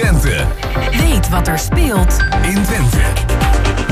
Twente. 0.00 0.46
Weet 0.90 1.28
wat 1.28 1.48
er 1.48 1.58
speelt 1.58 2.16
in 2.42 2.62
Twente. 2.62 2.98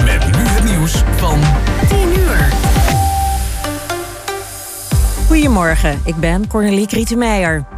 Met 0.04 0.36
nu 0.36 0.42
het 0.46 0.64
nieuws 0.64 1.02
van 1.16 1.40
10 1.88 2.18
uur. 2.18 2.52
Goedemorgen, 5.26 6.00
ik 6.04 6.16
ben 6.16 6.46
Cornelie 6.46 6.86
Krietenmeijer. 6.86 7.77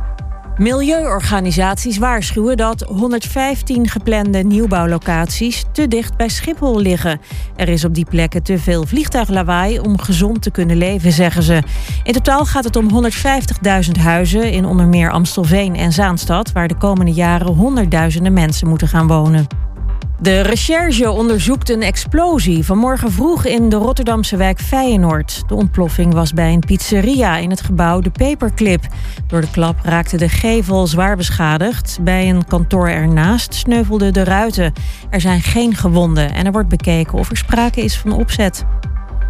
Milieuorganisaties 0.56 1.98
waarschuwen 1.98 2.56
dat 2.56 2.80
115 2.80 3.88
geplande 3.88 4.38
nieuwbouwlocaties 4.38 5.64
te 5.72 5.88
dicht 5.88 6.16
bij 6.16 6.28
Schiphol 6.28 6.80
liggen. 6.80 7.20
Er 7.56 7.68
is 7.68 7.84
op 7.84 7.94
die 7.94 8.04
plekken 8.04 8.42
te 8.42 8.58
veel 8.58 8.86
vliegtuiglawaai 8.86 9.78
om 9.78 9.98
gezond 9.98 10.42
te 10.42 10.50
kunnen 10.50 10.76
leven, 10.76 11.12
zeggen 11.12 11.42
ze. 11.42 11.62
In 12.02 12.12
totaal 12.12 12.44
gaat 12.44 12.64
het 12.64 12.76
om 12.76 12.88
150.000 13.94 14.00
huizen 14.00 14.52
in 14.52 14.64
onder 14.64 14.86
meer 14.86 15.10
Amstelveen 15.10 15.76
en 15.76 15.92
Zaanstad, 15.92 16.52
waar 16.52 16.68
de 16.68 16.76
komende 16.76 17.12
jaren 17.12 17.46
honderdduizenden 17.46 18.32
mensen 18.32 18.68
moeten 18.68 18.88
gaan 18.88 19.06
wonen. 19.06 19.69
De 20.22 20.40
recherche 20.40 21.10
onderzoekt 21.10 21.70
een 21.70 21.82
explosie 21.82 22.64
vanmorgen 22.64 23.12
vroeg 23.12 23.44
in 23.44 23.68
de 23.68 23.76
Rotterdamse 23.76 24.36
wijk 24.36 24.60
Feyenoord. 24.60 25.42
De 25.46 25.54
ontploffing 25.54 26.14
was 26.14 26.32
bij 26.32 26.52
een 26.52 26.60
pizzeria 26.60 27.36
in 27.36 27.50
het 27.50 27.60
gebouw 27.60 28.00
De 28.00 28.10
Paperclip. 28.10 28.86
Door 29.26 29.40
de 29.40 29.50
klap 29.50 29.76
raakte 29.82 30.16
de 30.16 30.28
gevel 30.28 30.86
zwaar 30.86 31.16
beschadigd. 31.16 31.98
Bij 32.02 32.28
een 32.28 32.46
kantoor 32.46 32.88
ernaast 32.88 33.54
sneuvelden 33.54 34.12
de 34.12 34.24
ruiten. 34.24 34.72
Er 35.10 35.20
zijn 35.20 35.40
geen 35.40 35.74
gewonden 35.74 36.34
en 36.34 36.46
er 36.46 36.52
wordt 36.52 36.68
bekeken 36.68 37.18
of 37.18 37.30
er 37.30 37.36
sprake 37.36 37.80
is 37.80 37.98
van 37.98 38.12
opzet. 38.12 38.64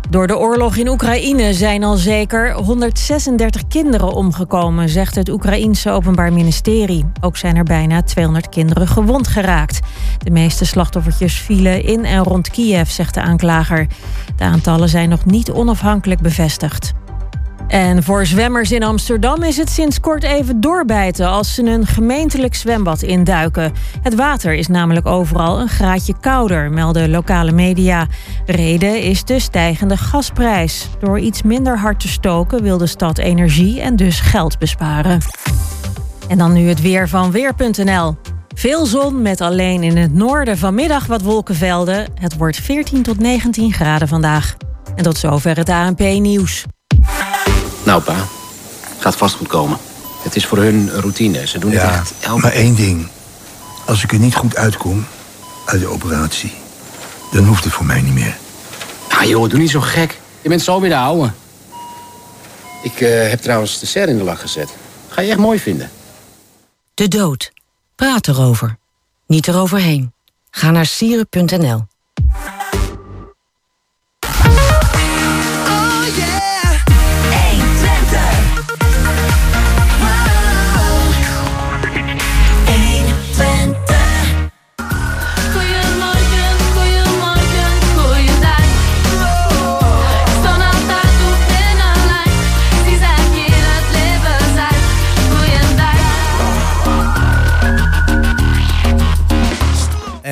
Door 0.09 0.27
de 0.27 0.39
oorlog 0.39 0.77
in 0.77 0.89
Oekraïne 0.89 1.55
zijn 1.55 1.85
al 1.85 1.97
zeker 1.97 2.53
136 2.53 3.67
kinderen 3.67 4.13
omgekomen, 4.13 4.89
zegt 4.89 5.15
het 5.15 5.29
Oekraïense 5.29 5.91
Openbaar 5.91 6.33
Ministerie. 6.33 7.05
Ook 7.21 7.37
zijn 7.37 7.57
er 7.57 7.65
bijna 7.65 8.03
200 8.03 8.49
kinderen 8.49 8.89
gewond 8.89 9.29
geraakt. 9.29 9.81
De 10.19 10.31
meeste 10.31 10.65
slachtoffertjes 10.65 11.35
vielen 11.35 11.85
in 11.85 12.05
en 12.05 12.23
rond 12.23 12.51
Kiev, 12.51 12.89
zegt 12.89 13.15
de 13.15 13.21
aanklager. 13.21 13.87
De 14.37 14.45
aantallen 14.45 14.89
zijn 14.89 15.09
nog 15.09 15.25
niet 15.25 15.51
onafhankelijk 15.51 16.21
bevestigd. 16.21 16.93
En 17.71 18.03
voor 18.03 18.27
zwemmers 18.27 18.73
in 18.73 18.83
Amsterdam 18.83 19.43
is 19.43 19.57
het 19.57 19.71
sinds 19.71 20.01
kort 20.01 20.23
even 20.23 20.61
doorbijten 20.61 21.29
als 21.29 21.55
ze 21.55 21.63
een 21.63 21.87
gemeentelijk 21.87 22.55
zwembad 22.55 23.03
induiken. 23.03 23.73
Het 24.03 24.15
water 24.15 24.55
is 24.55 24.67
namelijk 24.67 25.07
overal 25.07 25.61
een 25.61 25.69
graadje 25.69 26.15
kouder, 26.21 26.71
melden 26.71 27.11
lokale 27.11 27.53
media. 27.53 28.07
Reden 28.47 29.03
is 29.03 29.25
de 29.25 29.39
stijgende 29.39 29.97
gasprijs. 29.97 30.89
Door 31.01 31.19
iets 31.19 31.43
minder 31.43 31.79
hard 31.79 32.01
te 32.01 32.09
stoken 32.09 32.63
wil 32.63 32.79
de 32.79 32.87
stad 32.87 33.19
energie 33.19 33.81
en 33.81 33.97
dus 33.97 34.21
geld 34.21 34.59
besparen. 34.59 35.21
En 36.29 36.39
dan 36.39 36.53
nu 36.53 36.69
het 36.69 36.81
weer 36.81 37.09
van 37.09 37.31
weer.nl. 37.31 38.17
Veel 38.55 38.87
zon 38.87 39.23
met 39.23 39.41
alleen 39.41 39.83
in 39.83 39.97
het 39.97 40.15
noorden 40.15 40.59
vanmiddag 40.59 41.07
wat 41.07 41.23
wolkenvelden. 41.23 42.07
Het 42.15 42.37
wordt 42.37 42.57
14 42.57 43.03
tot 43.03 43.19
19 43.19 43.73
graden 43.73 44.09
vandaag. 44.09 44.57
En 44.95 45.03
tot 45.03 45.19
zover 45.19 45.57
het 45.57 45.69
ANP-nieuws. 45.69 46.67
Nou, 47.85 48.03
pa. 48.03 48.27
Gaat 48.99 49.17
vast 49.17 49.35
goed 49.35 49.49
komen. 49.49 49.79
Het 50.23 50.37
is 50.37 50.47
voor 50.47 50.59
hun 50.59 50.91
routine. 50.91 51.47
Ze 51.47 51.59
doen 51.59 51.71
Ja, 51.71 51.91
het 51.91 52.01
echt 52.01 52.13
elke 52.21 52.41
maar 52.41 52.53
één 52.53 52.75
ding. 52.75 53.09
Als 53.87 54.03
ik 54.03 54.13
er 54.13 54.19
niet 54.19 54.35
goed 54.35 54.57
uitkom 54.57 55.07
uit 55.65 55.81
de 55.81 55.87
operatie, 55.87 56.53
dan 57.33 57.45
hoeft 57.45 57.65
het 57.65 57.73
voor 57.73 57.87
mij 57.87 58.01
niet 58.01 58.15
meer. 58.15 58.37
Ah, 59.09 59.25
joh, 59.25 59.49
doe 59.51 59.59
niet 59.59 59.71
zo 59.71 59.81
gek. 59.81 60.21
Je 60.43 60.49
bent 60.49 60.63
zo 60.63 60.81
weer 60.81 60.91
de 60.91 60.97
ouwe. 60.97 61.31
Ik 62.83 63.01
eh, 63.01 63.29
heb 63.29 63.41
trouwens 63.41 63.79
de 63.81 63.87
ser 63.87 64.09
in 64.09 64.17
de 64.17 64.25
lach 64.25 64.41
gezet. 64.41 64.69
Ga 65.09 65.21
je 65.21 65.31
echt 65.31 65.39
mooi 65.39 65.59
vinden. 65.59 65.91
De 66.95 67.09
dood. 67.09 67.53
Praat 67.97 68.29
erover. 68.29 68.77
Niet 69.27 69.49
eroverheen. 69.49 70.13
Ga 70.51 70.71
naar 70.71 70.87
sieren.nl. 70.87 71.87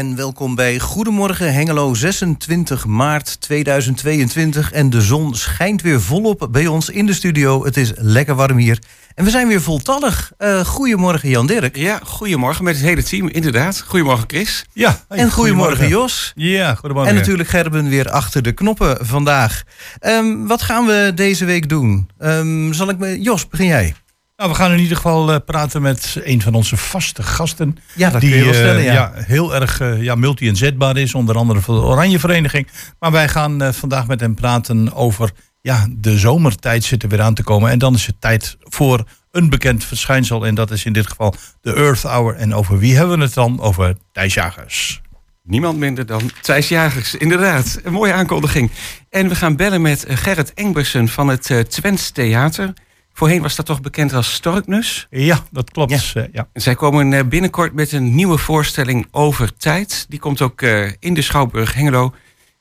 En 0.09 0.17
welkom 0.17 0.55
bij 0.55 0.79
Goedemorgen 0.79 1.53
Hengelo, 1.53 1.95
26 1.95 2.87
maart 2.87 3.41
2022. 3.41 4.73
En 4.73 4.91
de 4.91 5.01
zon 5.01 5.35
schijnt 5.35 5.83
weer 5.83 6.01
volop 6.01 6.49
bij 6.51 6.67
ons 6.67 6.89
in 6.89 7.07
de 7.07 7.13
studio. 7.13 7.65
Het 7.65 7.77
is 7.77 7.93
lekker 7.95 8.35
warm 8.35 8.57
hier. 8.57 8.79
En 9.15 9.25
we 9.25 9.31
zijn 9.31 9.49
weer 9.49 9.63
voltallig. 9.63 10.33
Eh 10.39 10.65
goedemorgen 10.65 11.29
Jan 11.29 11.47
Dirk. 11.47 11.77
Ja, 11.77 12.01
goedemorgen 12.05 12.65
met 12.65 12.77
het 12.77 12.85
hele 12.85 13.03
team, 13.03 13.29
inderdaad. 13.29 13.85
Goedemorgen 13.87 14.25
Chris. 14.27 14.65
Ja, 14.73 15.05
En 15.09 15.31
goedemorgen 15.31 15.89
Jos. 15.89 16.33
Ja, 16.35 16.75
goedemorgen. 16.75 17.13
En 17.13 17.19
natuurlijk 17.19 17.49
Gerben 17.49 17.89
weer 17.89 18.11
achter 18.11 18.43
de 18.43 18.53
knoppen 18.53 19.07
vandaag. 19.07 19.63
Ehm, 19.99 20.47
wat 20.47 20.63
gaan 20.63 20.87
we 20.87 21.13
deze 21.15 21.45
week 21.45 21.69
doen? 21.69 22.11
Ehm, 22.19 22.73
zal 22.73 22.89
ik 22.89 22.99
met 22.99 23.25
Jos, 23.25 23.49
begin 23.49 23.67
jij? 23.67 23.95
Nou, 24.39 24.51
we 24.51 24.57
gaan 24.57 24.73
in 24.73 24.79
ieder 24.79 24.97
geval 24.97 25.33
eh, 25.33 25.39
praten 25.47 25.83
met 25.83 26.21
een 26.25 26.43
van 26.43 26.55
onze 26.55 26.77
vaste 26.77 27.23
gasten. 27.23 27.77
Ja, 27.95 28.11
dat 28.11 28.21
die 28.21 28.31
kun 28.31 28.39
je 28.39 28.45
wel 28.45 28.55
eh, 28.55 28.59
stellen, 28.59 28.83
ja. 28.83 29.13
heel 29.15 29.55
erg 29.55 29.81
eh, 29.81 30.03
ja, 30.03 30.15
multi-inzetbaar 30.15 30.97
is, 30.97 31.15
onder 31.15 31.37
andere 31.37 31.61
voor 31.61 31.75
de 31.75 31.81
Oranje 31.81 32.19
Vereniging. 32.19 32.69
Maar 32.99 33.13
wij 33.13 33.29
gaan 33.29 33.63
eh, 33.63 33.73
vandaag 33.73 34.07
met 34.07 34.21
hem 34.21 34.35
praten 34.35 34.95
over 34.95 35.31
ja, 35.61 35.87
de 35.91 36.19
zomertijd 36.19 36.85
zit 36.85 37.03
er 37.03 37.09
weer 37.09 37.21
aan 37.21 37.35
te 37.35 37.43
komen. 37.43 37.71
En 37.71 37.79
dan 37.79 37.95
is 37.95 38.07
het 38.07 38.21
tijd 38.21 38.57
voor 38.61 39.05
een 39.31 39.51
bekend 39.51 39.85
verschijnsel. 39.85 40.47
En 40.47 40.55
dat 40.55 40.71
is 40.71 40.85
in 40.85 40.93
dit 40.93 41.07
geval 41.07 41.35
de 41.61 41.75
Earth 41.75 42.03
Hour. 42.03 42.35
En 42.35 42.55
over 42.55 42.79
wie 42.79 42.97
hebben 42.97 43.19
we 43.19 43.25
het 43.25 43.35
dan? 43.35 43.61
Over 43.61 43.97
Thijs 44.13 44.35
Jagers. 44.35 45.01
Niemand 45.43 45.79
minder 45.79 46.07
dan 46.07 46.31
Thijs 46.41 46.69
Jagers, 46.69 47.15
inderdaad. 47.15 47.81
Een 47.83 47.93
mooie 47.93 48.13
aankondiging. 48.13 48.71
En 49.11 49.29
we 49.29 49.35
gaan 49.35 49.57
bellen 49.57 49.83
met 49.83 50.05
Gerrit 50.09 50.55
Engbersen 50.55 51.09
van 51.09 51.29
het 51.29 51.65
Twents 51.69 52.11
Theater. 52.11 52.73
Voorheen 53.19 53.43
was 53.43 53.57
dat 53.57 53.67
toch 53.67 53.81
bekend 53.81 54.13
als 54.13 54.33
Storknus. 54.33 55.07
Ja, 55.11 55.45
dat 55.51 55.71
klopt. 55.71 56.13
Ja. 56.13 56.29
ja. 56.33 56.49
En 56.53 56.61
zij 56.63 56.75
komen 56.75 57.13
eh, 57.13 57.25
binnenkort 57.25 57.73
met 57.73 57.93
een 57.93 58.15
nieuwe 58.15 58.39
voorstelling 58.39 59.07
over 59.11 59.57
tijd. 59.57 60.07
Die 60.09 60.19
komt 60.19 60.41
ook 60.41 60.63
eh, 60.63 60.93
in 60.99 61.15
de 61.15 61.23
Schouwburg 61.23 61.75
Hengelo. 61.75 62.13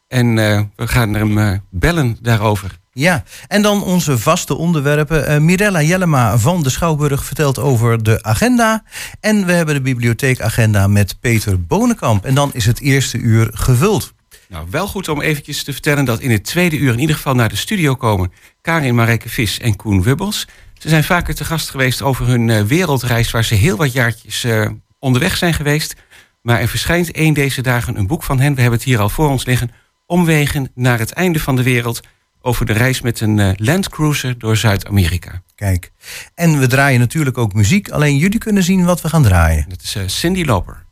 En 0.07 0.38
eh, 0.38 0.62
we 0.75 0.88
gaan 0.88 1.13
hem 1.13 1.38
eh, 1.38 1.57
bellen 1.69 2.18
daarover. 2.22 2.78
Ja, 2.94 3.23
en 3.47 3.62
dan 3.62 3.84
onze 3.84 4.18
vaste 4.18 4.56
onderwerpen. 4.56 5.28
Eh, 5.28 5.40
Mirella 5.40 5.81
Jellema 5.81 6.38
van 6.38 6.63
de 6.63 6.69
Schouwburg 6.69 7.25
vertelt 7.25 7.59
over 7.59 8.03
de 8.03 8.24
agenda. 8.24 8.84
En 9.19 9.45
we 9.45 9.51
hebben 9.51 9.75
de 9.75 9.81
bibliotheekagenda 9.81 10.88
met 10.88 11.19
Peter 11.19 11.62
Bonenkamp. 11.62 12.25
En 12.25 12.35
dan 12.35 12.50
is 12.53 12.66
het 12.66 12.79
eerste 12.79 13.18
uur 13.18 13.50
gevuld. 13.53 14.13
Nou, 14.50 14.68
wel 14.69 14.88
goed 14.88 15.08
om 15.08 15.22
eventjes 15.22 15.63
te 15.63 15.74
vertellen 15.74 16.06
dat 16.06 16.19
in 16.19 16.31
het 16.31 16.44
tweede 16.44 16.78
uur 16.78 16.94
in 16.94 17.00
ieder 17.00 17.16
geval 17.16 17.35
naar 17.35 17.50
de 17.50 17.56
studio 17.56 17.96
komen 17.96 18.31
Karin 18.62 18.96
Marijke 18.96 19.30
Vis 19.30 19.59
en 19.59 19.75
Koen 19.75 20.03
Wubbels. 20.03 20.47
Ze 20.78 20.90
zijn 20.90 21.03
vaker 21.03 21.35
te 21.35 21.46
gast 21.46 21.69
geweest 21.69 22.02
over 22.02 22.28
hun 22.28 22.50
eh, 22.50 22.62
wereldreis 22.62 23.31
waar 23.31 23.44
ze 23.44 23.56
heel 23.56 23.78
wat 23.78 23.94
jaartjes 23.94 24.44
eh, 24.44 24.69
onderweg 25.00 25.38
zijn 25.38 25.53
geweest. 25.53 25.96
Maar 26.41 26.59
er 26.59 26.68
verschijnt 26.68 27.12
één 27.12 27.34
deze 27.34 27.62
dagen 27.62 27.97
een 27.97 28.07
boek 28.07 28.24
van 28.24 28.40
hen. 28.40 28.56
We 28.56 28.62
hebben 28.62 28.80
het 28.80 28.88
hier 28.88 29.00
al 29.00 29.09
voor 29.09 29.30
ons 29.30 29.46
liggen. 29.46 29.72
Omwegen 30.06 30.72
naar 30.75 31.00
het 31.00 31.12
einde 31.12 31.40
van 31.40 31.56
de 31.56 31.63
wereld. 31.63 32.02
Over 32.41 32.66
de 32.66 32.74
reis 32.74 33.02
met 33.02 33.19
een 33.19 33.40
eh, 33.40 33.52
landcruiser 33.56 34.40
door 34.40 34.57
Zuid-Amerika. 34.57 35.41
Kijk. 35.56 35.91
En 36.36 36.59
we 36.59 36.68
draaien 36.68 37.00
natuurlijk 37.00 37.38
ook 37.38 37.53
muziek. 37.53 37.90
Alleen 37.90 38.18
jullie 38.18 38.40
kunnen 38.40 38.63
zien 38.63 38.86
wat 38.86 39.02
we 39.02 39.09
gaan 39.09 39.24
draaien. 39.24 39.66
Dat 39.69 39.81
is 39.81 40.19
Cindy 40.19 40.44
Loper. 40.44 40.87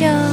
셔 0.00 0.29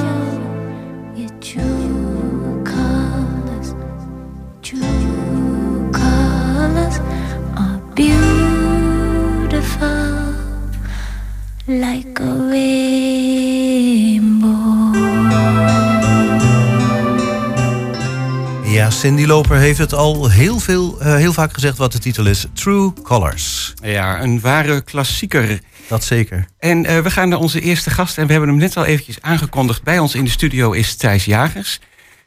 Cindy 18.97 19.25
Loper 19.25 19.57
heeft 19.57 19.77
het 19.77 19.93
al 19.93 20.29
heel, 20.29 20.59
veel, 20.59 20.99
eh, 21.01 21.15
heel 21.15 21.33
vaak 21.33 21.53
gezegd 21.53 21.77
wat 21.77 21.91
de 21.91 21.99
titel 21.99 22.25
is. 22.25 22.45
True 22.53 22.93
Colors. 23.03 23.73
Ja, 23.83 24.21
een 24.21 24.39
ware 24.39 24.81
klassieker. 24.81 25.59
Dat 25.87 26.03
zeker. 26.03 26.45
En 26.59 26.85
eh, 26.85 26.99
we 26.99 27.11
gaan 27.11 27.29
naar 27.29 27.39
onze 27.39 27.61
eerste 27.61 27.89
gast. 27.89 28.17
En 28.17 28.25
we 28.25 28.31
hebben 28.31 28.49
hem 28.49 28.57
net 28.57 28.77
al 28.77 28.85
eventjes 28.85 29.21
aangekondigd. 29.21 29.83
Bij 29.83 29.99
ons 29.99 30.15
in 30.15 30.23
de 30.23 30.29
studio 30.29 30.71
is 30.71 30.95
Thijs 30.95 31.25
Jagers. 31.25 31.79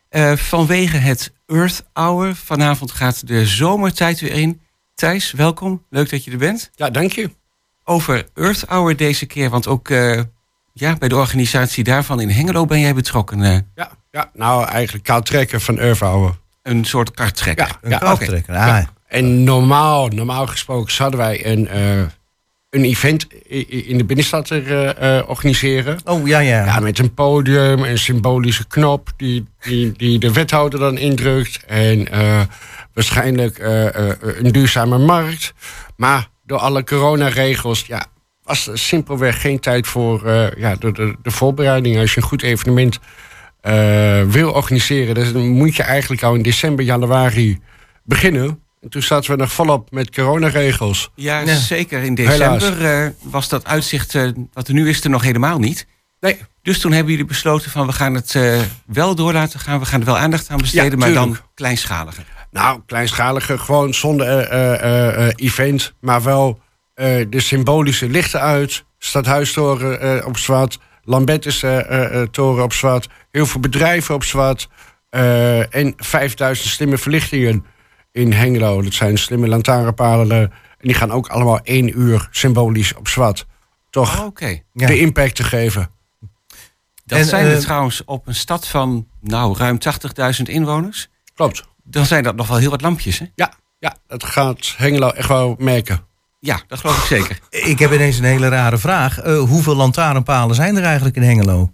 Eh, 0.09 0.33
vanwege 0.37 0.97
het 0.97 1.33
Earth 1.47 1.85
Hour. 1.93 2.35
Vanavond 2.35 2.91
gaat 2.91 3.27
de 3.27 3.47
zomertijd 3.47 4.21
weer 4.21 4.33
in. 4.33 4.61
Thijs, 4.95 5.33
welkom. 5.33 5.85
Leuk 5.91 6.11
dat 6.11 6.25
je 6.25 6.31
er 6.31 6.39
bent. 6.39 6.71
Ja, 6.75 6.91
dank 6.91 7.13
je. 7.13 7.31
Over 7.85 8.27
Earth 8.35 8.65
Hour 8.69 8.97
deze 8.97 9.27
keer. 9.27 9.51
Want 9.51 9.67
ook 9.67 9.89
eh, 9.89 10.21
ja, 10.73 10.97
bij 10.97 11.09
de 11.09 11.17
organisatie 11.17 11.85
daarvan 11.85 12.21
in 12.21 12.31
Hengelo 12.31 12.65
ben 12.65 12.81
jij 12.81 12.95
betrokken. 12.95 13.43
eh. 13.43 13.59
Ja, 13.75 13.91
ja 14.11 14.31
nou 14.35 14.67
eigenlijk 14.67 15.05
kaarttrekker 15.05 15.61
van 15.61 15.79
Urvouwen. 15.79 16.39
Een 16.63 16.85
soort 16.85 17.11
karttrekker. 17.11 17.67
Ja, 17.67 17.79
Een 17.83 17.91
ja, 17.91 17.99
karttrekker, 17.99 18.55
ah. 18.55 18.67
Ja. 18.67 18.91
En 19.11 19.45
normaal, 19.45 20.09
normaal 20.09 20.47
gesproken 20.47 20.93
zouden 20.93 21.19
wij 21.19 21.47
een, 21.47 21.69
eh, 21.69 22.01
een 22.71 22.85
event 22.85 23.27
in 23.69 23.99
de 23.99 24.05
binnenstad 24.05 24.51
er, 24.51 24.67
eh, 24.67 25.19
eh, 25.19 25.29
organiseren. 25.29 25.99
Oh, 26.05 26.27
ja, 26.27 26.39
ja. 26.39 26.65
Ja, 26.65 26.81
met 26.81 26.99
een 26.99 27.15
podium, 27.15 27.85
een 27.85 27.99
symbolische 27.99 28.67
knop 28.67 29.13
die, 29.17 29.47
die, 29.61 29.93
die 29.93 30.19
de 30.19 30.33
wethouder 30.33 30.79
dan 30.79 30.99
indrukt. 30.99 31.65
En 31.67 32.09
waarschijnlijk 32.95 33.59
een 34.39 34.53
duurzame 34.53 34.99
markt. 34.99 35.53
Maar 35.97 36.29
door 36.47 36.59
alle 36.59 36.85
coronaregels 36.85 37.87
ja, 37.87 38.07
was 38.43 38.67
er 38.67 38.79
simpelweg 38.79 39.41
geen 39.41 39.61
tijd 39.61 39.87
voor 39.87 40.29
ja, 40.57 40.75
de, 40.75 40.93
de, 40.93 41.17
de 41.23 41.31
voorbereiding. 41.31 41.99
Als 41.99 42.15
je 42.15 42.21
een 42.21 42.27
goed 42.27 42.43
evenement 42.43 42.99
eh, 43.61 44.23
wil 44.23 44.53
organiseren, 44.53 45.15
dus 45.15 45.33
dan 45.33 45.49
moet 45.49 45.77
je 45.77 45.83
eigenlijk 45.83 46.23
al 46.23 46.35
in 46.35 46.43
december, 46.43 46.85
januari 46.85 47.59
beginnen. 48.05 48.61
En 48.81 48.89
toen 48.89 49.03
zaten 49.03 49.31
we 49.31 49.37
nog 49.37 49.53
volop 49.53 49.91
met 49.91 50.11
coronaregels. 50.11 51.11
Ja, 51.15 51.39
Ja. 51.41 51.55
zeker. 51.57 52.03
In 52.03 52.15
december 52.15 52.85
eh, 52.85 53.09
was 53.23 53.49
dat 53.49 53.67
uitzicht, 53.67 54.15
eh, 54.15 54.29
wat 54.53 54.69
er 54.69 54.75
nu 54.75 54.89
is, 54.89 55.05
er 55.05 55.11
nog 55.11 55.23
helemaal 55.23 55.59
niet. 55.59 55.87
Nee, 56.21 56.37
Dus 56.63 56.79
toen 56.79 56.93
hebben 56.93 57.11
jullie 57.11 57.27
besloten 57.27 57.71
van 57.71 57.87
we 57.87 57.93
gaan 57.93 58.15
het 58.15 58.35
eh, 58.35 58.61
wel 58.87 59.15
door 59.15 59.33
laten 59.33 59.61
gaan. 59.61 59.79
We 59.79 59.85
gaan 59.87 60.01
er 60.01 60.07
wel 60.07 60.19
aandacht 60.19 60.49
aan 60.51 60.59
besteden, 60.59 60.91
Ja, 60.91 60.97
maar 60.97 61.13
dan 61.13 61.37
kleinschaliger. 61.55 62.25
Nou, 62.51 62.81
kleinschaliger, 62.87 63.59
gewoon 63.59 63.95
zonder 63.95 64.27
eh, 64.27 64.73
eh, 64.73 64.83
eh, 64.83 65.27
eh, 65.27 65.33
event, 65.37 65.93
maar 66.01 66.23
wel 66.23 66.61
eh, 66.95 67.27
de 67.29 67.41
symbolische 67.41 68.09
lichten 68.09 68.41
uit. 68.41 68.85
Stadhuistoren 68.99 70.01
eh, 70.01 70.27
op 70.27 70.37
zwart, 70.39 70.79
Lambertus 71.05 71.63
eh, 71.63 71.79
eh, 71.79 72.21
eh, 72.21 72.29
toren 72.29 72.65
op 72.65 72.73
zwart, 72.73 73.09
heel 73.31 73.47
veel 73.47 73.61
bedrijven 73.61 74.15
op 74.15 74.25
zwart. 74.25 74.69
eh, 75.11 75.75
en 75.75 75.95
5000 75.97 76.69
slimme 76.69 76.99
verlichtingen 76.99 77.65
in 78.13 78.33
Hengelo. 78.33 78.83
Dat 78.83 78.93
zijn 78.95 79.19
slimme 79.19 79.49
lantaarnpalen. 79.49 80.41
en 80.41 80.87
die 80.89 80.95
gaan 80.95 81.11
ook 81.11 81.29
allemaal 81.29 81.61
één 81.63 81.99
uur 82.01 82.29
symbolisch 82.31 82.95
op 82.95 83.09
zwart. 83.09 83.47
Toch 83.91 84.19
Oh, 84.21 84.27
Oké. 84.27 84.61
Ja. 84.73 84.87
de 84.87 84.99
impact 84.99 85.35
te 85.37 85.43
geven. 85.45 85.91
Dat 87.05 87.19
En, 87.19 87.25
zijn 87.25 87.47
er 87.47 87.61
trouwens 87.61 88.05
op 88.05 88.27
een 88.27 88.35
stad 88.35 88.69
van 88.69 89.07
nou, 89.21 89.57
ruim 89.59 89.79
80.000 90.37 90.43
inwoners. 90.43 91.09
Klopt. 91.35 91.65
Dan 91.85 92.07
zijn 92.07 92.23
dat 92.23 92.37
nog 92.37 92.49
wel 92.49 92.57
heel 92.57 92.71
wat 92.71 92.81
lampjes, 92.81 93.19
hè? 93.19 93.27
Ja, 93.35 93.53
ja, 93.79 93.97
dat 94.07 94.25
gaat 94.25 94.75
Hengelo 94.77 95.09
echt 95.09 95.29
wel 95.29 95.55
merken. 95.59 96.05
Ja, 96.43 96.61
dat 96.67 96.79
geloof 96.79 96.97
ik 96.99 97.05
zeker. 97.05 97.39
Ik 97.51 97.79
heb 97.79 97.93
ineens 97.93 98.19
een 98.19 98.25
hele 98.25 98.49
rare 98.49 98.79
vraag. 98.79 99.19
Eh, 99.21 99.39
hoeveel 99.39 99.75
lantaarnpalen 99.75 100.55
zijn 100.55 100.77
er 100.77 100.83
eigenlijk 100.85 101.17
in 101.17 101.23
Hengelo? 101.23 101.71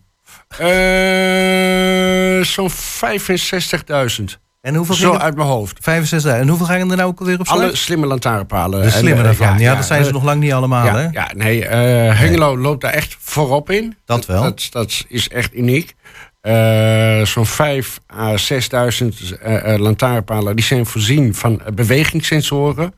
Eh, 0.58 2.44
Zo'n 2.44 2.70
65.000. 2.70 4.38
En 4.61 4.75
hoeveel 4.75 4.94
Zo 4.94 5.06
gingen- 5.11 5.25
uit 5.25 5.37
mijn 5.37 5.49
hoofd. 5.49 5.78
65. 5.80 6.32
En 6.32 6.49
hoeveel 6.49 6.66
gaan 6.66 6.90
er 6.90 6.96
nou 6.96 7.02
ook 7.08 7.18
alweer 7.20 7.38
op 7.40 7.46
slag? 7.46 7.58
Alle 7.58 7.76
slimme 7.76 8.06
lantaarnpalen. 8.06 8.82
De 8.82 8.90
slimme 8.90 9.11
En, 9.11 9.16
eh, 9.18 9.23
daarvan. 9.25 9.58
Ja, 9.58 9.75
dat 9.75 9.85
zijn 9.85 10.04
ze 10.04 10.12
nog 10.12 10.23
lang 10.25 10.40
niet 10.40 10.52
allemaal, 10.52 10.85
ja, 10.85 10.96
hè? 10.96 11.08
ja, 11.12 11.30
nee, 11.35 11.64
eh, 11.66 12.18
Hengelo 12.18 12.58
loopt 12.58 12.80
daar 12.80 12.92
echt 12.92 13.16
voorop 13.20 13.70
in. 13.70 13.96
Dat 14.04 14.26
wel. 14.26 14.42
Dat, 14.42 14.66
dat 14.70 15.04
is 15.08 15.28
echt 15.28 15.54
uniek. 15.54 15.94
Eh, 16.40 17.23
Zo'n 17.25 17.46
5 17.46 18.00
à 18.18 18.37
6.000 18.37 19.32
eh, 19.40 19.73
eh, 19.75 19.80
lantaarnpalen 19.80 20.56
die 20.56 20.64
zijn 20.64 20.87
voorzien 20.87 21.35
van 21.35 21.61
bewegingssensoren. 21.75 22.92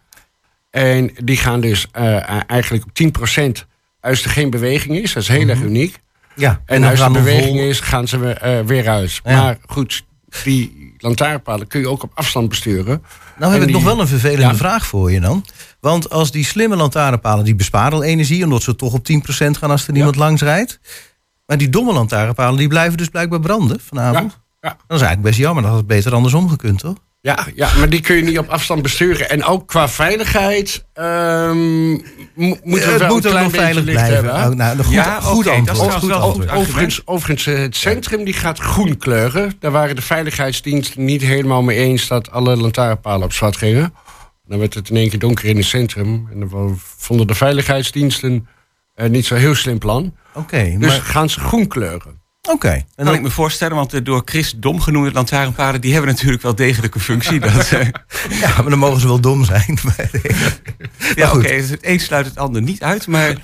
En 0.70 1.10
die 1.24 1.36
gaan 1.36 1.60
dus 1.60 1.86
eh, 1.92 2.40
eigenlijk 2.50 2.84
op 2.84 2.90
10% 3.38 3.66
als 4.00 4.24
er 4.24 4.30
geen 4.30 4.50
beweging 4.50 4.96
is. 4.98 5.12
Dat 5.12 5.22
is 5.22 5.28
heel 5.28 5.48
erg 5.48 5.60
uniek. 5.60 5.98
Ja, 6.34 6.62
En, 6.66 6.84
als 6.84 7.00
er 7.00 7.10
beweging 7.12 7.58
vol- 7.58 7.68
is, 7.68 7.80
gaan 7.80 8.08
ze 8.08 8.32
eh, 8.32 8.60
weer 8.66 8.88
uit. 8.88 9.20
Ja. 9.24 9.42
Maar 9.42 9.58
goed, 9.66 10.04
die 10.44 10.94
lantaarnpalen 10.98 11.66
kun 11.66 11.80
je 11.80 11.88
ook 11.88 12.02
op 12.02 12.10
afstand 12.14 12.48
besturen. 12.48 13.02
Nou 13.38 13.52
heb 13.52 13.62
En 13.62 13.68
ik 13.68 13.74
nog 13.74 13.82
wel 13.84 14.00
een 14.00 14.08
vervelende 14.08 14.42
Ja. 14.42 14.54
vraag 14.54 14.86
voor 14.86 15.12
je 15.12 15.20
dan. 15.20 15.44
Want 15.80 16.10
als 16.10 16.30
die 16.30 16.44
slimme 16.44 16.76
lantaarnpalen, 16.76 17.44
die 17.44 17.54
besparen 17.54 17.92
al 17.92 18.02
energie... 18.02 18.44
omdat 18.44 18.62
ze 18.62 18.76
toch 18.76 18.92
op 18.92 19.06
10% 19.12 19.16
gaan 19.50 19.70
als 19.70 19.86
er 19.86 19.92
niemand 19.92 20.16
langs 20.16 20.42
rijdt. 20.42 20.80
Maar 21.46 21.58
die 21.58 21.68
domme 21.68 21.92
lantaarnpalen, 21.92 22.58
die 22.58 22.68
blijven 22.68 22.96
dus 22.98 23.08
blijkbaar 23.08 23.40
branden 23.40 23.80
vanavond. 23.80 24.32
Ja, 24.32 24.68
ja. 24.68 24.76
Dat 24.86 24.96
is 24.96 25.02
eigenlijk 25.06 25.22
best 25.22 25.38
jammer, 25.38 25.62
dat 25.62 25.70
had 25.70 25.80
het 25.80 25.88
beter 25.88 26.14
andersom 26.14 26.48
gekund, 26.48 26.78
toch? 26.78 26.96
Ja, 27.20 27.46
ja, 27.54 27.70
maar 27.78 27.88
die 27.88 28.00
kun 28.00 28.16
je 28.16 28.22
niet 28.22 28.38
op 28.38 28.48
afstand 28.48 28.82
besturen. 28.82 29.30
En 29.30 29.44
ook 29.44 29.66
qua 29.66 29.88
veiligheid 29.88 30.84
ehm, 30.92 31.90
mo- 31.90 31.98
moeten 32.34 32.86
we 32.86 32.92
het 32.92 32.98
wel 32.98 33.08
moet 33.08 33.24
een 33.24 33.30
klein 33.30 33.50
veilig 33.50 33.84
blijven. 33.84 34.14
hebben. 34.14 34.36
hè? 34.40 34.48
Oh, 34.48 34.54
nou, 34.54 34.76
goed, 34.84 34.94
Ja, 34.94 35.20
goed 35.20 35.46
oké, 35.46 35.62
dat 35.64 35.74
is 35.76 35.80
antwoord. 35.80 35.92
Goed 36.00 36.08
wel 36.08 36.18
antwoord. 36.20 36.50
Overigens, 36.50 37.06
overigens, 37.06 37.46
eh, 37.46 37.58
het 37.58 37.76
centrum 37.76 38.24
die 38.24 38.34
gaat 38.34 38.58
groen 38.58 38.96
kleuren. 38.96 39.52
Daar 39.60 39.70
waren 39.70 39.96
de 39.96 40.02
veiligheidsdiensten 40.02 41.04
niet 41.04 41.22
helemaal 41.22 41.62
mee 41.62 41.76
eens 41.76 42.08
dat 42.08 42.30
alle 42.30 42.56
lantaarnpalen 42.56 43.24
op 43.24 43.32
zwart 43.32 43.56
gingen. 43.56 43.94
Dan 44.46 44.58
werd 44.58 44.74
het 44.74 44.90
in 44.90 44.96
één 44.96 45.08
keer 45.10 45.18
donker 45.18 45.44
in 45.44 45.56
het 45.56 45.64
centrum. 45.66 46.28
En 46.32 46.48
dan 46.48 46.78
vonden 46.96 47.26
de 47.26 47.34
veiligheidsdiensten 47.34 48.48
eh, 48.94 49.08
niet 49.08 49.26
zo 49.26 49.34
heel 49.34 49.54
slim 49.54 49.78
plan. 49.78 50.14
Oké, 50.34 50.76
Dus 50.78 50.88
maar... 50.88 51.00
gaan 51.00 51.30
ze 51.30 51.40
groen 51.40 51.66
kleuren. 51.66 52.17
Oké. 52.48 52.68
En 52.68 52.84
kan 52.96 53.04
dan- 53.04 53.14
ik 53.14 53.22
me 53.22 53.30
voorstellen, 53.30 53.76
want 53.76 53.90
de 53.90 54.02
door 54.02 54.22
Chris 54.24 54.54
dom 54.56 54.80
genoemde 54.80 55.12
lantaarnpalen... 55.12 55.80
die 55.80 55.92
hebben 55.92 56.10
natuurlijk 56.10 56.42
wel 56.42 56.54
degelijke 56.54 57.00
functie. 57.00 57.40
Dat, 57.40 57.72
eh, 57.72 57.88
Ja, 58.40 58.48
maar 58.56 58.70
dan 58.70 58.78
mogen 58.78 59.00
ze 59.00 59.06
wel 59.06 59.20
dom 59.20 59.44
zijn. 59.44 59.78
ja, 61.14 61.32
oké, 61.32 61.48
het 61.48 61.78
een 61.80 62.00
sluit 62.00 62.26
het 62.26 62.38
ander 62.38 62.62
niet 62.62 62.82
uit, 62.82 63.06
maar 63.06 63.36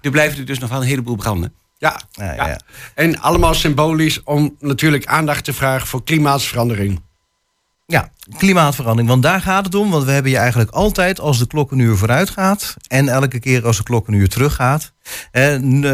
er 0.00 0.10
blijven 0.10 0.38
er 0.38 0.44
dus 0.44 0.58
nog 0.58 0.70
wel 0.70 0.80
een 0.80 0.86
heleboel 0.86 1.16
branden. 1.16 1.52
Ja, 1.78 2.00
Ja, 2.10 2.32
ja. 2.34 2.46
ja. 2.48 2.60
En 2.94 3.20
allemaal 3.20 3.54
symbolisch 3.54 4.22
om 4.22 4.56
natuurlijk 4.60 5.06
aandacht 5.06 5.44
te 5.44 5.52
vragen 5.52 5.86
voor 5.86 6.04
klimaatsverandering. 6.04 7.00
Klimaatverandering. 8.36 9.08
Want 9.08 9.22
daar 9.22 9.40
gaat 9.40 9.64
het 9.64 9.74
om. 9.74 9.90
Want 9.90 10.04
we 10.04 10.10
hebben 10.10 10.30
je 10.30 10.38
eigenlijk 10.38 10.70
altijd 10.70 11.20
als 11.20 11.38
de 11.38 11.46
klok 11.46 11.70
een 11.70 11.78
uur 11.78 11.96
vooruit 11.96 12.30
gaat. 12.30 12.76
En 12.88 13.08
elke 13.08 13.38
keer 13.40 13.66
als 13.66 13.76
de 13.76 13.82
klok 13.82 14.08
een 14.08 14.14
uur 14.14 14.28
terug 14.28 14.54
gaat. 14.54 14.92
En, 15.30 15.84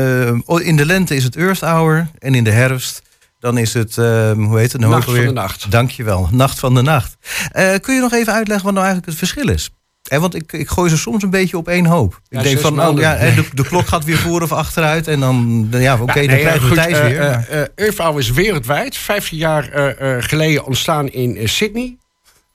eh, 0.47 0.67
in 0.67 0.77
de 0.77 0.87
lente 0.87 1.15
is 1.17 1.25
het 1.25 1.37
Earth 1.37 1.61
Hour. 1.61 2.09
En 2.19 2.35
in 2.35 2.45
de 2.45 2.51
herfst 2.51 3.03
dan 3.45 3.59
is 3.59 3.75
het, 3.75 3.99
eh, 3.99 4.33
hoe 4.33 4.59
heet 4.59 4.73
het 4.73 4.81
nou 4.81 4.93
Nacht 4.93 5.05
van 5.05 5.15
de 5.15 5.31
nacht. 5.33 5.71
Dankjewel, 5.71 6.29
Nacht 6.33 6.59
van 6.59 6.75
de 6.75 6.83
Nacht. 6.83 7.17
Eh, 7.53 7.75
kun 7.81 7.95
je 7.95 8.01
nog 8.01 8.13
even 8.13 8.33
uitleggen 8.33 8.65
wat 8.65 8.75
nou 8.75 8.87
eigenlijk 8.87 9.07
het 9.07 9.29
verschil 9.29 9.49
is? 9.49 9.71
Want 10.03 10.35
ik, 10.35 10.53
ik 10.53 10.69
gooi 10.69 10.91
ze 10.91 10.97
soms 10.97 11.23
een 11.23 11.31
beetje 11.31 11.57
op 11.57 11.69
één 11.69 11.87
hoop. 11.87 12.21
Ik 12.29 12.39
Ja, 12.39 12.43
denk 12.43 12.59
van, 12.59 12.71
oh, 12.71 12.77
maanden. 12.77 13.05
ja, 13.05 13.17
de, 13.35 13.45
de 13.55 13.65
klok 13.67 13.87
gaat 13.87 14.05
weer 14.05 14.17
voor 14.19 14.43
of 14.43 14.53
achteruit. 14.53 15.09
En 15.09 15.21
dan, 15.21 15.67
ja, 15.71 15.99
oké, 16.01 16.21
Ja, 16.21 16.27
dan 16.27 16.35
nee, 16.35 16.45
krijgen 16.45 16.69
we 16.69 16.75
Thijs 16.75 16.99
eh, 16.99 17.07
weer. 17.07 17.71
Earth 17.75 17.99
Hour 17.99 18.19
is 18.19 18.31
wereldwijd. 18.31 18.97
15 18.97 19.39
jaar 19.39 19.95
geleden 20.21 20.65
ontstaan 20.65 21.09
in 21.09 21.49
Sydney. 21.49 21.97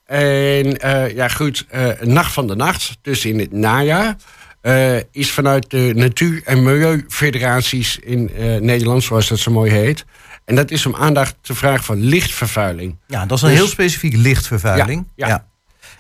En 0.10 0.78
eh, 0.80 1.16
ja, 1.16 1.28
goed, 1.28 1.66
eh, 1.70 1.88
Nacht 2.02 2.34
van 2.34 2.48
de 2.48 2.56
Nacht, 2.56 2.98
dus 3.02 3.26
in 3.26 3.40
het 3.40 3.52
najaar... 3.52 4.16
eh, 4.62 4.98
is 5.12 5.32
vanuit 5.32 5.70
de 5.70 5.92
Natuur- 5.96 6.42
en 6.46 6.64
Milieufederaties 6.64 7.98
in 8.00 8.30
Nederland, 8.62 9.04
zoals 9.04 9.28
dat 9.28 9.40
zo 9.40 9.52
mooi 9.52 9.72
heet... 9.72 10.06
En 10.46 10.56
dat 10.56 10.72
is 10.72 10.86
om 10.86 10.96
aandacht 10.96 11.36
te 11.42 11.56
vragen 11.56 11.84
van 11.84 12.00
lichtvervuiling. 12.00 12.98
ja, 13.08 13.26
dat 13.26 13.38
is 13.38 13.44
een 13.44 13.50
dus- 13.50 13.58
heel 13.58 13.68
specifiek 13.68 14.16
lichtvervuiling. 14.16 15.08
Ja, 15.16 15.28
ja. 15.28 15.46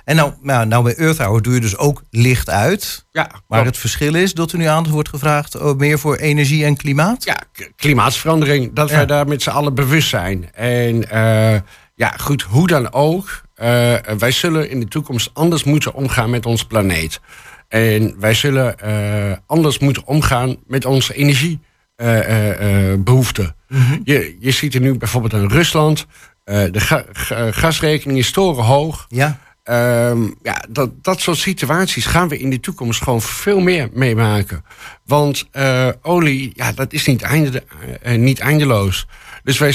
En 0.03 0.15
nou, 0.15 0.33
nou, 0.41 0.65
nou 0.65 0.83
bij 0.83 0.95
Earth 0.95 1.17
Hour 1.17 1.41
doe 1.41 1.53
je 1.53 1.59
dus 1.59 1.77
ook 1.77 2.01
licht 2.09 2.49
uit. 2.49 3.05
Ja, 3.11 3.31
Maar 3.47 3.65
het 3.65 3.77
verschil 3.77 4.15
is 4.15 4.33
dat 4.33 4.51
er 4.51 4.57
nu 4.57 4.65
aandacht 4.65 4.93
wordt 4.93 5.09
gevraagd... 5.09 5.59
meer 5.77 5.99
voor 5.99 6.15
energie 6.15 6.65
en 6.65 6.77
klimaat? 6.77 7.23
Ja, 7.23 7.33
k- 7.53 7.71
klimaatsverandering. 7.75 8.73
Dat 8.73 8.89
Ja. 8.89 8.95
wij 8.95 9.05
daar 9.05 9.27
met 9.27 9.41
z'n 9.41 9.49
allen 9.49 9.73
bewust 9.75 10.09
zijn. 10.09 10.53
En 10.53 11.05
ja, 11.95 12.13
goed, 12.19 12.41
hoe 12.41 12.67
dan 12.67 12.93
ook. 12.93 13.41
Eh, 13.59 13.93
wij 14.17 14.31
zullen 14.31 14.69
in 14.69 14.79
de 14.79 14.87
toekomst 14.87 15.29
anders 15.33 15.63
moeten 15.63 15.93
omgaan 15.93 16.29
met 16.29 16.45
onze 16.45 16.67
planeet. 16.67 17.19
En 17.67 18.15
wij 18.19 18.33
zullen 18.33 18.79
eh, 18.79 19.37
anders 19.45 19.79
moeten 19.79 20.05
omgaan 20.05 20.55
met 20.67 20.85
onze 20.85 21.13
energiebehoeften. 21.13 23.55
je, 24.03 24.35
je 24.39 24.51
ziet 24.51 24.75
er 24.75 24.81
nu 24.81 24.97
bijvoorbeeld 24.97 25.33
in 25.33 25.47
Rusland. 25.47 26.05
eh, 26.43 26.63
de 26.71 26.79
ga- 26.79 27.05
ga- 27.13 27.51
gasrekening 27.51 28.19
is 28.19 28.31
torenhoog. 28.31 29.05
Ja. 29.09 29.39
Ehm, 29.63 30.23
ja, 30.43 30.63
dat, 30.69 30.89
dat 31.01 31.19
soort 31.21 31.37
situaties 31.37 32.05
gaan 32.05 32.27
we 32.27 32.37
in 32.39 32.49
de 32.49 32.59
toekomst 32.59 33.03
gewoon 33.03 33.21
veel 33.21 33.59
meer 33.59 33.89
meemaken. 33.93 34.63
Want 35.05 35.47
eh, 35.51 35.89
olie, 36.01 36.51
ja, 36.53 36.71
dat 36.71 36.93
is 36.93 37.05
niet, 37.05 37.21
einde, 37.21 37.63
eh, 38.01 38.17
niet 38.17 38.39
eindeloos. 38.39 39.07
Dus 39.49 39.57
wij 39.57 39.71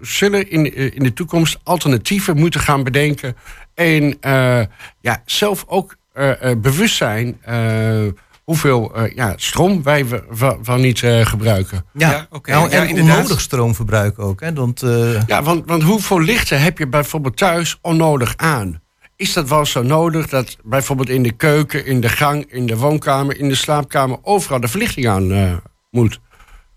zullen 0.00 0.50
in, 0.50 0.74
eh, 0.74 0.84
in 0.94 1.02
de 1.02 1.12
toekomst 1.12 1.58
alternatieven 1.62 2.36
moeten 2.36 2.60
gaan 2.60 2.82
bedenken. 2.82 3.36
En 3.74 4.16
eh, 4.20 4.60
ja, 5.00 5.22
zelf 5.24 5.64
ook 5.68 5.96
eh, 6.12 6.30
bewust 6.58 6.96
zijn 6.96 7.38
eh, 7.42 8.06
hoeveel 8.44 8.94
eh, 8.94 9.14
ja, 9.14 9.32
stroom 9.36 9.82
wij 9.82 10.06
wel, 10.38 10.58
wel 10.64 10.76
niet 10.76 11.02
eh, 11.02 11.26
gebruiken. 11.26 11.84
Ja, 11.92 12.10
Ja, 12.10 12.26
oké. 12.30 12.50
nou, 12.50 12.70
Ja, 12.70 12.82
en 12.82 12.88
inderdaad. 12.88 13.16
onnodig 13.16 13.40
stroomverbruik 13.40 14.18
ook. 14.18 14.40
Hè? 14.40 14.52
Want, 14.52 14.82
eh, 14.82 15.26
Ja, 15.26 15.42
want, 15.42 15.66
want 15.66 15.82
hoeveel 15.82 16.20
lichten 16.20 16.60
heb 16.60 16.78
je 16.78 16.86
bijvoorbeeld 16.88 17.36
thuis 17.36 17.78
onnodig 17.82 18.34
aan? 18.36 18.80
Is 19.16 19.32
dat 19.32 19.48
wel 19.48 19.66
zo 19.66 19.82
nodig 19.82 20.28
dat 20.28 20.56
bijvoorbeeld 20.64 21.08
in 21.08 21.22
de 21.22 21.32
keuken, 21.32 21.86
in 21.86 22.00
de 22.00 22.08
gang, 22.08 22.44
in 22.52 22.66
de 22.66 22.76
woonkamer, 22.76 23.38
in 23.38 23.48
de 23.48 23.54
slaapkamer 23.54 24.18
overal 24.22 24.60
de 24.60 24.68
verlichting 24.68 25.08
aan 25.08 25.32
eh, 25.32 25.52
moet? 25.90 26.20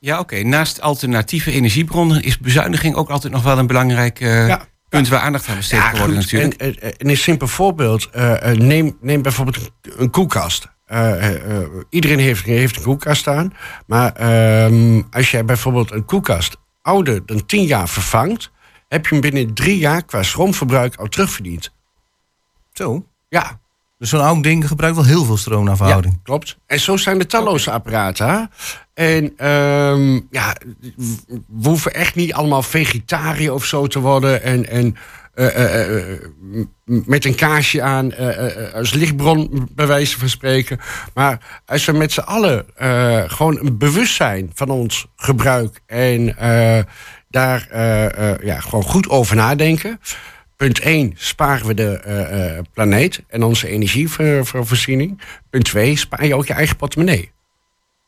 Ja, 0.03 0.19
oké. 0.19 0.41
Naast 0.43 0.81
alternatieve 0.81 1.51
energiebronnen 1.51 2.21
is 2.23 2.37
bezuiniging 2.39 2.95
ook 2.95 3.09
altijd 3.09 3.33
nog 3.33 3.43
wel 3.43 3.57
een 3.57 3.67
belangrijk 3.67 4.19
eh, 4.19 4.47
Ja. 4.47 4.65
punt 4.89 5.07
waar 5.07 5.19
aandacht 5.19 5.47
aan 5.47 5.55
besteed 5.55 5.79
kan 5.81 5.89
worden 5.99 6.07
goed. 6.07 6.15
natuurlijk. 6.15 6.53
En, 6.53 6.79
en, 6.81 6.97
en 6.97 7.09
een 7.09 7.17
simpel 7.17 7.47
voorbeeld. 7.47 8.09
eh, 8.09 8.51
eh, 8.51 8.57
neem, 8.57 8.97
neem 9.01 9.21
bijvoorbeeld 9.21 9.71
een- 9.81 10.09
koelkast. 10.09 10.67
Eh, 10.85 11.27
eh, 11.27 11.57
eh, 11.61 11.67
iedereen 11.89 12.19
heeft, 12.19 12.45
heeft 12.45 12.75
een 12.75 12.83
koelkast 12.83 13.21
staan. 13.21 13.53
Maar 13.87 14.11
ehm, 14.13 15.01
als 15.11 15.31
jij 15.31 15.45
bijvoorbeeld 15.45 15.91
een 15.91 16.05
koelkast 16.05 16.57
ouder 16.81 17.25
dan 17.25 17.45
10 17.45 17.63
jaar 17.65 17.89
vervangt... 17.89 18.51
heb 18.87 19.05
je 19.05 19.11
hem 19.11 19.21
binnen 19.21 19.53
drie 19.53 19.77
jaar 19.77 20.03
qua 20.05 20.23
stroomverbruik 20.23 20.95
al 20.95 21.07
terugverdiend. 21.07 21.73
zo. 22.73 23.05
Ja, 23.29 23.59
Dus 24.03 24.11
zo'n 24.11 24.21
oud 24.21 24.43
ding 24.43 24.67
gebruikt 24.67 24.95
wel 24.95 25.05
heel 25.05 25.25
veel 25.25 25.37
stroom 25.37 25.65
naar 25.65 25.77
verhouding. 25.77 26.13
Ja, 26.13 26.19
klopt. 26.23 26.57
En 26.65 26.79
zo 26.79 26.97
zijn 26.97 27.19
er 27.19 27.27
talloze 27.27 27.71
apparaten. 27.71 28.51
En 28.93 29.33
ehm, 29.37 30.19
ja, 30.29 30.55
we 31.47 31.67
hoeven 31.67 31.93
echt 31.93 32.15
niet 32.15 32.33
allemaal 32.33 32.61
vegetariër 32.61 33.53
of 33.53 33.65
zo 33.65 33.87
te 33.87 33.99
worden. 33.99 34.43
En, 34.43 34.69
en 34.69 34.95
eh, 35.33 35.47
eh, 35.55 36.13
eh, 36.13 36.19
met 36.85 37.25
een 37.25 37.35
kaarsje 37.35 37.81
aan 37.81 38.15
als 38.73 38.93
lichtbron, 38.93 39.69
bij 39.71 39.87
wijze 39.87 40.19
van 40.19 40.29
spreken. 40.29 40.79
Maar 41.13 41.61
als 41.65 41.85
we 41.85 41.91
met 41.91 42.11
z'n 42.11 42.19
allen 42.19 42.65
gewoon 43.29 43.59
een 43.59 43.77
bewustzijn 43.77 44.51
van 44.53 44.69
ons 44.69 45.05
gebruik 45.15 45.81
en 45.85 46.35
daar 47.29 47.67
ja, 48.45 48.59
gewoon 48.59 48.83
goed 48.83 49.09
over 49.09 49.35
nadenken. 49.35 49.99
Punt 50.63 50.79
1, 50.79 51.13
sparen 51.15 51.67
we 51.67 51.73
de 51.73 51.99
eh, 51.99 52.57
eh, 52.57 52.63
planeet 52.73 53.23
en 53.27 53.43
onze 53.43 53.67
energievoorziening. 53.67 55.21
Punt 55.49 55.65
2, 55.65 55.95
spaar 55.95 56.25
je 56.25 56.35
ook 56.35 56.45
je 56.45 56.53
eigen 56.53 56.75
portemonnee. 56.75 57.31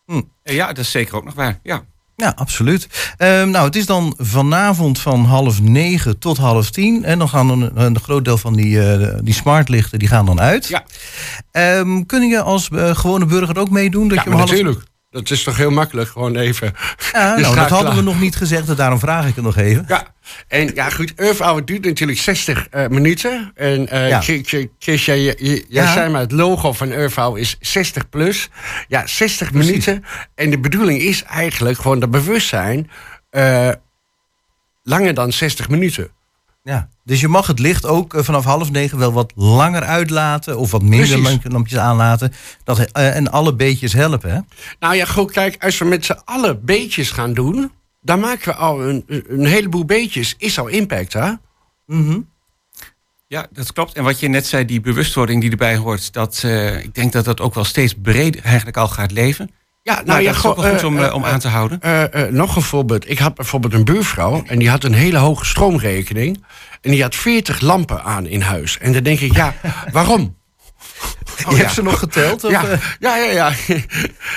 Eh, 0.06 0.22
Ja, 0.44 0.68
dat 0.68 0.78
is 0.78 0.92
zeker 0.92 1.16
ook 1.16 1.24
nog 1.24 1.34
waar. 1.34 1.60
Ja. 1.64 1.84
Ja, 2.16 2.34
absoluut. 2.36 3.14
Ehm, 3.18 3.50
nou, 3.50 3.66
het 3.66 3.76
is 3.76 3.86
dan 3.86 4.14
vanavond 4.18 5.00
van 5.00 5.26
half 5.26 5.62
negen 5.62 6.20
tot 6.20 6.38
half 6.38 6.70
tien. 6.70 7.04
En 7.04 7.20
dan 7.20 7.30
gaan 7.30 7.50
een, 7.50 7.72
een 7.82 8.00
groot 8.00 8.26
deel 8.26 8.38
van 8.38 8.56
die, 8.56 8.92
eh, 8.92 9.18
die 9.22 9.34
smartlichten 9.34 10.00
die 10.00 10.08
gaan 10.08 10.26
dan 10.26 10.40
uit. 10.40 10.68
Ja. 10.68 10.84
Ehm, 11.52 12.04
kun 12.04 12.28
je 12.28 12.42
als 12.42 12.70
gewone 12.72 13.26
burger 13.26 13.58
ook 13.58 13.70
meedoen? 13.70 14.08
Dat 14.08 14.18
Ja, 14.18 14.24
je 14.24 14.30
maar 14.30 14.40
om 14.40 14.46
half... 14.46 14.52
natuurlijk. 14.52 14.86
Dat 15.16 15.32
is 15.32 15.44
toch 15.44 15.58
heel 15.58 15.72
makkelijk, 15.72 16.10
gewoon 16.10 16.36
even. 16.36 16.74
Ja, 17.12 17.36
nou, 17.40 17.56
dat 17.56 17.70
hadden 17.70 17.96
we 17.96 18.02
nog 18.02 18.20
niet 18.20 18.36
gezegd, 18.36 18.68
dus 18.68 18.76
daarom 18.76 19.00
vraag 19.00 19.28
ik 19.28 19.36
het 19.36 19.44
nog 19.44 19.58
even. 19.58 19.86
Ja, 19.88 20.08
en 20.48 20.72
ja, 20.74 20.90
goed, 20.90 21.14
Earth 21.16 21.40
Hour 21.40 21.66
duurt 21.66 21.86
natuurlijk 21.86 22.20
60 22.20 22.68
eh, 22.70 22.88
minuten. 22.88 23.52
En 23.56 23.88
eh 23.88 24.10
Ja. 24.10 24.22
Chris, 24.80 25.06
jij, 25.06 25.22
jij, 25.22 25.64
Ja. 25.68 25.94
zei 25.94 26.10
maar, 26.12 26.22
het 26.22 26.32
logo 26.32 26.74
van 26.74 26.92
Earth 26.92 27.16
Hour 27.16 27.40
is 27.40 27.58
60 27.60 28.10
plus. 28.10 28.50
Ja, 28.88 29.08
60 29.08 29.52
Precies. 29.52 29.70
minuten. 29.70 30.04
En 30.36 30.50
de 30.50 30.60
bedoeling 30.60 31.02
is 31.02 31.24
eigenlijk 31.24 31.78
gewoon 31.80 32.00
dat 32.00 32.12
bewustzijn 32.12 32.90
eh, 33.30 33.70
langer 34.84 35.14
dan 35.14 35.32
60 35.32 35.70
minuten. 35.70 36.10
Ja. 36.66 36.90
Dus 37.04 37.22
je 37.22 37.28
mag 37.28 37.48
het 37.48 37.60
licht 37.60 37.86
ook 37.86 38.14
eh, 38.14 38.24
vanaf 38.24 38.44
half 38.44 38.72
negen 38.72 38.98
wel 38.98 39.14
wat 39.14 39.32
langer 39.36 39.84
uitlaten. 39.84 40.58
Of 40.58 40.72
wat 40.72 40.82
minder 40.82 41.20
Precies. 41.20 41.40
lampjes 41.44 41.80
aanlaten. 41.80 42.34
Dat, 42.64 42.80
eh, 42.92 43.16
en 43.16 43.32
alle 43.32 43.56
beetjes 43.56 43.94
helpen, 43.94 44.32
hè? 44.32 44.40
Nou 44.80 44.96
ja, 44.96 45.06
goed, 45.06 45.32
kijk, 45.32 45.64
als 45.64 45.78
we 45.78 45.86
met 45.86 46.06
z'n 46.06 46.20
allen 46.26 46.66
beetjes 46.66 47.12
gaan 47.12 47.34
doen... 47.34 47.72
dan 48.02 48.20
maken 48.20 48.48
we 48.48 48.56
al 48.56 48.82
een, 48.84 49.04
een 49.08 49.46
heleboel 49.46 49.86
beetjes. 49.86 50.36
Is 50.38 50.60
al 50.60 50.68
impact, 50.68 51.14
hè? 51.14 51.32
Ja, 53.28 53.48
dat 53.52 53.74
klopt. 53.74 53.94
En 53.94 54.04
wat 54.04 54.20
je 54.20 54.28
net 54.28 54.48
zei, 54.48 54.66
die 54.66 54.82
bewustwording 54.82 55.42
die 55.42 55.52
erbij 55.52 55.78
hoort, 55.78 56.14
dat, 56.14 56.42
eh, 56.44 56.84
ik 56.84 56.96
denk 56.96 57.12
dat 57.12 57.26
dat 57.26 57.42
ook 57.42 57.54
wel 57.54 57.64
steeds 57.64 57.94
breder 58.02 58.44
eigenlijk 58.44 58.78
al 58.78 58.88
gaat 58.88 59.12
leven. 59.12 59.52
Ja, 59.86 59.94
nou, 59.94 60.06
Nou, 60.06 60.22
ja, 60.22 60.28
dat 60.28 60.38
is 60.38 60.46
ook 60.46 60.56
wel 60.62 60.72
goed 60.74 60.84
om, 60.84 60.98
eh, 61.00 61.06
eh, 61.06 61.14
om 61.14 61.26
aan 61.26 61.40
te 61.40 61.48
houden. 61.48 61.82
eh, 61.82 62.04
eh, 62.24 62.32
nog 62.32 62.56
een 62.56 62.62
voorbeeld. 62.62 63.10
Ik 63.10 63.20
had 63.20 63.36
bijvoorbeeld 63.36 63.74
een 63.74 63.84
buurvrouw 63.86 64.44
en 64.46 64.60
die 64.60 64.70
had 64.70 64.84
een 64.84 64.94
hele 64.94 65.18
hoge 65.18 65.46
stroomrekening. 65.46 66.44
En 66.82 66.92
die 66.92 67.02
had 67.02 67.16
40 67.16 67.62
lampen 67.62 68.04
aan 68.04 68.26
in 68.28 68.42
huis. 68.42 68.78
En 68.78 68.94
dan 68.94 69.04
denk 69.04 69.20
ik, 69.20 69.36
ja, 69.36 69.54
waarom? 69.92 70.38
je 71.38 71.46
Oh, 71.46 71.52
ja. 71.52 71.58
hebt 71.58 71.72
ze 71.74 71.82
nog 71.84 72.00
geteld? 72.00 72.44
Of, 72.44 72.52
Ja, 72.52 72.64
ja, 73.00 73.16
ja. 73.16 73.32
ja. 73.32 73.54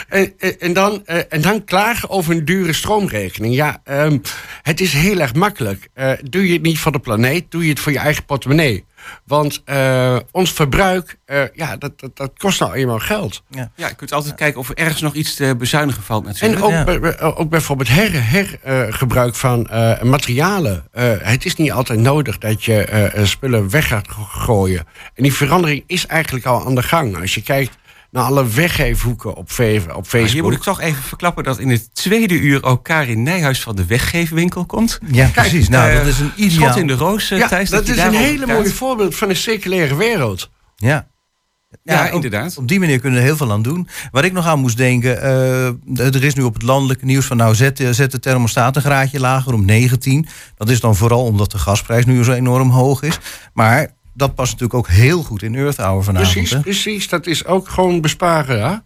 en, 0.09 0.33
en, 0.59 0.73
dan, 0.73 1.07
en 1.07 1.41
dan 1.41 1.65
klagen 1.65 2.11
over 2.11 2.35
een 2.35 2.45
dure 2.45 2.73
stroomrekening. 2.73 3.55
Ja, 3.55 3.81
ehm, 3.85 4.19
het 4.63 4.81
is 4.81 4.93
heel 4.93 5.19
erg 5.21 5.35
makkelijk. 5.35 5.89
Doe 6.23 6.47
je 6.47 6.53
het 6.53 6.63
niet 6.63 6.79
voor 6.79 6.93
de 6.93 6.99
planeet, 6.99 7.51
doe 7.51 7.63
je 7.63 7.69
het 7.71 7.81
voor 7.81 7.93
je 7.93 7.99
eigen 7.99 8.25
portemonnee. 8.25 8.85
Want 9.25 9.63
eh, 9.65 10.17
ons 10.31 10.53
verbruik, 10.53 11.19
eh, 11.25 11.43
ja, 11.55 11.77
dat, 11.77 12.01
dat, 12.01 12.17
dat 12.17 12.31
kost 12.37 12.61
nou 12.61 12.73
eenmaal 12.73 12.99
geld. 12.99 13.43
Ja, 13.51 13.71
je 13.75 13.95
kunt 13.95 14.13
altijd 14.13 14.35
kijken 14.35 14.61
of 14.61 14.69
er 14.69 14.77
ergens 14.77 15.01
nog 15.01 15.15
iets 15.15 15.35
te 15.35 15.55
bezuinigen 15.59 16.03
valt 16.03 16.23
En 16.27 16.29
natuurlijk. 16.33 16.65
ook, 16.65 16.71
Ja. 16.71 16.85
bij- 16.85 17.01
bij- 17.01 17.21
ook 17.21 17.49
bijvoorbeeld 17.51 17.89
hergebruik 17.89 18.61
her, 18.63 18.87
eh, 18.89 18.95
gebruik 18.95 19.35
van 19.35 19.67
eh, 19.67 20.03
materialen. 20.03 20.85
Eh, 20.93 21.13
het 21.19 21.45
is 21.45 21.55
niet 21.55 21.73
altijd 21.73 22.01
nodig 22.01 22.39
dat 22.39 22.65
je 22.65 22.85
eh, 22.85 23.19
eh, 23.21 23.27
spullen 23.27 23.71
weg 23.71 23.89
gaat 23.89 24.09
go- 24.09 24.23
gooien. 24.23 24.87
En 25.15 25.23
die 25.23 25.33
verandering 25.35 25.85
is 25.87 26.07
eigenlijk 26.07 26.47
al 26.47 26.67
aan 26.67 26.75
de 26.75 26.83
gang. 26.83 27.21
Als 27.21 27.35
je 27.35 27.43
kijkt 27.43 27.78
naar 28.11 28.25
alle 28.25 28.47
weggeefhoeken 28.49 29.31
op, 29.31 29.37
op 29.39 29.45
Maar 29.47 30.05
Facebook. 30.05 30.29
hier 30.31 30.43
moet 30.43 30.53
ik 30.53 30.63
toch 30.63 30.81
even 30.81 31.03
verklappen 31.03 31.45
dat 31.45 31.59
in 31.59 31.69
het 31.69 31.95
tweede 31.95 32.35
uur 32.41 32.65
ook 32.65 32.85
Karin 32.85 33.23
Nijhuis 33.23 33.63
van 33.63 33.77
de 33.77 33.85
Weggeefwinkel 33.87 34.65
komt. 34.67 34.99
Ja, 35.13 35.27
precies. 35.35 35.69
Nou, 35.69 35.91
Eh, 35.91 35.97
dat 35.97 36.07
is 36.07 36.19
een 36.21 36.33
ideaal... 36.37 36.69
Schot 36.69 36.77
in 36.81 36.87
de 36.87 36.95
roos, 36.95 37.31
eh, 37.31 37.39
ja, 37.39 37.49
Thijs. 37.49 37.71
dat 37.71 37.87
je 37.87 37.93
is 37.93 37.99
een 38.03 38.13
hele 38.15 38.47
mooie 38.47 38.71
voorbeeld 38.73 39.15
van 39.17 39.29
een 39.29 39.37
circulaire 39.37 39.97
wereld. 39.97 40.51
Ja. 40.77 41.09
Ja, 41.83 42.07
op- 42.07 42.13
inderdaad. 42.13 42.57
Op, 42.57 42.69
die 42.69 42.79
manier 42.79 42.99
kunnen 42.99 43.13
we 43.19 43.25
er 43.25 43.31
heel 43.31 43.37
veel 43.37 43.53
aan 43.53 43.63
doen. 43.63 43.89
Waar 44.11 44.25
ik 44.25 44.33
nog 44.33 44.47
aan 44.47 44.59
moest 44.59 44.77
denken, 44.77 45.23
eh, 45.23 45.67
er 46.15 46.25
is 46.25 46.35
nu 46.35 46.43
op 46.43 46.55
het 46.55 46.63
landelijke 46.63 47.05
nieuws 47.05 47.27
van 47.27 47.37
nou 47.37 47.55
zet, 47.55 47.77
de- 47.77 47.93
zet 47.93 48.11
de 48.11 48.19
thermostaat 48.19 48.77
een 48.77 48.83
graadje 48.83 49.21
lager 49.21 49.53
om 49.55 49.65
19. 49.65 50.27
Dat 50.57 50.69
is 50.71 50.81
dan 50.81 50.97
vooral 50.97 51.25
omdat 51.25 51.51
de 51.51 51.59
gasprijs 51.59 52.05
nu 52.07 52.25
zo 52.25 52.33
enorm 52.33 52.71
hoog 52.71 53.03
is. 53.03 53.19
Maar 53.53 53.89
dat 54.19 54.35
past 54.35 54.53
natuurlijk 54.53 54.79
ook 54.79 54.89
heel 54.89 55.23
goed 55.23 55.43
in 55.43 55.55
Earth 55.55 55.77
Hour 55.77 56.05
vanavond. 56.05 56.33
Precies, 56.33 56.51
hè? 56.51 56.61
precies. 56.61 57.09
Dat 57.09 57.27
is 57.27 57.45
ook 57.45 57.69
gewoon 57.69 58.01
besparen. 58.01 58.69
Hè? 58.69 58.77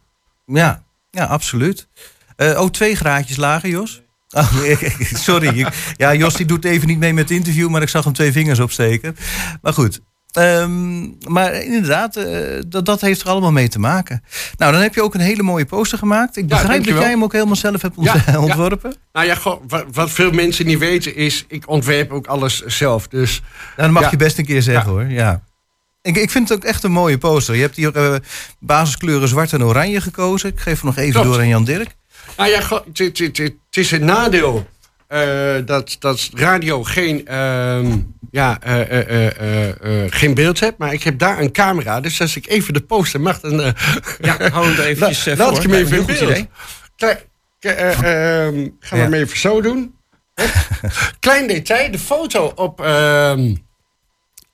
Ja, 0.46 0.82
ja, 1.10 1.24
absoluut. 1.24 1.88
Eh 2.36 2.60
oh, 2.60 2.68
twee 2.68 2.96
graadjes 2.96 3.36
lager, 3.36 3.68
Jos? 3.68 4.02
Oh, 4.30 4.52
sorry. 5.28 5.66
ja, 5.96 6.14
Jos 6.14 6.34
die 6.34 6.46
doet 6.46 6.64
even 6.64 6.88
niet 6.88 6.98
mee 6.98 7.12
met 7.14 7.28
het 7.28 7.38
interview, 7.38 7.68
maar 7.68 7.82
ik 7.82 7.88
zag 7.88 8.04
hem 8.04 8.12
twee 8.12 8.32
vingers 8.32 8.58
opsteken. 8.60 9.16
Maar 9.62 9.72
goed. 9.72 10.00
Ehm, 10.32 11.00
maar 11.32 11.54
inderdaad, 11.54 12.16
eh, 12.16 12.38
dat, 12.66 12.86
dat 12.86 13.00
heeft 13.00 13.20
er 13.20 13.28
allemaal 13.28 13.52
mee 13.52 13.68
te 13.68 13.78
maken. 13.78 14.22
Nou, 14.56 14.72
dan 14.72 14.80
heb 14.82 14.94
je 14.94 15.02
ook 15.02 15.14
een 15.14 15.20
hele 15.20 15.42
mooie 15.42 15.64
poster 15.64 15.98
gemaakt. 15.98 16.36
Ik 16.36 16.46
begrijp 16.48 16.84
dat 16.84 16.98
jij 16.98 17.10
hem 17.10 17.22
ook 17.22 17.32
helemaal 17.32 17.56
zelf 17.56 17.82
hebt 17.82 17.96
ont- 17.96 18.06
Ja, 18.06 18.22
ja. 18.26 18.40
ontworpen. 18.40 18.94
Nou 19.12 19.26
ja, 19.26 19.34
goh, 19.34 19.62
wat, 19.68 19.84
wat 19.92 20.10
veel 20.10 20.30
mensen 20.30 20.66
niet 20.66 20.78
weten 20.78 21.16
is, 21.16 21.44
ik 21.48 21.68
ontwerp 21.68 22.10
ook 22.12 22.26
alles 22.26 22.60
zelf. 22.66 23.08
Dus 23.08 23.40
Nou, 23.76 23.92
dat 23.92 24.02
mag 24.02 24.10
je 24.10 24.16
best 24.16 24.38
een 24.38 24.44
keer 24.46 24.62
zeggen 24.62 24.90
hoor. 24.90 25.04
Ja. 25.04 25.42
Ik, 26.02 26.16
ik 26.16 26.30
vind 26.30 26.48
het 26.48 26.58
ook 26.58 26.64
echt 26.64 26.82
een 26.84 26.92
mooie 26.92 27.18
poster. 27.18 27.54
Je 27.54 27.60
hebt 27.60 27.76
hier 27.76 27.96
eh, 27.96 28.14
basiskleuren 28.58 29.28
zwart 29.28 29.52
en 29.52 29.64
oranje 29.64 30.00
gekozen. 30.00 30.48
Ik 30.50 30.60
geef 30.60 30.80
hem 30.80 30.86
nog 30.86 30.96
even 30.98 31.12
Klopt. 31.12 31.26
door 31.28 31.38
aan 31.38 31.48
Jan 31.48 31.64
Dirk. 31.64 31.94
Nou 32.36 32.50
ja, 32.50 32.60
het- 32.92 33.52
is 33.70 33.90
een 33.90 34.04
nadeel 34.04 34.66
dat, 35.64 35.96
dat 35.98 36.30
radio 36.34 36.82
geen, 36.84 37.26
ehm, 37.26 37.98
ja, 38.30 38.60
eh, 38.60 38.80
eh, 38.80 39.08
eh, 39.08 39.26
eh, 39.40 40.04
eh, 40.04 40.12
geen 40.12 40.34
beeld 40.34 40.60
heeft. 40.60 40.78
Maar 40.78 40.92
ik 40.92 41.02
heb 41.02 41.18
daar 41.18 41.38
een 41.40 41.52
camera, 41.52 42.00
dus 42.00 42.20
als 42.20 42.36
ik 42.36 42.46
even 42.48 42.74
de 42.74 42.80
poster 42.80 43.20
mag, 43.20 43.40
dan 43.40 43.62
eh, 43.62 43.72
Ja, 44.20 44.50
hou 44.50 44.66
hem 44.66 44.78
er 44.78 44.84
eventjes 44.92 45.26
eh, 45.26 45.36
laat 45.36 45.48
voor. 45.48 45.56
ik 45.64 45.70
hem 45.70 45.80
even 45.80 45.98
in 45.98 46.06
beeld. 46.06 46.20
idee. 46.20 46.48
Eh, 47.60 47.90
ehm, 48.46 48.68
gaan 48.80 48.98
we 48.98 49.04
hem 49.04 49.14
even 49.14 49.38
zo 49.38 49.60
doen. 49.60 49.94
Klein 51.20 51.46
detail, 51.46 51.90
de 51.90 51.98
foto 51.98 52.52
op, 52.54 52.80
ehm, 52.80 53.54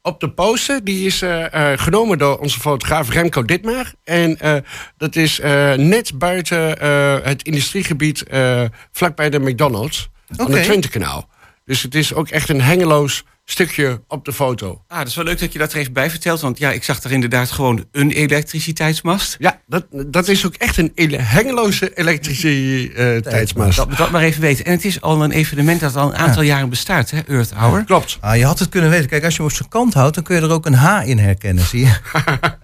op 0.03 0.21
de 0.21 0.31
poster... 0.31 0.85
die 0.85 1.07
is 1.07 1.23
eh, 1.23 1.73
eh, 1.73 1.79
genomen 1.79 2.19
door 2.19 2.39
onze 2.39 2.61
fotograaf 2.61 3.11
Remco 3.11 3.43
Ditmar. 3.45 3.93
En 4.05 4.41
eh, 4.41 4.55
dat 4.97 5.17
is 5.17 5.41
eh, 5.41 5.73
net 5.75 6.19
buiten 6.19 6.81
eh, 6.81 7.17
het 7.23 7.43
industriegebied... 7.43 8.23
eh, 8.23 8.63
vlakbij 8.93 9.31
de 9.31 9.39
McDonald's, 9.41 10.09
aan 10.37 10.47
Oké. 10.47 10.55
het 10.57 10.65
Twintekanaal. 10.65 11.29
Dus 11.65 11.83
het 11.83 11.95
is 11.95 12.15
ook 12.15 12.29
echt 12.29 12.49
een 12.49 12.61
hengeloos 12.63 13.25
stukje 13.45 14.03
op 14.09 14.25
de 14.25 14.33
foto. 14.33 14.83
Ah, 14.89 14.99
dat 14.99 15.07
is 15.07 15.15
wel 15.15 15.25
leuk 15.25 15.39
dat 15.39 15.53
je 15.53 15.59
dat 15.59 15.73
er 15.73 15.79
even 15.79 15.93
bij 15.93 16.11
vertelt. 16.11 16.41
Want 16.41 16.59
ja, 16.59 16.71
ik 16.73 16.85
zag 16.85 17.03
er 17.03 17.13
inderdaad 17.13 17.51
gewoon 17.51 17.87
een 17.93 18.11
elektriciteitsmast. 18.11 19.37
Ja, 19.39 19.61
dat, 19.67 19.87
dat 20.07 20.29
is 20.29 20.47
ook 20.47 20.55
echt 20.55 20.77
een 20.77 20.93
ele- 20.95 21.17
hengeloze 21.21 21.95
elektriciteitsmast. 21.95 23.77
Dat, 23.77 23.97
dat 23.97 24.11
maar 24.11 24.23
even 24.23 24.41
weten. 24.41 24.65
En 24.65 24.73
het 24.73 24.85
is 24.85 25.01
al 25.01 25.23
een 25.25 25.31
evenement 25.31 25.81
dat 25.81 25.97
al 25.97 26.09
een 26.09 26.17
aantal 26.17 26.43
jaren 26.43 26.69
bestaat, 26.69 27.11
hè, 27.11 27.21
Earth 27.27 27.51
Hour. 27.55 27.85
Klopt. 27.85 28.19
Ah, 28.21 28.37
je 28.37 28.45
had 28.45 28.59
het 28.59 28.69
kunnen 28.69 28.91
weten. 28.91 29.09
Kijk, 29.09 29.25
als 29.25 29.33
je 29.33 29.39
hem 29.43 29.51
op 29.51 29.57
zijn 29.57 29.69
kant 29.69 29.95
houdt, 29.95 30.15
dan 30.15 30.25
kun 30.25 30.37
je 30.37 30.43
er 30.43 30.51
ook 30.51 30.67
een 30.67 30.75
H 30.75 31.03
in 31.07 31.19
herkennen, 31.19 31.65
zie 31.65 31.81
je? 31.85 31.93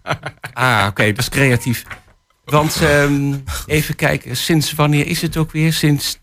Ah, 0.52 0.86
oké, 0.88 1.06
dat 1.06 1.18
is 1.18 1.28
creatief. 1.28 1.82
Want 2.44 2.80
ehm, 2.82 3.34
even 3.66 3.94
kijken, 3.94 4.36
sinds 4.36 4.72
wanneer 4.72 5.06
is 5.06 5.22
het 5.22 5.36
ook 5.36 5.52
weer? 5.52 5.72
Sinds 5.72 6.16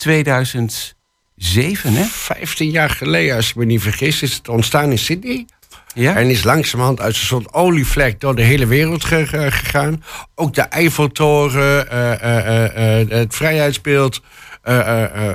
2007, 1.51 1.93
hè? 1.93 2.03
15 2.03 2.69
jaar 2.69 2.89
geleden, 2.89 3.35
als 3.35 3.49
ik 3.49 3.55
me 3.55 3.65
niet 3.65 3.81
vergis, 3.81 4.21
is 4.21 4.33
het 4.33 4.49
ontstaan 4.49 4.91
in 4.91 4.97
Sydney. 4.97 5.45
Ja? 5.93 6.15
En 6.15 6.29
is 6.29 6.43
langzamerhand 6.43 6.99
uit 7.01 7.15
een 7.15 7.21
soort 7.21 7.53
olievlek 7.53 8.19
door 8.19 8.35
de 8.35 8.41
hele 8.41 8.65
wereld 8.65 9.03
ge- 9.05 9.27
ge- 9.27 9.51
gegaan. 9.51 10.03
Ook 10.35 10.53
de 10.53 10.61
Eiffeltoren, 10.61 11.89
eh, 11.89 12.11
eh, 12.21 12.99
eh, 13.01 13.09
het 13.09 13.35
Vrijheidsbeeld. 13.35 14.21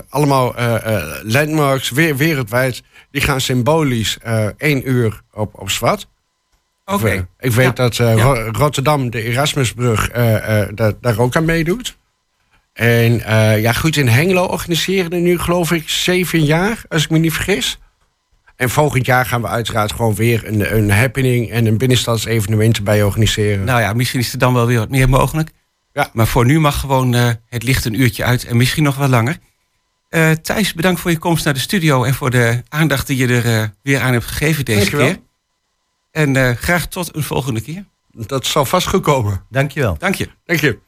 allemaal 0.09 0.55
landmarks 1.23 1.91
weer, 1.91 2.17
wereldwijd. 2.17 2.83
Die 3.11 3.21
gaan 3.23 3.41
symbolisch 3.41 4.19
één 4.57 4.89
uur 4.91 5.21
op, 5.33 5.61
op 5.61 5.71
zwart. 5.71 6.09
Oké. 6.85 7.11
Ik, 7.11 7.25
ik 7.39 7.53
weet 7.53 7.67
Ja. 7.67 7.73
dat 7.73 7.97
Ja. 7.97 8.15
Rotterdam, 8.53 9.11
de 9.11 9.23
Erasmusbrug, 9.23 10.09
daar 11.01 11.19
ook 11.19 11.37
aan 11.37 11.45
meedoet. 11.45 11.97
En 12.77 13.21
eh, 13.25 13.61
ja, 13.61 13.73
goed, 13.73 13.97
in 13.97 14.09
Hengelo 14.09 14.45
organiseren 14.45 15.11
er 15.11 15.21
nu 15.21 15.39
geloof 15.39 15.73
ik 15.73 15.89
zeven 15.89 16.45
jaar, 16.45 16.83
als 16.89 17.05
ik 17.05 17.11
me 17.11 17.19
niet 17.19 17.33
vergis. 17.33 17.79
En 18.57 18.71
volgend 18.71 19.07
jaar 19.07 19.27
gaan 19.27 19.41
we 19.41 19.49
uiteraard 19.49 19.93
gewoon 19.93 20.15
weer 20.15 20.47
een, 20.47 20.77
een 20.77 20.91
happening 20.91 21.51
en 21.51 21.67
een 21.67 21.79
binnenstadsevenement 21.79 22.77
erbij 22.77 23.03
organiseren. 23.03 23.65
Nou 23.65 23.81
ja, 23.81 23.93
misschien 23.93 24.21
is 24.21 24.33
er 24.33 24.39
dan 24.39 24.55
wel 24.55 24.67
weer 24.67 24.79
wat 24.79 24.91
meer 24.91 25.09
mogelijk. 25.09 25.51
Ja. 25.93 26.11
Maar 26.13 26.27
voor 26.27 26.45
nu 26.45 26.61
mag 26.61 26.81
gewoon 26.81 27.15
eh, 27.15 27.31
het 27.49 27.63
licht 27.63 27.85
een 27.85 28.01
uurtje 28.01 28.25
uit 28.25 28.45
en 28.45 28.57
misschien 28.57 28.83
nog 28.83 28.97
wel 28.97 29.09
langer. 29.09 29.39
Eh, 30.09 30.31
Thijs, 30.31 30.75
bedankt 30.75 31.01
voor 31.01 31.11
je 31.11 31.19
komst 31.19 31.45
naar 31.45 31.55
de 31.55 31.61
studio 31.61 32.05
en 32.05 32.15
voor 32.15 32.31
de 32.31 32.63
aandacht 32.69 33.07
die 33.07 33.17
je 33.17 33.27
er 33.29 33.61
eh, 33.61 33.69
weer 33.83 34.01
aan 34.01 34.13
hebt 34.13 34.25
gegeven 34.25 34.65
deze 34.65 34.79
Dankjewel. 34.79 35.07
keer. 35.07 35.21
En 36.11 36.37
eh, 36.37 36.57
graag 36.57 36.87
tot 36.87 37.17
een 37.17 37.23
volgende 37.23 37.61
keer. 37.61 37.85
Dat 38.11 38.47
zal 38.47 38.65
vast 38.65 38.89
goed 38.89 39.03
komen. 39.03 39.45
Dankjewel. 39.51 39.97
Dank 39.99 40.15
je. 40.15 40.29
Dank 40.45 40.61
je. 40.61 40.79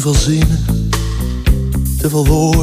Te 0.00 0.06
veel 0.06 0.20
zinnen, 0.20 0.88
te 1.98 2.08
veel 2.10 2.26
woorden 2.26 2.59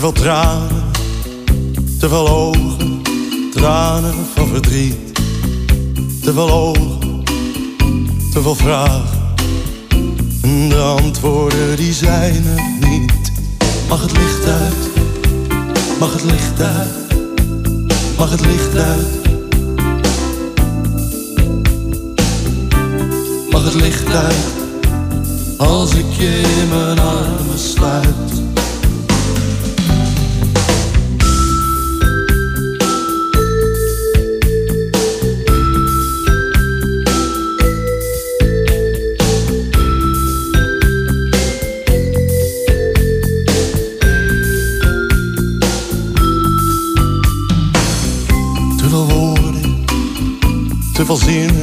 te 0.00 0.06
veel 0.06 0.22
tranen, 0.22 0.82
te 1.98 2.08
veel 2.08 2.28
ogen, 2.28 3.02
tranen 3.50 4.14
van 4.34 4.48
verdriet. 4.48 4.96
Te 6.22 6.32
veel 6.32 6.50
ogen, 6.50 7.24
te 8.32 8.42
veel 8.42 8.54
vragen, 8.54 9.34
en 10.42 10.68
de 10.68 10.76
antwoorden 10.76 11.76
die 11.76 11.92
zijn 11.92 12.44
er 12.56 12.88
niet. 12.88 13.32
Mag 13.88 14.02
het 14.02 14.12
licht 14.12 14.46
uit, 14.46 14.90
mag 15.98 16.12
het 16.12 16.24
licht 16.24 16.60
uit, 16.60 17.16
mag 18.16 18.30
het 18.30 18.40
licht 18.40 18.76
uit. 18.76 19.28
Mag 23.50 23.64
het 23.64 23.74
licht 23.74 24.14
uit 24.14 24.46
als 25.56 25.94
ik 25.94 26.12
je 26.18 26.60
in 26.60 26.68
mijn 26.68 26.98
armen 26.98 27.58
sluit. 27.58 28.49
Woorden, 51.10 51.48
te 51.48 51.59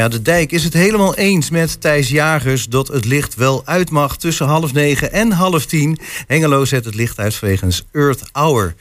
Ja, 0.00 0.08
de 0.08 0.22
dijk 0.22 0.52
is 0.52 0.64
het 0.64 0.72
helemaal 0.72 1.14
eens 1.14 1.50
met 1.50 1.80
Thijs 1.80 2.08
Jagers 2.08 2.64
dat 2.64 2.88
het 2.88 3.04
licht 3.04 3.34
wel 3.34 3.62
uit 3.64 3.90
mag 3.90 4.16
tussen 4.16 4.46
half 4.46 4.72
negen 4.72 5.12
en 5.12 5.32
half 5.32 5.66
tien. 5.66 5.98
Hengelo 6.26 6.64
zet 6.64 6.84
het 6.84 6.94
licht 6.94 7.18
uit 7.18 7.40
wegens 7.40 7.84
Earth 7.92 8.22
Hour. 8.32 8.74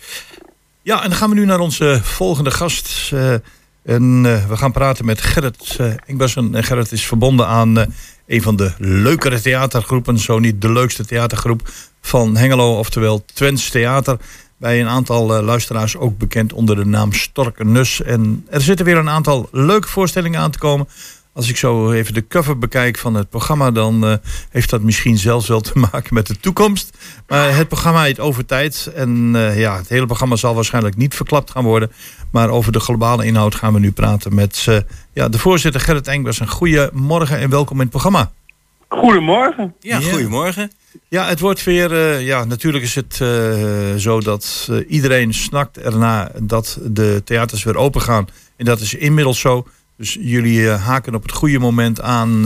Ja, 0.82 1.04
en 1.04 1.10
dan 1.10 1.18
gaan 1.18 1.30
we 1.30 1.36
nu 1.36 1.46
naar 1.46 1.60
onze 1.60 2.00
volgende 2.04 2.52
gast. 2.52 3.12
eh, 3.14 3.34
en 3.84 4.22
eh, 4.26 4.48
we 4.48 4.58
gaan 4.58 4.72
praten 4.72 5.06
met 5.06 5.22
Gerrit 5.22 5.78
Engbersen. 6.06 6.56
En 6.56 6.64
Gerrit 6.64 6.92
is 6.92 7.06
verbonden 7.06 7.48
aan 7.48 7.80
eh, 7.80 7.88
een 8.28 8.42
van 8.42 8.56
de 8.56 8.72
leukere 8.78 9.42
theatergroepen, 9.42 10.18
zo 10.20 10.40
niet 10.40 10.62
de 10.62 10.72
leukste 10.72 11.06
theatergroep 11.06 11.70
van 12.02 12.38
Hengelo, 12.38 12.78
oftewel 12.78 13.26
Twents 13.34 13.70
Theater. 13.70 14.18
Bij 14.60 14.80
een 14.80 14.88
aantal 14.88 15.36
eh, 15.36 15.44
luisteraars 15.44 15.98
ook 15.98 16.18
bekend 16.18 16.54
onder 16.54 16.76
de 16.76 16.86
naam 16.86 17.14
Stork 17.14 17.60
en 17.60 17.72
Nus. 17.72 18.02
En 18.02 18.46
er 18.50 18.62
zitten 18.62 18.86
weer 18.86 18.98
een 18.98 19.10
aantal 19.10 19.50
leuke 19.52 19.88
voorstellingen 19.88 20.40
aan 20.40 20.52
te 20.52 20.60
komen. 20.60 20.88
Als 21.34 21.50
ik 21.50 21.58
zo 21.58 21.92
even 21.92 22.14
de 22.14 22.28
cover 22.28 22.58
bekijk 22.58 22.98
van 22.98 23.14
het 23.14 23.30
programma, 23.30 23.72
dan 23.72 24.06
eh, 24.06 24.14
heeft 24.50 24.70
dat 24.70 24.82
misschien 24.82 25.18
zelfs 25.18 25.48
wel 25.48 25.62
te 25.62 25.80
maken 25.92 26.14
met 26.14 26.28
de 26.28 26.40
toekomst. 26.40 26.98
Maar 27.28 27.56
het 27.56 27.68
programma 27.68 28.04
heet 28.04 28.20
Overtijd. 28.20 28.92
En 28.96 29.32
eh, 29.36 29.60
ja, 29.60 29.78
het 29.78 29.90
hele 29.90 30.06
programma 30.06 30.36
zal 30.36 30.56
waarschijnlijk 30.56 30.96
niet 30.96 31.16
verklapt 31.16 31.52
gaan 31.52 31.64
worden. 31.64 31.92
Maar 32.32 32.50
over 32.50 32.72
de 32.72 32.80
globale 32.80 33.26
inhoud 33.26 33.56
gaan 33.56 33.74
we 33.74 33.80
nu 33.80 33.92
praten 33.92 34.36
met 34.36 34.66
eh, 34.68 34.78
ja, 35.14 35.30
de 35.30 35.40
voorzitter 35.40 35.82
Gerrit 35.82 36.08
Engbers. 36.08 36.40
Een 36.40 36.50
goede 36.50 36.90
morgen 36.94 37.38
en 37.38 37.50
welkom 37.50 37.76
in 37.76 37.82
het 37.82 37.90
programma. 37.90 38.32
Goedemorgen. 38.88 39.76
Ja, 39.80 40.00
goedemorgen. 40.00 40.72
Ja, 41.08 41.28
het 41.28 41.40
wordt 41.40 41.64
weer. 41.64 41.94
eh, 41.94 42.26
ja, 42.26 42.44
natuurlijk 42.44 42.84
is 42.84 42.96
het 42.96 43.22
eh, 43.22 43.96
zo 43.96 44.20
dat 44.20 44.68
eh, 44.72 44.78
iedereen 44.88 45.34
snakt 45.34 45.78
erna 45.78 46.32
dat 46.42 46.80
de 46.84 47.22
theaters 47.26 47.64
weer 47.64 47.76
open 47.76 48.02
gaan. 48.02 48.28
En 48.56 48.66
dat 48.66 48.80
is 48.80 48.94
inmiddels 48.94 49.40
zo. 49.40 49.68
Dus 49.98 50.18
jullie 50.20 50.68
haken 50.68 51.16
op 51.16 51.22
het 51.22 51.32
goede 51.32 51.60
moment 51.60 52.02
aan 52.02 52.42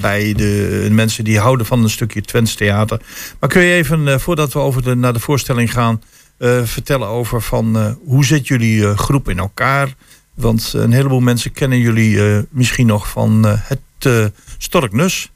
bij 0.00 0.32
de 0.32 0.88
mensen 0.90 1.24
die 1.24 1.38
houden 1.38 1.66
van 1.66 1.82
een 1.82 1.90
stukje 1.90 2.20
Twents 2.20 2.54
theater. 2.54 3.00
Maar 3.40 3.48
kun 3.48 3.62
je 3.62 3.74
even, 3.74 4.20
voordat 4.20 4.52
we 4.52 4.58
over 4.58 4.82
de, 4.82 4.94
naar 4.94 5.12
de 5.12 5.20
voorstelling 5.20 5.72
gaan, 5.72 6.02
vertellen 6.64 7.08
over 7.08 7.42
van 7.42 7.98
hoe 8.04 8.24
zit 8.24 8.48
jullie 8.48 8.96
groep 8.96 9.28
in 9.28 9.38
elkaar? 9.38 9.94
Want 10.34 10.72
een 10.76 10.92
heleboel 10.92 11.20
mensen 11.20 11.52
kennen 11.52 11.78
jullie 11.78 12.44
misschien 12.50 12.86
nog 12.86 13.08
van 13.08 13.44
het 13.44 14.32
Storknus. 14.58 15.30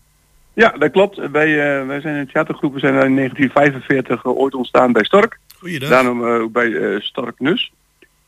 Ja, 0.61 0.75
dat 0.79 0.91
klopt. 0.91 1.31
Wij, 1.31 1.79
eh, 1.81 1.87
wij 1.87 2.01
zijn 2.01 2.17
een 2.17 2.27
theatergroep. 2.27 2.73
We 2.73 2.79
zijn 2.79 2.95
in 2.95 3.15
1945 3.15 4.25
eh, 4.25 4.39
ooit 4.39 4.55
ontstaan 4.55 4.93
bij 4.93 5.05
Stork. 5.05 5.39
Goeiedag. 5.59 5.89
Daarom 5.89 6.25
ook 6.25 6.53
bij 6.53 7.01
Stork 7.01 7.39
Nus. 7.39 7.73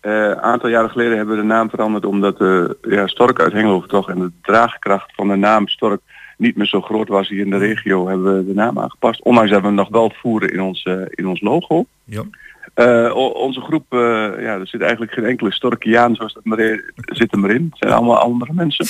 Een 0.01 0.40
aantal 0.40 0.68
jaren 0.68 0.90
geleden 0.90 1.16
hebben 1.16 1.35
we 1.35 1.40
de 1.40 1.47
naam 1.47 1.71
veranderd 1.71 2.05
omdat 2.05 2.37
ja, 2.83 3.07
Stork 3.07 3.40
uit 3.40 3.53
Hengelo 3.53 3.81
vertrok 3.81 4.09
en 4.09 4.18
de 4.18 4.31
draagkracht 4.42 5.14
van 5.14 5.29
de 5.29 5.37
naam 5.37 5.68
Stork 5.68 6.01
niet 6.37 6.57
meer 6.57 6.66
zo 6.66 6.81
groot 6.81 7.09
was 7.09 7.29
hier 7.29 7.40
in 7.40 7.51
de 7.51 7.57
regio, 7.57 8.09
hebben 8.09 8.37
we 8.37 8.47
de 8.47 8.55
naam 8.55 8.79
aangepast. 8.79 9.23
Ondanks 9.23 9.51
dat 9.51 9.61
we 9.61 9.66
hem 9.66 9.75
nog 9.75 9.88
wel 9.88 10.12
voeren 10.14 10.53
in 10.53 10.61
ons, 10.61 10.85
in 11.11 11.27
ons 11.27 11.40
logo. 11.40 11.85
Ja. 12.05 12.23
Onze 13.14 13.61
groep, 13.61 13.85
ja, 14.38 14.59
er 14.59 14.66
zit 14.66 14.81
eigenlijk 14.81 15.12
geen 15.12 15.25
enkele 15.25 15.53
Storkiaan 15.53 16.14
zoals 16.14 16.35
dat 16.35 16.45
maar 16.45 16.92
zit 16.95 17.33
er 17.33 17.38
maar 17.38 17.51
in. 17.51 17.66
Het 17.71 17.79
zijn 17.79 17.92
allemaal 17.92 18.18
andere 18.18 18.53
mensen. 18.53 18.87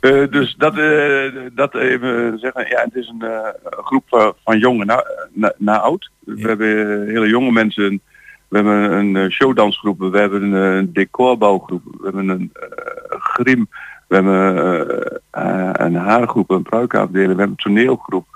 Eh, 0.00 0.30
dus 0.30 0.54
dat, 0.58 0.76
eh, 0.78 1.32
dat 1.52 1.74
even 1.74 2.38
zeggen, 2.38 2.66
ja, 2.68 2.82
het 2.82 2.94
is 2.94 3.08
een 3.08 3.22
eh, 3.22 3.48
groep 3.62 4.04
van, 4.06 4.34
van 4.44 4.58
jong 4.58 4.80
en 4.80 4.86
na, 5.32 5.52
na, 5.56 5.78
oud. 5.78 6.10
We 6.18 6.48
hebben 6.48 6.68
eh, 6.68 7.12
hele 7.12 7.28
jonge 7.28 7.52
mensen, 7.52 8.00
we 8.48 8.56
hebben 8.56 8.92
een 8.92 9.16
eh, 9.16 9.30
showdansgroep, 9.30 9.98
we 9.98 10.18
hebben 10.18 10.52
een 10.52 10.86
eh, 10.86 10.92
decorbouwgroep, 10.92 11.82
we 11.84 12.04
hebben 12.04 12.28
een 12.28 12.50
eh, 12.52 13.20
grim, 13.20 13.68
we 14.08 14.14
hebben 14.14 14.56
eh, 14.56 15.06
eh, 15.30 15.70
een 15.72 15.94
haargroep, 15.94 16.50
een 16.50 16.62
pruikafdeling, 16.62 17.32
we 17.32 17.38
hebben 17.38 17.56
een 17.56 17.72
toneelgroep. 17.74 18.26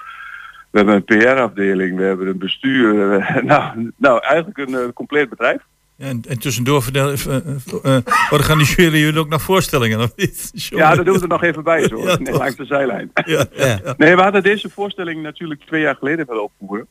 We 0.71 0.79
hebben 0.79 0.95
een 0.95 1.05
PR-afdeling, 1.05 1.97
we 1.97 2.03
hebben 2.03 2.27
een 2.27 2.39
bestuur. 2.39 3.19
eh, 3.19 3.43
nou, 3.53 3.93
nou, 3.97 4.21
eigenlijk 4.23 4.59
een 4.59 4.75
eh, 4.75 4.93
compleet 4.95 5.29
bedrijf. 5.29 5.63
En, 5.99 6.23
en 6.29 6.39
tussendoor 6.39 6.85
eh, 6.93 7.27
eh, 7.27 7.37
eh, 7.83 8.03
organiseren 8.31 8.99
jullie 8.99 9.21
ook 9.21 9.29
nog 9.29 9.43
voorstellingen, 9.43 10.01
of 10.01 10.13
niet? 10.17 10.51
Ja, 10.53 10.95
dat 10.95 11.05
doen 11.05 11.15
we 11.15 11.21
er 11.21 11.29
nog 11.29 11.43
even 11.43 11.65
bij, 11.65 11.89
zo. 11.89 12.03
Ja, 12.03 12.17
nee, 12.17 12.33
langs 12.33 12.57
de 12.57 12.65
zijlijn. 12.65 13.11
Ja, 13.15 13.47
ja, 13.53 13.67
ja. 13.85 13.95
Nee, 13.97 14.17
we 14.17 14.23
hadden 14.23 14.43
deze 14.43 14.71
voorstelling 14.71 15.23
natuurlijk 15.23 15.61
twee 15.67 15.81
jaar 15.81 15.97
geleden 15.97 16.27
willen 16.27 16.43
opvoeren. 16.43 16.87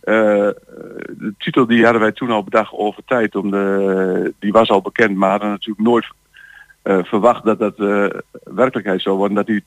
De 0.00 1.34
titel 1.38 1.66
die 1.66 1.82
hadden 1.84 2.02
wij 2.02 2.12
toen 2.12 2.30
al 2.30 2.44
bedacht 2.44 2.72
over 2.72 3.02
tijd. 3.06 3.34
Om 3.34 3.50
de, 3.50 4.34
die 4.38 4.52
was 4.52 4.68
al 4.68 4.82
bekend, 4.82 5.16
maar 5.16 5.30
hadden 5.30 5.48
natuurlijk 5.48 5.86
nooit 5.86 6.06
eh, 6.86 7.04
verwacht 7.04 7.44
dat 7.44 7.58
dat 7.58 7.78
eh, 7.78 8.06
werkelijkheid 8.44 9.02
zou 9.02 9.16
worden. 9.16 9.36
Dat 9.36 9.46
die 9.46 9.64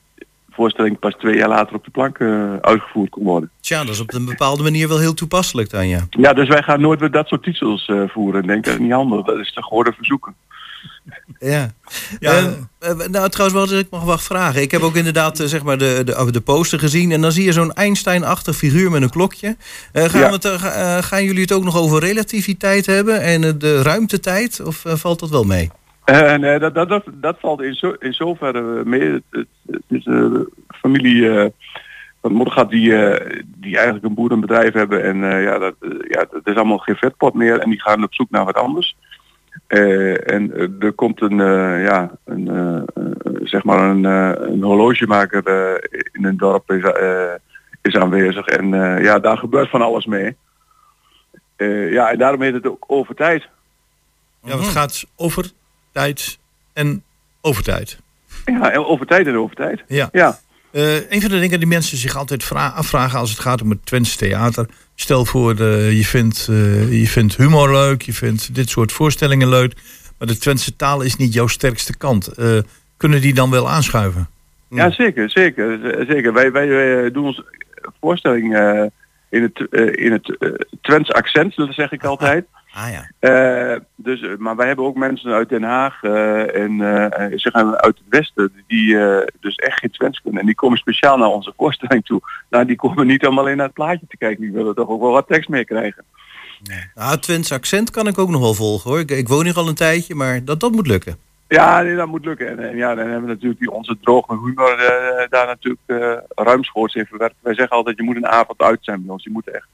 voorstelling 0.60 1.00
pas 1.00 1.14
twee 1.20 1.36
jaar 1.38 1.50
later 1.50 1.76
op 1.76 1.84
de 1.86 1.92
plank 1.92 2.18
eh, 2.18 2.54
uitgevoerd 2.62 3.10
kon 3.10 3.24
worden. 3.24 3.50
Tja, 3.62 3.80
dat 3.84 3.94
is 3.94 4.00
op 4.00 4.14
een 4.14 4.26
bepaalde 4.26 4.64
manier 4.64 4.88
wel 4.88 5.00
heel 5.00 5.14
toepasselijk 5.14 5.70
dan, 5.70 5.88
ja. 5.88 6.08
Ja, 6.10 6.34
dus 6.34 6.48
wij 6.48 6.64
gaan 6.64 6.82
nooit 6.82 7.00
weer 7.00 7.12
dat 7.12 7.28
soort 7.28 7.44
titels 7.44 7.88
eh, 7.88 8.02
voeren. 8.08 8.48
Denk 8.48 8.64
dat 8.64 8.74
het 8.74 8.82
niet 8.84 8.92
handig. 8.92 9.26
Dat 9.26 9.38
is 9.38 9.54
toch 9.54 9.66
geworden 9.66 9.94
verzoeken. 9.94 10.36
Ja. 11.40 11.72
Ja. 12.20 12.54
Eh, 12.80 12.96
nou, 13.12 13.30
trouwens, 13.30 13.60
wat 13.72 13.80
ik 13.80 13.90
mag 13.90 14.04
wacht 14.04 14.24
vragen. 14.24 14.62
Ik 14.62 14.72
heb 14.72 14.82
ook 14.82 14.96
inderdaad 14.96 15.38
zeg 15.46 15.64
maar 15.64 15.78
de, 15.78 16.02
de, 16.06 16.32
de 16.32 16.42
poster 16.42 16.80
gezien. 16.80 17.12
En 17.12 17.22
dan 17.22 17.32
zie 17.32 17.44
je 17.44 17.52
zo'n 17.52 17.74
Einstein-achtig 17.74 18.56
figuur 18.56 18.92
met 18.92 19.02
een 19.02 19.10
klokje. 19.10 19.56
Eh, 19.92 20.04
gaan, 20.04 20.20
Ja. 20.20 20.28
we 20.28 20.34
het, 20.34 20.62
ga- 20.62 21.02
gaan 21.02 21.24
jullie 21.24 21.42
het 21.42 21.52
ook 21.52 21.64
nog 21.64 21.78
over 21.78 22.00
relativiteit 22.00 22.86
hebben 22.86 23.22
en 23.22 23.58
de 23.58 23.82
ruimtetijd? 23.82 24.62
Of 24.66 24.84
valt 24.86 25.20
dat 25.20 25.30
wel 25.30 25.44
mee? 25.44 25.72
Eh, 26.12 26.36
nee, 26.36 26.60
dat, 26.60 26.74
dat, 26.74 26.90
dat, 26.90 27.04
dat 27.14 27.40
valt 27.40 27.62
in, 27.62 27.74
zo, 27.74 27.96
in 28.00 28.14
zoverre 28.14 28.86
mee. 28.86 29.12
Het, 29.12 29.24
het, 29.30 29.48
het 29.72 29.84
is 29.88 30.06
een 30.06 30.48
familie 30.68 31.30
eh 31.30 31.46
van 32.22 32.32
Moddergat 32.32 32.70
die, 32.70 32.96
eh, 32.96 33.38
die 33.46 33.76
eigenlijk 33.76 34.06
een 34.06 34.14
boerenbedrijf 34.14 34.74
hebben. 34.74 35.04
En 35.04 35.32
eh, 35.32 35.44
ja, 35.44 35.58
dat, 35.58 35.76
eh, 35.80 35.90
ja, 36.08 36.26
dat 36.32 36.48
is 36.48 36.56
allemaal 36.56 36.78
geen 36.78 36.96
vetpot 36.96 37.34
meer. 37.34 37.60
En 37.60 37.70
die 37.70 37.82
gaan 37.82 38.04
op 38.04 38.14
zoek 38.14 38.30
naar 38.30 38.46
wat 38.46 38.58
anders. 38.58 38.96
Eh, 39.68 40.32
en 40.32 40.54
eh, 40.54 40.68
er 40.80 40.94
komt 40.94 41.22
een, 41.22 41.40
eh, 41.40 41.84
ja, 41.84 42.12
een, 42.26 42.48
eh, 42.48 42.76
eh, 42.76 43.42
zeg 43.44 43.64
maar 43.64 43.90
een, 43.90 44.06
eh, 44.06 44.50
een 44.50 44.64
horlogemaker 44.64 45.44
eh, 45.46 46.00
in 46.12 46.26
een 46.26 46.38
dorp 46.38 46.72
is, 46.72 46.84
eh, 46.84 47.34
is 47.82 47.96
aanwezig. 47.96 48.46
En 48.46 48.74
eh, 48.74 49.04
ja, 49.04 49.20
daar 49.20 49.38
gebeurt 49.38 49.70
van 49.70 49.82
alles 49.82 50.06
mee. 50.06 50.38
Eh, 51.56 51.92
ja, 51.92 52.12
en 52.12 52.18
daarom 52.18 52.42
heet 52.42 52.54
het 52.54 52.68
ook 52.68 52.84
over 52.88 53.16
tijd. 53.16 53.48
Ja, 54.44 54.58
het 54.58 54.68
gaat 54.68 55.06
over 55.16 55.52
tijd 56.00 56.40
en 56.74 57.04
over 57.42 57.64
tijd. 57.64 57.98
Ja, 58.46 58.72
en 58.72 58.86
over 58.86 59.06
tijd 59.06 59.28
en 59.28 59.38
over 59.38 59.56
tijd. 59.56 59.84
Ja. 59.88 60.10
Ja. 60.12 60.40
Eh, 60.72 61.12
een 61.12 61.22
van 61.22 61.30
de 61.30 61.40
dingen 61.40 61.60
die 61.60 61.68
mensen 61.68 61.98
zich 61.98 62.16
altijd 62.16 62.44
vra- 62.44 62.74
afvragen 62.76 63.20
als 63.20 63.30
het 63.30 63.40
gaat 63.40 63.62
om 63.62 63.70
het 63.70 63.86
Twents 63.86 64.16
theater. 64.16 64.68
Stel 64.96 65.26
voor, 65.26 65.52
eh, 65.60 65.98
je, 65.98 66.06
vindt, 66.06 66.48
eh, 66.50 67.00
je 67.00 67.08
vindt 67.08 67.38
humor 67.38 67.72
leuk, 67.72 68.02
je 68.02 68.14
vindt 68.14 68.56
dit 68.56 68.70
soort 68.70 68.92
voorstellingen 68.92 69.50
leuk. 69.50 69.74
Maar 70.18 70.28
de 70.28 70.38
Twentse 70.38 70.76
taal 70.76 71.02
is 71.02 71.16
niet 71.16 71.34
jouw 71.34 71.48
sterkste 71.48 71.98
kant. 71.98 72.32
Kunnen 72.98 73.22
die 73.22 73.34
dan 73.34 73.50
wel 73.50 73.70
aanschuiven? 73.70 74.28
Ja, 74.70 74.92
zeker, 74.92 75.30
zeker, 75.30 75.80
zeker. 76.08 76.34
Wij, 76.34 76.52
wij 76.52 77.06
eh, 77.06 77.14
doen 77.14 77.26
onze 77.26 77.46
voorstelling 78.00 78.46
in 79.30 79.42
het, 79.44 79.68
in 79.98 80.12
het 80.12 80.38
Twents 80.82 81.12
accent, 81.12 81.56
dat 81.56 81.74
zeg 81.74 81.92
ik 81.92 82.04
altijd. 82.04 82.46
Ah 82.74 82.92
ja. 82.92 83.10
Eh, 83.20 83.80
dus, 83.96 84.22
eh, 84.22 84.38
maar 84.38 84.56
wij 84.56 84.68
hebben 84.68 84.86
ook 84.86 84.96
mensen 84.96 85.32
uit 85.32 85.50
Den 85.50 85.64
Haag 85.64 86.04
eh, 86.04 86.56
en 86.56 86.82
eh, 86.82 87.38
zeg 87.38 87.54
maar 87.54 87.78
uit 87.78 87.98
het 87.98 88.08
westen 88.10 88.52
die 88.68 88.98
dus 89.40 89.56
echt 89.56 89.80
geen 89.80 89.92
Twents 89.92 90.22
kunnen. 90.22 90.40
En 90.40 90.46
die 90.46 90.56
komen 90.56 90.78
speciaal 90.78 91.18
naar 91.18 91.28
onze 91.28 91.54
voorstelling 91.58 92.06
toe. 92.06 92.22
Nou, 92.50 92.66
die 92.66 92.76
komen 92.76 93.08
niet 93.08 93.26
allemaal 93.26 93.48
in 93.48 93.58
naar 93.58 93.66
het 93.66 93.76
plaatje 93.76 94.06
te 94.08 94.18
kijken. 94.18 94.42
Die 94.42 94.52
willen 94.52 94.76
toch 94.76 94.88
ook 94.88 95.02
wel 95.02 95.12
wat 95.12 95.28
tekst 95.28 95.50
mee 95.50 95.66
krijgen. 95.66 96.04
Nou, 96.96 97.12
het 97.12 97.22
Twents 97.22 97.52
accent 97.52 97.92
kan 97.92 98.08
ik 98.08 98.18
ook 98.18 98.30
nog 98.30 98.42
wel 98.42 98.54
volgen 98.54 98.90
hoor. 98.90 99.00
Ik, 99.00 99.12
ik 99.12 99.28
woon 99.28 99.46
hier 99.46 99.56
al 99.56 99.68
een 99.68 99.76
tijdje, 99.76 100.16
maar 100.16 100.46
dat, 100.46 100.60
dat 100.60 100.72
moet 100.72 100.88
lukken. 100.88 101.18
Ja, 101.48 101.82
nee, 101.82 101.96
dat 101.96 102.08
moet 102.08 102.26
lukken. 102.26 102.48
En, 102.48 102.70
en 102.70 102.78
ja, 102.78 102.96
dan 102.96 103.08
hebben 103.08 103.22
we 103.22 103.34
natuurlijk 103.34 103.60
die, 103.60 103.72
onze 103.72 103.98
droge 104.02 104.40
humor 104.46 104.78
daar 105.30 105.46
natuurlijk 105.46 106.22
ruimschoots 106.36 106.96
in 106.96 107.06
verwerkt. 107.06 107.36
Wij 107.40 107.54
zeggen 107.54 107.78
altijd, 107.78 107.98
je 107.98 108.04
moet 108.04 108.16
een 108.16 108.28
avond 108.28 108.62
uit 108.62 108.80
zijn 108.82 109.02
bij 109.02 109.14
ons. 109.14 109.24
Je 109.24 109.32
moet 109.32 109.50
echt 109.50 109.68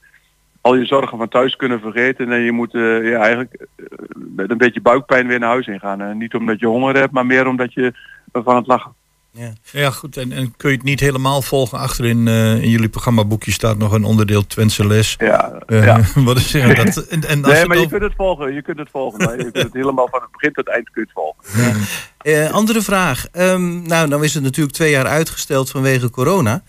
al 0.66 0.74
je 0.74 0.84
zorgen 0.84 1.18
van 1.18 1.28
thuis 1.28 1.56
kunnen 1.56 1.80
vergeten. 1.80 2.32
En 2.32 2.40
je 2.40 2.52
moet 2.52 2.74
eh, 2.74 3.10
ja, 3.10 3.18
eigenlijk 3.18 3.54
eh, 3.54 3.84
met 4.14 4.50
een 4.50 4.58
beetje 4.58 4.80
buikpijn 4.80 5.26
weer 5.26 5.38
naar 5.38 5.48
huis 5.48 5.66
ingaan. 5.66 6.00
En 6.00 6.18
niet 6.18 6.34
omdat 6.34 6.60
je 6.60 6.66
honger 6.66 6.96
hebt, 6.96 7.12
maar 7.12 7.26
meer 7.26 7.46
omdat 7.46 7.72
je 7.72 7.94
eh, 8.32 8.42
van 8.44 8.56
het 8.56 8.66
lachen. 8.66 8.94
Ja, 9.36 9.52
ja 9.70 9.90
goed. 9.90 10.16
En, 10.16 10.32
en 10.32 10.54
kun 10.56 10.70
je 10.70 10.76
het 10.76 10.84
niet 10.84 11.00
helemaal 11.00 11.42
volgen? 11.42 11.78
Achterin 11.78 12.28
eh, 12.28 12.62
in 12.62 12.70
jullie 12.70 12.88
programmaboekje 12.88 13.52
staat 13.52 13.78
nog 13.78 13.92
een 13.92 14.04
onderdeel 14.04 14.46
Twentse 14.46 14.86
les. 14.86 15.14
Ja, 15.18 15.52
Eh, 15.66 15.84
ja. 15.84 16.00
wat 16.24 16.36
is 16.36 16.50
zeggen? 16.50 16.84
Dat, 16.84 17.06
en, 17.06 17.24
en 17.24 17.44
als 17.44 17.52
nee, 17.52 17.66
maar 17.66 17.78
je 17.78 17.88
kunt 17.88 18.02
het 18.02 18.14
volgen. 18.16 18.54
Je 18.54 18.62
kunt 18.62 18.78
het 18.78 18.88
volgen. 18.90 19.24
maar 19.24 19.36
je 19.36 19.42
kunt 19.42 19.64
het 19.64 19.72
helemaal 19.72 20.08
van 20.10 20.20
het 20.20 20.30
begin 20.30 20.52
tot 20.52 20.66
het 20.66 20.74
eind 20.74 20.90
kun 20.90 21.02
je 21.02 21.08
het 21.12 21.24
volgen. 21.54 21.86
Eh, 22.18 22.50
andere 22.50 22.82
vraag. 22.82 23.26
Ehm, 23.32 23.82
nou, 23.82 24.08
nou 24.08 24.24
is 24.24 24.34
het 24.34 24.42
natuurlijk 24.42 24.76
twee 24.76 24.90
jaar 24.90 25.06
uitgesteld 25.06 25.70
vanwege 25.70 26.10
corona. 26.10 26.62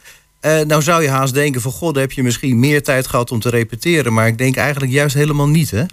Eh, 0.47 0.65
nou 0.65 0.81
zou 0.81 1.01
je 1.01 1.10
haast 1.10 1.33
denken 1.33 1.62
van 1.62 1.71
god, 1.71 1.95
heb 1.95 2.12
je 2.12 2.23
misschien 2.23 2.60
meer 2.60 2.83
tijd 2.83 3.07
gehad 3.07 3.31
om 3.31 3.39
te 3.39 3.49
repeteren. 3.49 4.13
Maar 4.13 4.27
ik 4.27 4.38
denk 4.38 4.55
eigenlijk 4.55 4.91
juist 4.91 5.15
helemaal 5.15 5.47
niet, 5.47 5.71
hè? 5.71 5.83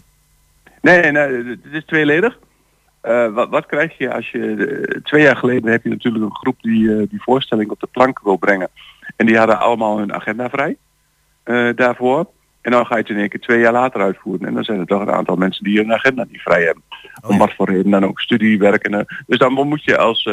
Nee, 0.80 1.12
nee, 1.12 1.44
het 1.62 1.72
is 1.72 1.84
tweeledig. 1.86 2.38
Eh, 3.00 3.32
wat, 3.32 3.48
wat 3.48 3.66
krijg 3.66 3.98
je 3.98 4.14
als 4.14 4.30
je... 4.30 4.54
eh, 4.54 5.00
twee 5.02 5.22
jaar 5.22 5.36
geleden 5.36 5.70
heb 5.70 5.82
je 5.82 5.88
natuurlijk 5.88 6.24
een 6.24 6.36
groep 6.36 6.56
die 6.60 7.08
die 7.08 7.22
voorstelling 7.22 7.70
op 7.70 7.80
de 7.80 7.88
plank 7.90 8.20
wil 8.22 8.36
brengen. 8.36 8.68
En 9.16 9.26
die 9.26 9.36
hadden 9.36 9.58
allemaal 9.58 9.98
hun 9.98 10.14
agenda 10.14 10.48
vrij 10.48 10.76
daarvoor. 11.74 12.26
En 12.60 12.70
dan 12.70 12.86
ga 12.86 12.94
je 12.94 13.00
het 13.00 13.10
in 13.10 13.18
één 13.18 13.28
keer 13.28 13.40
twee 13.40 13.60
jaar 13.60 13.72
later 13.72 14.00
uitvoeren. 14.00 14.46
En 14.46 14.54
dan 14.54 14.64
zijn 14.64 14.80
er 14.80 14.86
toch 14.86 15.00
een 15.00 15.10
aantal 15.10 15.36
mensen 15.36 15.64
die 15.64 15.78
hun 15.78 15.92
agenda 15.92 16.26
niet 16.30 16.42
vrij 16.42 16.62
hebben. 16.64 16.82
Om 17.26 17.38
wat 17.38 17.54
voor 17.54 17.70
reden 17.70 17.90
dan 17.90 18.04
ook 18.04 18.20
studiewerk. 18.20 18.84
En, 18.84 18.94
eh, 18.94 19.04
dus 19.26 19.38
dan 19.38 19.52
moet 19.52 19.84
je 19.84 19.98
als 19.98 20.28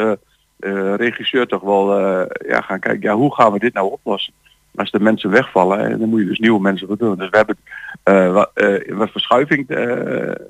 eh, 0.62 0.94
regisseur 0.94 1.46
toch 1.46 1.60
wel 1.60 1.98
eh, 1.98 2.48
ja, 2.48 2.60
gaan 2.60 2.80
kijken, 2.80 3.10
ja, 3.10 3.14
hoe 3.14 3.34
gaan 3.34 3.52
we 3.52 3.58
dit 3.58 3.74
nou 3.74 3.90
oplossen? 3.90 4.32
Als 4.74 4.90
de 4.90 5.00
mensen 5.00 5.30
wegvallen, 5.30 5.78
eh, 5.78 5.98
dan 5.98 6.08
moet 6.08 6.20
je 6.20 6.26
dus 6.26 6.38
nieuwe 6.38 6.60
mensen 6.60 6.86
voor 6.86 6.96
doen. 6.96 7.16
Dus 7.16 7.30
we 7.30 7.36
hebben 7.36 7.56
eh, 8.02 8.32
wat, 8.32 8.50
wat 8.88 9.10
verschuiving 9.10 9.66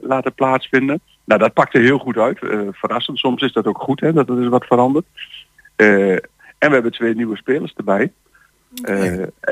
laten 0.01 0.35
plaatsvinden. 0.35 1.01
Nou, 1.25 1.41
dat 1.41 1.53
pakte 1.53 1.79
heel 1.79 1.99
goed 1.99 2.17
uit. 2.17 2.39
Verrassend. 2.71 3.19
Soms 3.19 3.43
is 3.43 3.53
dat 3.53 3.67
ook 3.67 3.79
goed, 3.79 4.01
hè, 4.01 4.13
dat 4.13 4.29
er 4.29 4.43
is 4.43 4.49
wat 4.49 4.65
veranderd. 4.65 5.05
En 5.77 6.69
we 6.69 6.75
hebben 6.75 6.93
twee 6.93 7.15
nieuwe 7.15 7.37
spelers 7.37 7.75
erbij. 7.77 8.13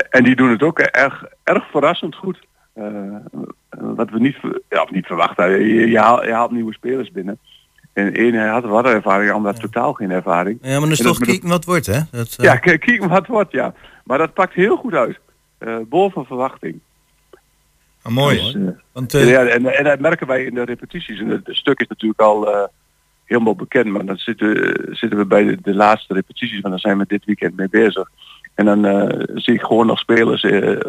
En 0.09 0.23
die 0.23 0.35
doen 0.35 0.49
het 0.49 0.63
ook 0.63 0.79
erg, 0.79 1.25
erg 1.43 1.69
verrassend 1.71 2.15
goed. 2.15 2.39
Wat 3.69 4.09
we 4.09 4.19
niet, 4.19 4.37
ja, 4.69 4.81
of 4.81 4.91
niet 4.91 5.05
verwachten. 5.05 5.51
Je, 5.51 5.89
je, 5.89 5.99
haalt, 5.99 6.25
je 6.25 6.33
haalt 6.33 6.51
nieuwe 6.51 6.73
spelers 6.73 7.11
binnen. 7.11 7.39
En 7.93 8.13
één 8.15 8.49
had 8.49 8.63
wat 8.63 8.85
ervaring, 8.85 9.27
de 9.29 9.35
ander 9.35 9.51
had 9.51 9.61
totaal 9.61 9.93
geen 9.93 10.11
ervaring. 10.11 10.59
Ja, 10.61 10.69
maar 10.71 10.79
dan 10.79 10.91
is 10.91 10.99
En 10.99 11.05
dat 11.05 11.13
toch 11.13 11.19
met 11.19 11.27
een- 11.29 11.33
kijken 11.33 11.49
wat 11.49 11.65
wordt, 11.65 11.85
hè? 11.85 11.99
Dat, 12.11 12.35
eh, 12.37 12.45
ja, 12.45 12.55
kijk 12.65 13.05
wat 13.05 13.27
wordt, 13.27 13.51
ja. 13.51 13.73
Maar 14.03 14.17
dat 14.17 14.33
pakt 14.33 14.53
heel 14.53 14.75
goed 14.77 14.93
uit. 14.93 15.19
Eh 15.57 15.75
boven 15.89 16.25
verwachting. 16.25 16.79
Ah, 18.01 18.11
mooi. 18.11 18.35
Dus, 18.37 18.53
eh, 18.55 18.61
Want, 18.91 19.13
eh, 19.13 19.29
ja, 19.29 19.45
en, 19.45 19.65
en 19.77 19.83
dat 19.83 19.99
merken 19.99 20.27
wij 20.27 20.43
in 20.43 20.53
de 20.53 20.63
repetities. 20.63 21.19
En 21.19 21.27
het, 21.27 21.41
stuk 21.45 21.79
is 21.79 21.87
natuurlijk 21.87 22.21
al 22.21 22.51
eh, 22.53 22.67
helemaal 23.25 23.55
bekend, 23.55 23.85
maar 23.85 24.05
dan 24.05 24.17
zitten, 24.17 24.75
zitten 24.91 25.17
we 25.19 25.25
bij 25.25 25.43
de, 25.43 25.57
de 25.61 25.75
laatste 25.75 26.13
repetities, 26.13 26.59
want 26.59 26.69
daar 26.73 26.79
zijn 26.79 26.97
we 26.97 27.05
dit 27.07 27.25
weekend 27.25 27.55
mee 27.55 27.69
bezig. 27.69 28.09
En 28.55 28.65
dan 28.65 28.85
eh, 28.85 29.23
zie 29.35 29.53
ik 29.53 29.61
gewoon 29.61 29.85
nog 29.87 29.99
spelers 29.99 30.43
eh, 30.43 30.79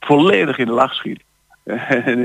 volledig 0.00 0.58
in 0.58 0.66
de 0.66 0.72
lach 0.72 0.94
schieten. 0.94 1.24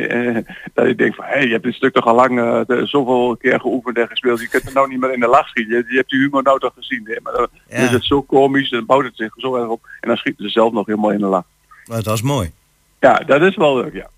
Eh, 0.10 0.38
dat 0.73 0.86
ik 0.86 0.97
denk 0.97 1.15
van, 1.15 1.25
hé, 1.28 1.39
je 1.39 1.52
hebt 1.52 1.63
dit 1.63 1.73
stuk 1.73 1.93
toch 1.93 2.06
al 2.06 2.15
lang 2.15 2.39
eh, 2.39 2.84
zoveel 2.84 3.38
keer 3.38 3.60
geoefend 3.60 3.97
en 3.97 4.08
gespeeld. 4.08 4.39
Je 4.41 4.47
kunt 4.47 4.65
er 4.67 4.73
nou 4.73 4.88
niet 4.89 4.99
meer 4.99 5.13
in 5.13 5.19
de 5.19 5.28
lach 5.28 5.47
schieten. 5.47 5.75
Je, 5.78 5.86
je 5.88 5.95
hebt 5.97 6.10
die 6.10 6.19
humor 6.19 6.43
nou 6.43 6.60
toch 6.60 6.73
gezien. 6.75 7.02
Hè? 7.06 7.15
Maar 7.23 7.34
dan 7.34 7.47
Ja. 7.69 7.75
is 7.75 7.91
het 7.91 8.04
zo 8.06 8.21
komisch, 8.21 8.69
dan 8.69 8.86
bouwt 8.86 9.04
het 9.04 9.15
zich 9.15 9.34
zo 9.38 9.56
erg 9.56 9.67
op. 9.67 9.88
En 10.02 10.08
dan 10.08 10.17
schieten 10.17 10.45
ze 10.45 10.52
zelf 10.52 10.73
nog 10.73 10.86
helemaal 10.86 11.12
in 11.12 11.19
de 11.19 11.25
lach. 11.25 11.43
Maar 11.86 12.04
dat 12.04 12.13
is 12.13 12.21
mooi. 12.21 12.52
Ja, 12.99 13.13
dat 13.13 13.41
is 13.41 13.56
wel 13.56 13.75
leuk, 13.78 13.93
ja. 13.93 14.10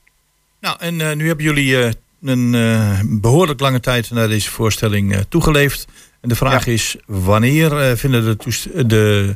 Nou, 0.59 0.75
en 0.79 1.01
eh, 1.01 1.15
nu 1.15 1.27
hebben 1.27 1.45
jullie 1.45 1.75
een 2.21 2.55
eh, 2.55 2.99
behoorlijk 3.05 3.59
lange 3.59 3.79
tijd 3.79 4.11
naar 4.11 4.27
deze 4.27 4.49
voorstelling 4.51 5.25
toegeleefd. 5.29 5.87
En 6.21 6.29
de 6.29 6.35
vraag 6.35 6.67
is, 6.67 6.97
wanneer 7.05 7.97
vinden 7.97 8.37
de, 8.37 8.85
de, 8.85 9.35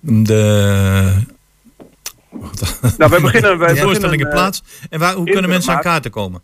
de, 0.00 1.12
Nou, 2.98 3.10
wij 3.10 3.20
beginnen- 3.20 3.58
wij 3.64 3.74
de 3.74 3.80
voorstellingen 3.80 4.26
eh, 4.26 4.32
plaats? 4.32 4.62
En 4.90 4.98
waar, 4.98 5.14
hoe 5.14 5.24
kunnen 5.24 5.44
21 5.44 5.48
mensen 5.50 5.72
aan 5.74 5.80
kaarten 5.80 6.10
komen? 6.10 6.42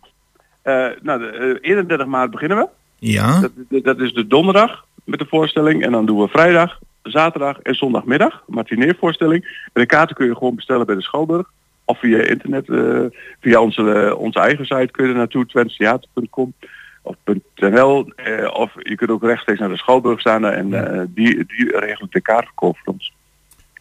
Eh, 0.61 0.87
nou, 1.01 1.19
de, 1.19 1.57
eh, 1.61 1.69
31 1.69 2.07
maart 2.07 2.31
beginnen 2.31 2.57
we. 2.57 2.67
Ja. 2.99 3.39
Dat, 3.69 3.83
dat- 3.83 3.99
is 3.99 4.13
de 4.13 4.27
donderdag 4.27 4.85
met 5.03 5.19
de 5.19 5.25
voorstelling. 5.29 5.83
En 5.83 5.91
dan 5.91 6.05
doen 6.05 6.19
we 6.21 6.27
vrijdag, 6.27 6.79
zaterdag 7.03 7.59
en 7.59 7.75
zondagmiddag. 7.75 8.33
Een 8.33 8.53
matineervoorstelling. 8.55 9.43
En 9.73 9.81
de 9.81 9.85
kaarten 9.85 10.15
kun 10.15 10.25
je 10.27 10.33
gewoon 10.35 10.55
bestellen 10.55 10.85
bij 10.85 10.95
de 10.95 11.01
Schouwburg. 11.01 11.47
Of 11.85 11.99
via 11.99 12.17
internet, 12.23 12.69
eh, 12.69 12.99
via 13.41 13.61
onze, 13.61 13.91
eh, 13.93 14.19
onze 14.19 14.39
eigen 14.39 14.65
site 14.65 14.89
kun 14.91 15.05
je 15.05 15.11
er 15.11 15.17
naartoe, 15.17 15.45
twenstheater.com 15.45 16.53
of 17.01 17.15
.nl. 17.55 18.11
eh, 18.15 18.53
of 18.53 18.71
je 18.77 18.95
kunt 18.95 19.09
ook 19.09 19.23
rechtstreeks 19.23 19.59
naar 19.59 19.69
de 19.69 19.77
Schouwburg 19.77 20.19
staan 20.19 20.45
en 20.45 20.73
eh, 20.73 21.01
die, 21.07 21.45
die 21.45 21.77
regelt 21.79 22.11
de 22.11 22.21
kaartverkoop 22.21 22.77
voor 22.83 22.93
ons. 22.93 23.13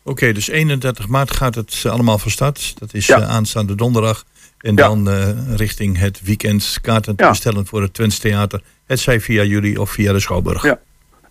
Oké, 0.03 0.33
dus 0.33 0.49
31 0.49 1.09
maart 1.09 1.31
gaat 1.31 1.55
het 1.55 1.83
eh, 1.87 1.93
allemaal 1.93 2.19
van 2.19 2.31
start. 2.31 2.75
Dat 2.79 2.95
is 2.95 3.07
Ja. 3.07 3.21
eh, 3.21 3.29
aanstaande 3.29 3.75
donderdag. 3.75 4.25
En 4.59 4.75
dan 4.75 5.11
eh, 5.11 5.29
richting 5.57 5.99
het 5.99 6.21
weekend 6.23 6.79
kaarten 6.83 7.17
te 7.17 7.27
bestellen 7.29 7.67
voor 7.67 7.83
het 7.83 7.95
Twents 7.95 8.19
Theater. 8.19 8.63
Het 8.87 8.99
zij 8.99 9.21
via 9.21 9.43
jullie 9.43 9.81
of 9.81 9.91
via 9.91 10.13
de 10.13 10.21
Schouwburg. 10.21 10.63
Ja. 10.63 10.79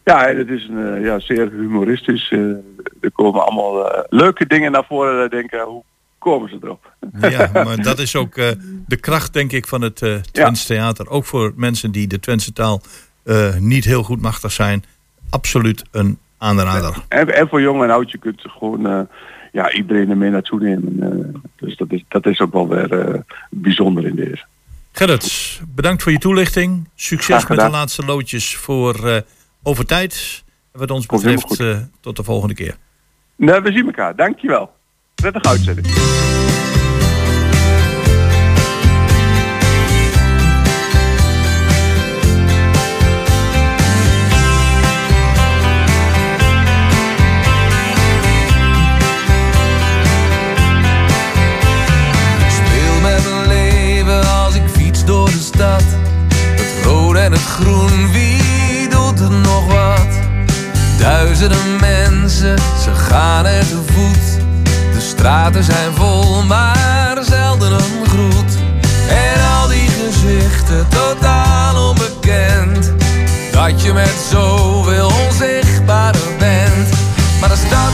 Ja, 0.03 0.27
het 0.35 0.49
is 0.49 0.67
een, 0.69 1.01
ja, 1.01 1.19
zeer 1.19 1.49
humoristisch. 1.51 2.31
er 3.01 3.11
komen 3.13 3.45
allemaal 3.45 4.05
leuke 4.09 4.47
dingen 4.47 4.71
naar 4.71 4.85
voren. 4.87 5.15
Dat 5.15 5.25
ik 5.25 5.31
denk, 5.31 5.63
hoe 5.65 5.83
komen 6.17 6.49
ze 6.49 6.57
erop? 6.61 6.93
Ja, 7.21 7.49
maar 7.65 7.81
dat 7.81 7.99
is 7.99 8.15
ook 8.15 8.35
de 8.87 8.97
kracht, 8.99 9.33
denk 9.33 9.51
ik, 9.51 9.67
van 9.67 9.81
het 9.81 10.01
eh 10.01 10.15
Twents 10.15 10.65
Theater. 10.65 11.09
Ook 11.09 11.25
voor 11.25 11.53
mensen 11.55 11.91
die 11.91 12.07
de 12.07 12.19
Twentse 12.19 12.53
taal 12.53 12.81
niet 13.59 13.85
heel 13.85 14.03
goed 14.03 14.21
machtig 14.21 14.51
zijn. 14.51 14.83
Absoluut 15.29 15.83
een 15.91 16.17
aanrader. 16.39 16.95
En, 17.07 17.35
en 17.35 17.47
voor 17.47 17.61
jong 17.61 17.83
en 17.83 17.89
oud, 17.89 18.11
je 18.11 18.17
kunt 18.17 18.41
gewoon 18.41 18.87
eh, 18.87 19.01
ja, 19.51 19.71
iedereen 19.71 20.09
er 20.09 20.17
mee 20.17 20.29
naartoe 20.29 20.59
nemen. 20.59 21.03
eh. 21.33 21.41
dus 21.55 21.77
dat 21.77 21.91
is, 21.91 22.03
dat 22.07 22.25
is 22.25 22.39
ook 22.39 22.53
wel 22.53 22.67
weer 22.67 22.99
eh, 22.99 23.19
bijzonder 23.49 24.05
in 24.05 24.15
deze. 24.15 24.45
Gerrit, 24.91 25.61
bedankt 25.75 26.03
voor 26.03 26.11
je 26.11 26.17
toelichting. 26.17 26.89
Succes 26.95 27.47
met 27.47 27.59
de 27.59 27.69
laatste 27.69 28.05
loodjes 28.05 28.55
voor 28.55 29.07
eh 29.07 29.21
over 29.63 29.85
tijd. 29.85 30.43
En 30.71 30.79
wat 30.79 30.91
ons 30.91 31.05
betreft, 31.05 31.59
eh, 31.59 31.77
tot 31.99 32.15
de 32.15 32.23
volgende 32.23 32.53
keer. 32.53 32.75
Nou, 33.35 33.61
we 33.61 33.71
zien 33.71 33.85
elkaar. 33.85 34.15
Dankjewel. 34.15 34.71
Prettige 35.15 35.47
uitzending. 35.49 35.87
Het 55.59 56.83
rood 56.83 57.15
en 57.15 57.31
het 57.31 57.45
groen, 57.45 58.11
wie 58.11 58.89
doet 58.89 59.19
er 59.19 59.31
nog 59.31 59.65
wat? 59.67 60.07
Duizenden 60.99 61.79
mensen, 61.79 62.57
ze 62.57 62.95
gaan 62.95 63.45
er 63.45 63.67
te 63.67 63.79
voet. 63.85 64.43
De 64.93 64.99
straten 64.99 65.63
zijn 65.63 65.93
vol, 65.93 66.43
maar 66.43 67.17
zelden 67.21 67.71
een 67.71 68.07
groet. 68.07 68.57
En 69.09 69.41
al 69.61 69.67
die 69.67 69.89
gezichten, 69.89 70.87
totaal 70.89 71.89
onbekend. 71.89 72.93
Dat 73.51 73.81
je 73.81 73.93
met 73.93 74.15
zoveel 74.31 75.11
onzichtbare 75.25 76.19
bent. 76.37 76.89
Maar 77.39 77.49
de 77.49 77.55
stad 77.67 77.91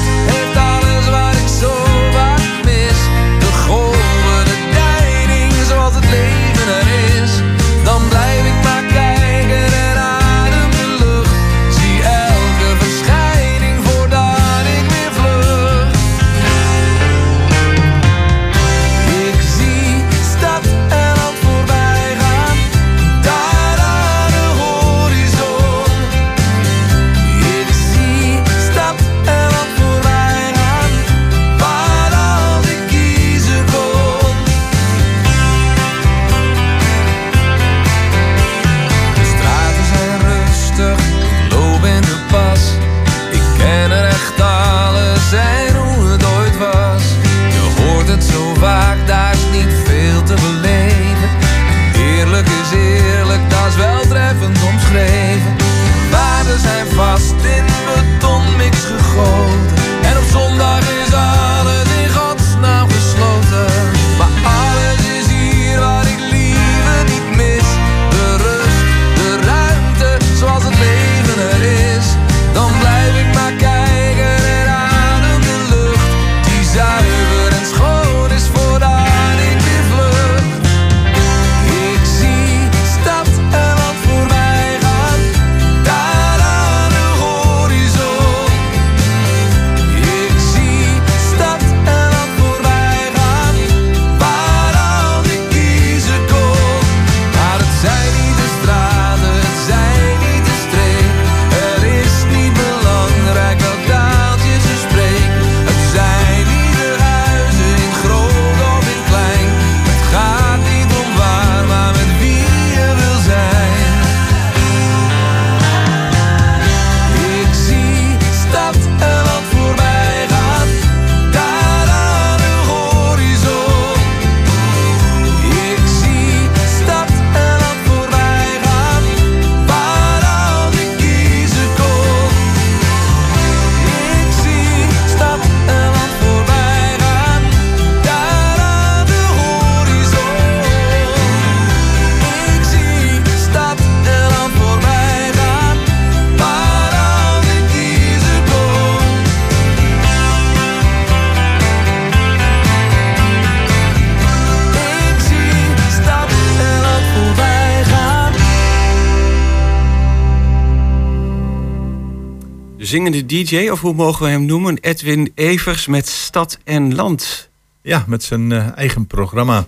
zingende 162.96 163.26
DJ, 163.26 163.70
of 163.70 163.82
hoe 163.82 163.94
mogen 163.94 164.26
we 164.26 164.32
hem 164.32 164.46
noemen? 164.46 164.78
Edwin 164.82 165.32
Evers 165.36 165.88
met 165.88 166.08
Stad 166.08 166.58
en 166.64 166.96
Land. 166.96 167.50
Ja, 167.82 168.04
met 168.08 168.24
zijn 168.24 168.52
eh, 168.52 168.78
eigen 168.78 169.08
programma. 169.08 169.68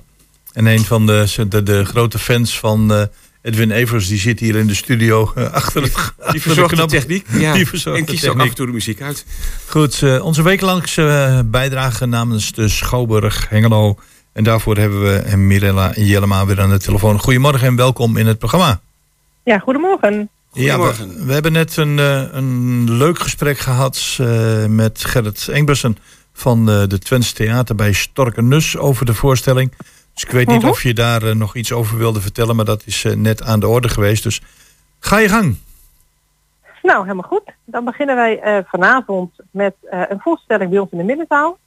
En 0.54 0.66
een 0.66 0.86
van 0.86 1.06
de, 1.06 1.46
de, 1.50 1.64
de 1.64 1.86
grote 1.86 2.20
fans 2.20 2.60
van 2.60 2.94
eh, 2.94 3.02
Edwin 3.42 3.72
Evers, 3.72 4.08
die 4.08 4.20
zit 4.20 4.40
hier 4.40 4.56
in 4.56 4.68
de 4.68 4.76
studio 4.76 5.32
eh, 5.36 5.52
achter 5.52 5.82
het 5.82 5.94
Die 6.32 6.42
verzorgt 6.42 6.70
de, 6.70 6.76
knop. 6.76 6.90
techniek. 6.90 7.28
Ja. 7.40 7.54
Die 7.54 7.68
verzorgt 7.68 8.00
en 8.00 8.06
de 8.06 8.12
kiest 8.12 8.24
ook 8.28 8.32
techniek. 8.32 8.44
af 8.46 8.50
en 8.50 8.56
toe 8.56 8.66
de 8.66 8.72
muziek 8.72 9.02
uit. 9.02 9.26
Goed, 9.68 10.22
onze 10.22 10.42
wekelijkse 10.42 11.08
eh, 11.08 11.40
bijdrage 11.46 12.06
namens 12.06 12.52
de 12.52 12.68
Schouwburg 12.68 13.50
Hengelo. 13.50 13.98
En 14.34 14.44
daarvoor 14.44 14.78
hebben 14.78 15.02
we 15.02 15.38
Mirella 15.38 15.92
Jellema 15.96 16.46
weer 16.46 16.62
aan 16.62 16.70
de 16.70 16.80
telefoon. 16.80 17.20
Goedemorgen 17.20 17.68
en 17.68 17.76
welkom 17.76 18.18
in 18.18 18.28
het 18.28 18.38
programma. 18.40 18.80
Ja, 19.44 19.60
goedemorgen. 19.60 20.30
Ja, 20.58 20.80
we, 20.80 21.24
we 21.26 21.34
hebben 21.34 21.52
net 21.52 21.78
een, 21.78 22.00
eh, 22.00 22.24
een 22.32 22.92
leuk 22.92 23.20
gesprek 23.20 23.58
gehad 23.58 24.18
eh, 24.20 24.66
met 24.66 25.04
Gerrit 25.06 25.48
Engbersen 25.48 25.98
van 26.34 26.70
eh, 26.70 26.84
de 26.88 27.00
Twents 27.00 27.32
Theater 27.32 27.76
bij 27.76 27.92
Storkenus 27.94 28.78
over 28.78 29.06
de 29.06 29.14
voorstelling. 29.14 29.72
Dus 30.14 30.24
ik 30.24 30.32
weet 30.32 30.48
niet 30.48 30.62
Mhm. 30.62 30.70
of 30.70 30.84
je 30.84 30.94
daar 30.94 31.36
nog 31.36 31.56
iets 31.56 31.72
over 31.72 31.98
wilde 31.98 32.22
vertellen, 32.22 32.56
maar 32.56 32.66
dat 32.66 32.82
is 32.86 33.04
eh, 33.06 33.14
net 33.14 33.44
aan 33.44 33.60
de 33.60 33.68
orde 33.68 33.90
geweest. 33.90 34.24
Dus 34.24 34.42
ga 35.00 35.18
je 35.18 35.30
gang. 35.30 35.58
Nou, 36.82 37.02
helemaal 37.02 37.30
goed. 37.30 37.42
Dan 37.66 37.86
beginnen 37.86 38.16
wij 38.16 38.40
eh, 38.40 38.58
vanavond 38.68 39.32
met 39.52 39.76
eh, 39.90 40.02
een 40.10 40.20
voorstelling 40.20 40.70
bij 40.70 40.80
ons 40.80 40.92
in 40.92 40.98
de 40.98 41.04
middenzaal. 41.04 41.58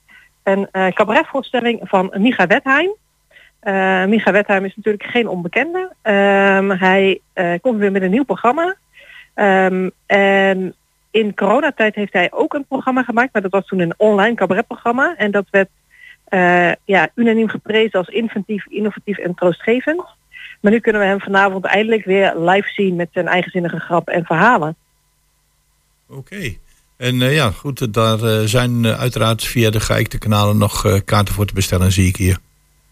Een 0.42 0.68
eh 0.72 0.86
cabaretvoorstelling 0.92 1.80
van 1.82 2.14
Micha 2.16 2.46
Wethheim. 2.46 2.90
Eh 3.60 4.04
Micha 4.04 4.32
Wethheim 4.32 4.64
is 4.64 4.76
natuurlijk 4.76 5.04
geen 5.04 5.28
onbekende. 5.28 5.92
Ehm, 6.02 6.70
hij 6.70 7.20
eh, 7.32 7.52
komt 7.60 7.78
weer 7.78 7.92
met 7.92 8.02
een 8.02 8.10
nieuw 8.10 8.24
programma. 8.24 8.76
Ehm, 9.34 9.88
en 10.06 10.74
in 11.10 11.34
coronatijd 11.34 11.94
heeft 11.94 12.12
hij 12.12 12.32
ook 12.32 12.54
een 12.54 12.64
programma 12.64 13.02
gemaakt, 13.02 13.32
maar 13.32 13.42
dat 13.42 13.50
was 13.50 13.66
toen 13.66 13.80
een 13.80 13.94
online 13.96 14.34
cabaretprogramma. 14.34 15.14
En 15.16 15.30
dat 15.30 15.46
werd 15.50 15.68
eh, 16.24 16.72
ja, 16.84 17.08
unaniem 17.14 17.48
geprezen 17.48 17.98
als 17.98 18.08
inventief, 18.08 18.66
innovatief 18.66 19.18
en 19.18 19.34
troostgevend. 19.34 20.04
Maar 20.60 20.72
nu 20.72 20.80
kunnen 20.80 21.00
we 21.00 21.06
hem 21.06 21.20
vanavond 21.20 21.64
eindelijk 21.64 22.04
weer 22.04 22.38
live 22.38 22.68
zien 22.68 22.96
met 22.96 23.08
zijn 23.12 23.26
eigenzinnige 23.26 23.80
grap 23.80 24.08
en 24.08 24.24
verhalen. 24.24 24.76
Oké. 26.08 26.54
En 26.96 27.16
ja, 27.16 27.50
goed, 27.50 27.94
daar 27.94 28.48
zijn 28.48 28.86
uiteraard 28.86 29.44
via 29.44 29.70
de 29.70 29.80
geëikte 29.80 30.18
kanalen 30.18 30.58
nog 30.58 31.02
kaarten 31.04 31.34
voor 31.34 31.46
te 31.46 31.54
bestellen, 31.54 31.92
zie 31.92 32.08
ik 32.08 32.16
hier. 32.16 32.38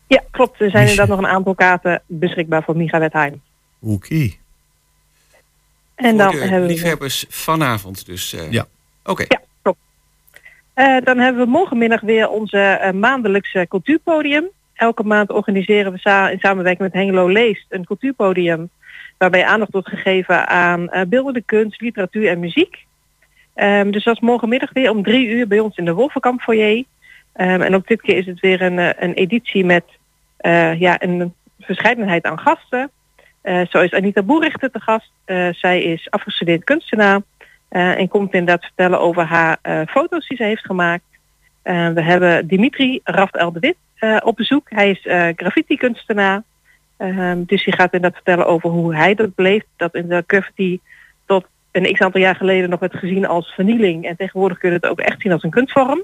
Ja, 0.09 0.23
klopt. 0.31 0.61
Er 0.61 0.71
zijn 0.71 0.83
inderdaad 0.89 1.09
nog 1.09 1.19
een 1.19 1.27
aantal 1.35 1.55
kaarten 1.55 2.03
beschikbaar 2.07 2.63
voor 2.63 2.77
Micha 2.77 2.99
Wethheim. 2.99 3.41
Oké. 3.81 4.31
En 5.95 6.17
dan 6.17 6.31
Voor 6.31 6.41
de 6.41 6.47
hebben 6.47 6.67
we... 6.69 6.73
liefhebbers 6.73 7.25
vanavond 7.29 8.07
dus. 8.07 8.33
eh. 8.35 8.51
Ja. 8.53 8.67
Oké. 9.05 9.25
Eh, 10.75 10.97
dan 11.05 11.19
hebben 11.19 11.45
we 11.45 11.51
morgenmiddag 11.51 12.01
weer 12.01 12.29
onze 12.29 12.59
eh, 12.59 12.93
maandelijkse 12.93 13.67
cultuurpodium. 13.69 14.45
Elke 14.75 15.03
maand 15.03 15.31
organiseren 15.31 15.93
we 15.93 15.99
sa- 15.99 16.29
in 16.31 16.39
samenwerking 16.39 16.83
met 16.83 16.93
Hengelo 17.03 17.29
Leest 17.29 17.67
een 17.69 17.85
cultuurpodium. 17.85 18.71
Waarbij 19.17 19.45
aandacht 19.45 19.73
wordt 19.73 19.89
gegeven 19.89 20.49
aan 20.49 20.89
eh, 20.89 21.07
beeldende 21.07 21.43
kunst, 21.43 21.81
literatuur 21.81 22.29
en 22.29 22.39
muziek. 22.41 22.87
Ehm, 23.55 23.91
dus 23.91 24.05
dat 24.05 24.15
is 24.15 24.21
morgenmiddag 24.21 24.73
weer 24.73 24.91
om 24.91 25.03
drie 25.03 25.29
uur 25.29 25.49
bij 25.49 25.59
ons 25.61 25.77
in 25.77 25.85
de 25.85 25.93
Wolvenkamp 25.95 26.41
foyer. 26.41 26.85
Ehm, 27.33 27.61
en 27.61 27.75
ook 27.75 27.87
dit 27.87 28.01
keer 28.01 28.17
is 28.17 28.27
het 28.27 28.41
weer 28.41 28.63
een, 28.63 28.79
eh, 28.79 28.91
een 29.09 29.15
editie 29.15 29.65
met 29.65 29.85
ja, 30.79 31.03
een 31.03 31.35
verscheidenheid 31.61 32.25
aan 32.25 32.39
gasten. 32.39 32.91
Eh, 33.41 33.67
zo 33.71 33.81
is 33.81 33.93
Anita 33.93 34.23
Boerichter 34.23 34.71
te 34.71 34.81
gast. 34.81 35.11
Eh, 35.25 35.49
zij 35.53 35.83
is 35.83 36.11
afgestudeerd 36.11 36.65
kunstenaar. 36.65 37.21
eh, 37.69 37.99
en 37.99 38.09
komt 38.09 38.33
inderdaad 38.33 38.65
vertellen 38.65 39.01
over 39.01 39.25
haar 39.25 39.59
eh, 39.63 39.81
foto's 39.87 40.29
die 40.29 40.37
ze 40.37 40.45
heeft 40.45 40.65
gemaakt. 40.65 41.05
Eh, 41.63 41.89
we 41.89 42.03
hebben 42.03 42.47
Dimitri 42.47 43.01
Raft 43.05 43.51
Wit 43.53 43.77
eh, 43.95 44.17
op 44.25 44.37
bezoek. 44.37 44.67
Hij 44.71 44.91
is 44.91 45.07
eh 45.07 45.29
graffiti 45.37 45.77
kunstenaar. 45.77 46.43
Dus 47.37 47.65
die 47.65 47.75
gaat 47.75 47.93
inderdaad 47.93 48.15
vertellen 48.15 48.47
over 48.47 48.71
hoe 48.71 48.95
hij 48.95 49.15
dat 49.15 49.35
beleeft. 49.35 49.67
Dat 49.77 49.95
in 49.95 50.09
de 50.09 50.25
graffiti 50.27 50.81
tot 51.27 51.47
een 51.71 51.93
x 51.93 52.01
aantal 52.01 52.21
jaar 52.21 52.37
geleden 52.37 52.71
nog 52.71 52.81
werd 52.81 52.97
gezien 52.97 53.27
als 53.27 53.49
vernieling. 53.55 54.05
En 54.07 54.17
tegenwoordig 54.17 54.59
kun 54.59 54.69
je 54.71 54.75
het 54.77 54.87
ook 54.87 55.01
echt 55.01 55.21
zien 55.21 55.33
als 55.33 55.43
een 55.43 55.51
kunstvorm. 55.51 56.03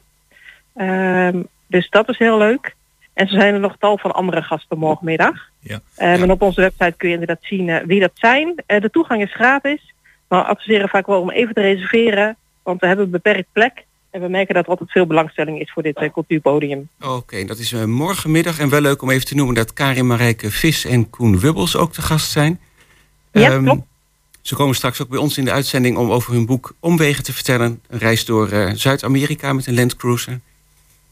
Ehm, 0.74 1.42
dus 1.66 1.90
dat 1.90 2.08
is 2.08 2.18
heel 2.18 2.38
leuk. 2.38 2.74
En 3.14 3.28
zo 3.28 3.34
zijn 3.34 3.54
er 3.54 3.60
nog 3.60 3.76
tal 3.78 3.98
van 3.98 4.12
andere 4.12 4.42
gasten 4.42 4.78
morgenmiddag. 4.78 5.34
Ja. 5.60 5.80
En 5.96 6.30
op 6.30 6.42
onze 6.42 6.60
website 6.60 6.94
kun 6.96 7.08
je 7.08 7.14
inderdaad 7.14 7.42
zien 7.42 7.68
eh, 7.68 7.86
wie 7.86 8.00
dat 8.00 8.10
zijn. 8.14 8.62
Eh, 8.66 8.80
de 8.80 8.90
toegang 8.90 9.22
is 9.22 9.34
gratis. 9.34 9.92
Maar 10.28 10.42
we 10.42 10.48
adviseren 10.48 10.88
vaak 10.88 11.06
wel 11.06 11.20
om 11.20 11.30
even 11.30 11.54
te 11.54 11.60
reserveren. 11.60 12.36
Want 12.62 12.80
we 12.80 12.86
hebben 12.86 13.04
een 13.04 13.10
beperkt 13.10 13.48
plek. 13.52 13.84
En 14.10 14.20
we 14.20 14.28
merken 14.28 14.54
dat 14.54 14.64
er 14.64 14.70
altijd 14.70 14.90
veel 14.90 15.06
belangstelling 15.06 15.60
is 15.60 15.72
voor 15.72 15.82
dit 15.82 15.96
eh, 15.96 16.12
cultuurpodium. 16.12 16.88
Oké, 17.00 17.44
dat 17.44 17.58
is 17.58 17.72
eh, 17.72 17.84
morgenmiddag. 17.84 18.58
En 18.58 18.68
wel 18.68 18.80
leuk 18.80 19.02
om 19.02 19.10
even 19.10 19.26
te 19.26 19.34
noemen 19.34 19.54
dat 19.54 19.72
Karin 19.72 20.06
Marijke 20.06 20.50
Vis 20.50 20.84
en 20.84 21.10
Koen 21.10 21.38
Wubbels 21.38 21.76
ook 21.76 21.92
te 21.92 22.02
gast 22.02 22.30
zijn. 22.30 22.60
Ja, 23.32 23.50
Ehm, 23.50 23.64
klopt. 23.64 23.82
Ze 24.40 24.54
komen 24.54 24.74
straks 24.74 25.02
ook 25.02 25.08
bij 25.08 25.18
ons 25.18 25.38
in 25.38 25.44
de 25.44 25.52
uitzending 25.52 25.96
om 25.96 26.10
over 26.10 26.32
hun 26.32 26.46
boek 26.46 26.74
Omwegen 26.80 27.24
te 27.24 27.32
vertellen. 27.32 27.80
Een 27.88 27.98
reis 27.98 28.24
door 28.24 28.48
eh, 28.48 28.70
Zuid-Amerika 28.74 29.52
met 29.52 29.66
een 29.66 29.74
landcruiser. 29.74 30.40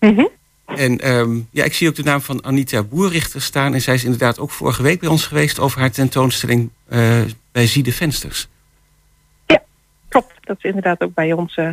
Mhm. 0.00 0.24
En 0.76 0.98
ehm, 0.98 1.38
ja, 1.50 1.64
ik 1.64 1.74
zie 1.74 1.88
ook 1.88 1.94
de 1.94 2.02
naam 2.02 2.20
van 2.20 2.44
Anita 2.44 2.82
Boerrichter 2.82 3.42
staan. 3.42 3.74
En 3.74 3.80
zij 3.80 3.94
is 3.94 4.04
inderdaad 4.04 4.38
ook 4.38 4.50
vorige 4.50 4.82
week 4.82 5.00
bij 5.00 5.08
ons 5.08 5.26
geweest 5.26 5.58
over 5.58 5.80
haar 5.80 5.90
tentoonstelling 5.90 6.70
eh, 6.88 7.20
bij 7.52 7.66
Zie 7.66 7.82
de 7.82 7.92
Vensters. 7.92 8.48
Klopt, 10.08 10.34
dat 10.40 10.56
is 10.56 10.64
inderdaad 10.64 11.02
ook 11.02 11.14
bij 11.14 11.32
ons 11.32 11.54
eh, 11.54 11.70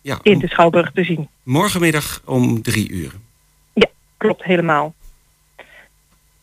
Ja, 0.00 0.18
in 0.22 0.38
de 0.38 0.48
Schouwburg 0.48 0.90
te 0.92 1.04
zien. 1.04 1.28
morgenmiddag 1.42 2.22
om 2.24 2.62
drie 2.62 2.90
uur. 2.90 3.12
Klopt, 4.16 4.44
helemaal. 4.44 4.94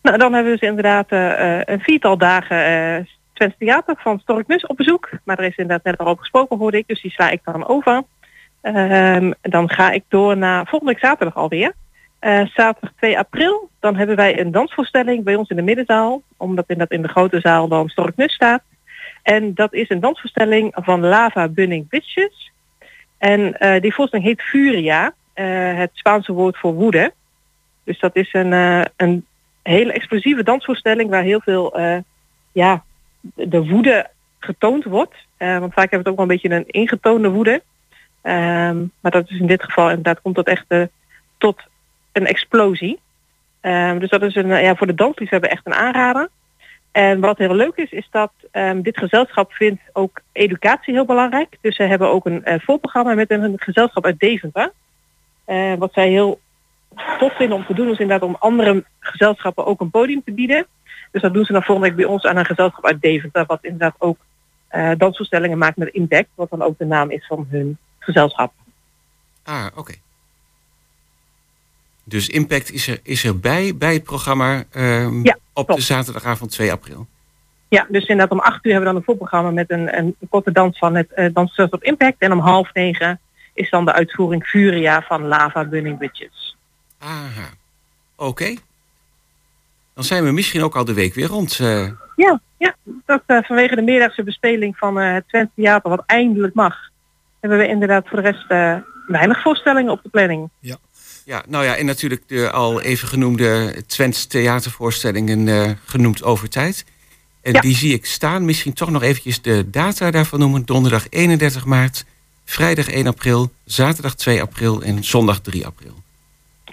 Nou, 0.01 0.17
dan 0.17 0.33
hebben 0.33 0.51
we 0.51 0.59
dus 0.59 0.69
inderdaad 0.69 1.09
eh, 1.09 1.59
een 1.63 1.79
viertal 1.79 2.17
dagen 2.17 3.07
Twents 3.33 3.55
Theater 3.59 3.95
van 3.97 4.19
Storknus 4.19 4.65
op 4.65 4.77
bezoek. 4.77 5.09
Maar 5.23 5.39
er 5.39 5.45
is 5.45 5.55
inderdaad 5.55 5.83
net 5.83 5.97
al 5.97 6.05
over 6.05 6.19
gesproken, 6.19 6.57
hoorde 6.57 6.77
ik, 6.77 6.87
dus 6.87 7.01
die 7.01 7.11
sla 7.11 7.29
ik 7.29 7.41
dan 7.43 7.67
over. 7.67 8.03
Ehm, 8.65 9.31
dan 9.41 9.69
ga 9.69 9.91
ik 9.91 10.03
door 10.07 10.37
naar 10.37 10.67
volgende 10.67 10.93
week 10.93 11.03
zaterdag 11.03 11.35
alweer. 11.35 11.73
Eh, 12.19 12.45
zaterdag 12.45 12.91
2 12.97 13.17
april, 13.17 13.69
dan 13.79 13.95
hebben 13.95 14.15
wij 14.15 14.39
een 14.39 14.51
dansvoorstelling 14.51 15.23
bij 15.23 15.35
ons 15.35 15.49
in 15.49 15.55
de 15.55 15.61
middenzaal. 15.61 16.21
Omdat 16.37 16.65
inderdaad 16.67 16.97
in 16.97 17.01
de 17.01 17.07
grote 17.07 17.39
zaal 17.39 17.67
dan 17.67 17.89
Storknus 17.89 18.33
staat. 18.33 18.61
En 19.23 19.53
dat 19.53 19.73
is 19.73 19.89
een 19.89 19.99
dansvoorstelling 19.99 20.75
van 20.75 20.99
Lava 20.99 21.47
Bunning 21.47 21.89
Bitches. 21.89 22.51
En 23.17 23.59
eh, 23.59 23.81
die 23.81 23.93
voorstelling 23.93 24.27
heet 24.27 24.41
Furia, 24.41 25.13
eh, 25.33 25.77
het 25.77 25.89
Spaanse 25.93 26.33
woord 26.33 26.57
voor 26.57 26.73
woede. 26.73 27.13
Dus 27.83 27.99
dat 27.99 28.15
is 28.15 28.33
een, 28.33 28.51
een 28.95 29.25
hele 29.61 29.93
explosieve 29.93 30.43
dansvoorstelling 30.43 31.09
waar 31.09 31.23
heel 31.23 31.41
veel 31.41 31.79
ja, 32.51 32.83
de 33.35 33.67
woede 33.67 34.09
getoond 34.39 34.83
wordt. 34.83 35.15
Want 35.37 35.73
vaak 35.73 35.89
hebben 35.89 35.89
we 35.89 35.97
het 35.97 36.07
ook 36.07 36.15
wel 36.15 36.25
een 36.25 36.41
beetje 36.41 36.49
een 36.49 36.67
ingetoonde 36.67 37.29
woede. 37.29 37.61
Ehm, 38.25 38.77
maar 38.99 39.11
dat 39.11 39.29
is 39.29 39.39
in 39.39 39.47
dit 39.47 39.63
geval 39.63 39.89
inderdaad 39.89 40.21
komt 40.21 40.35
dat 40.35 40.47
echt 40.47 40.65
eh, 40.67 40.83
tot 41.37 41.61
een 42.11 42.25
explosie. 42.25 42.99
Ehm, 43.61 43.99
dus 43.99 44.09
dat 44.09 44.21
is 44.21 44.35
een, 44.35 44.51
eh, 44.51 44.63
ja, 44.63 44.75
voor 44.75 44.87
de 44.87 44.93
dansliefhebber 44.93 45.49
echt 45.49 45.65
een 45.65 45.73
aanrader. 45.73 46.29
En 46.91 47.19
wat 47.19 47.37
heel 47.37 47.55
leuk 47.55 47.75
is, 47.75 47.91
is 47.91 48.07
dat 48.11 48.31
ehm, 48.51 48.81
dit 48.81 48.97
gezelschap 48.97 49.53
vindt 49.53 49.81
ook 49.93 50.21
educatie 50.31 50.93
heel 50.93 51.05
belangrijk. 51.05 51.57
Dus 51.61 51.75
ze 51.75 51.83
hebben 51.83 52.09
ook 52.09 52.25
een 52.25 52.43
eh 52.43 52.59
voorprogramma 52.59 53.13
met 53.13 53.31
een, 53.31 53.53
gezelschap 53.55 54.05
uit 54.05 54.19
Deventer. 54.19 54.71
Wat 55.77 55.93
zij 55.93 56.09
heel 56.09 56.39
tof 57.19 57.35
vinden 57.35 57.57
om 57.57 57.65
te 57.65 57.73
doen, 57.73 57.89
is 57.91 57.99
inderdaad 57.99 58.29
om 58.29 58.35
andere 58.39 58.83
gezelschappen 58.99 59.65
ook 59.65 59.81
een 59.81 59.89
podium 59.89 60.21
te 60.23 60.31
bieden. 60.31 60.65
Dus 61.11 61.21
dat 61.21 61.33
doen 61.33 61.45
ze 61.45 61.51
dan 61.51 61.63
volgende 61.63 61.89
week 61.89 61.97
bij 61.97 62.13
ons 62.13 62.23
aan 62.23 62.37
een 62.37 62.45
gezelschap 62.45 62.85
uit 62.85 63.01
Deventer, 63.01 63.45
wat 63.45 63.63
inderdaad 63.63 63.95
ook 63.97 64.17
dansvoorstellingen 64.97 65.57
maakt 65.57 65.77
met 65.77 65.93
Impact, 65.93 66.29
wat 66.35 66.49
dan 66.49 66.61
ook 66.61 66.77
de 66.77 66.85
naam 66.85 67.11
is 67.11 67.25
van 67.27 67.47
hun 67.49 67.77
gezelschap. 68.05 68.53
Ah, 69.43 69.65
oké. 69.75 69.93
Dus 72.03 72.29
Impact 72.29 72.71
is, 72.71 72.87
er, 72.87 72.99
is 73.03 73.23
erbij 73.25 73.75
bij 73.75 73.93
het 73.93 74.03
programma 74.03 74.63
ehm, 74.71 75.23
Ja, 75.23 75.37
op 75.53 75.67
de 75.67 75.81
zaterdagavond 75.81 76.51
2 76.51 76.71
april. 76.71 77.07
Ja, 77.67 77.85
dus 77.89 78.05
inderdaad 78.05 78.37
om 78.37 78.39
acht 78.39 78.65
uur 78.65 78.71
hebben 78.71 78.79
we 78.81 78.85
dan 78.85 78.95
een 78.95 79.03
voorprogramma 79.03 79.51
met 79.51 79.71
een, 79.71 79.97
een 79.97 80.15
korte 80.29 80.51
dans 80.51 80.77
van 80.77 80.95
het 80.95 81.11
uh, 81.15 81.65
op 81.69 81.83
Impact. 81.83 82.15
En 82.17 82.31
om 82.31 82.39
half 82.39 82.73
negen 82.73 83.19
is 83.53 83.69
dan 83.69 83.85
de 83.85 83.93
uitvoering 83.93 84.43
Furia 84.43 85.01
van 85.01 85.27
Lava 85.27 85.65
Burning 85.65 85.99
Witches. 85.99 86.57
Aha. 86.99 87.49
Oké. 88.15 88.55
Dan 89.93 90.03
zijn 90.03 90.23
we 90.23 90.31
misschien 90.31 90.63
ook 90.63 90.75
al 90.75 90.85
de 90.85 90.93
week 90.93 91.13
weer 91.13 91.27
rond. 91.27 91.59
eh. 91.59 91.89
Ja, 92.15 92.39
ja 92.57 92.75
dat 93.05 93.21
uh, 93.27 93.43
vanwege 93.43 93.75
de 93.75 93.81
middagse 93.81 94.23
bespeling 94.23 94.77
van 94.77 94.99
uh, 94.99 95.13
het 95.13 95.27
Twente 95.27 95.51
Theater, 95.55 95.89
wat 95.89 96.03
eindelijk 96.05 96.53
mag, 96.53 96.75
hebben 97.49 97.67
we 97.67 97.73
inderdaad 97.73 98.07
voor 98.07 98.21
de 98.21 98.31
rest 98.31 98.51
uh, 98.51 98.75
weinig 99.07 99.41
voorstellingen 99.41 99.91
op 99.91 100.03
de 100.03 100.09
planning. 100.09 100.49
Ja. 100.59 100.77
Ja, 101.25 101.43
nou 101.47 101.65
ja, 101.65 101.75
en 101.75 101.85
natuurlijk 101.85 102.27
de 102.27 102.51
al 102.51 102.81
even 102.81 103.07
genoemde 103.07 103.73
Twents 103.87 104.25
theatervoorstellingen 104.25 105.47
uh, 105.47 105.69
genoemd 105.85 106.23
over 106.23 106.49
tijd. 106.49 106.85
En 107.41 107.53
ja. 107.53 107.59
die 107.59 107.75
zie 107.75 107.93
ik 107.93 108.05
staan. 108.05 108.45
Misschien 108.45 108.73
toch 108.73 108.89
nog 108.89 109.03
eventjes 109.03 109.41
de 109.41 109.69
data 109.69 110.11
daarvan 110.11 110.39
noemen. 110.39 110.65
Donderdag 110.65 111.05
31 111.09 111.65
maart, 111.65 112.05
vrijdag 112.45 112.89
1 112.89 113.07
april, 113.07 113.51
zaterdag 113.63 114.15
2 114.15 114.41
april 114.41 114.81
en 114.81 115.03
zondag 115.03 115.39
3 115.39 115.65
april. 115.65 115.93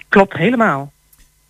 Klopt, 0.09 0.33
helemaal. 0.33 0.92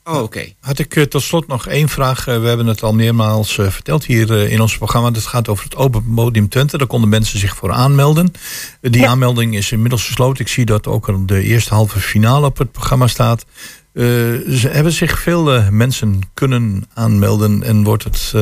Oh, 0.03 0.21
oké. 0.21 0.53
Had 0.59 0.79
ik 0.79 0.95
eh, 0.95 1.03
tot 1.03 1.21
slot 1.21 1.47
nog 1.47 1.67
één 1.67 1.89
vraag. 1.89 2.27
Eh, 2.27 2.39
we 2.41 2.47
hebben 2.47 2.65
het 2.65 2.83
al 2.83 2.93
meermaals 2.93 3.57
eh, 3.57 3.69
verteld 3.69 4.05
hier 4.05 4.49
in 4.49 4.61
ons 4.61 4.77
programma. 4.77 5.11
Dat 5.11 5.25
gaat 5.25 5.47
over 5.47 5.63
het 5.63 5.75
Open 5.75 6.13
Podium 6.15 6.49
Twente. 6.49 6.77
Daar 6.77 6.87
konden 6.87 7.09
mensen 7.09 7.39
zich 7.39 7.55
voor 7.55 7.71
aanmelden. 7.71 8.33
Die 8.81 9.07
aanmelding 9.07 9.55
is 9.55 9.71
inmiddels 9.71 10.05
gesloten. 10.05 10.45
Ik 10.45 10.51
zie 10.51 10.65
dat 10.65 10.87
ook 10.87 11.09
al 11.09 11.25
de 11.25 11.41
eerste 11.41 11.73
halve 11.73 11.99
finale 11.99 12.45
op 12.45 12.57
het 12.57 12.71
programma 12.71 13.07
staat. 13.07 13.45
Eh, 13.93 14.03
ze 14.49 14.69
hebben 14.71 14.91
zich 14.91 15.19
veel 15.19 15.71
mensen 15.71 16.19
kunnen 16.33 16.85
aanmelden. 16.93 17.63
En 17.63 17.83
wordt 17.83 18.03
het 18.03 18.33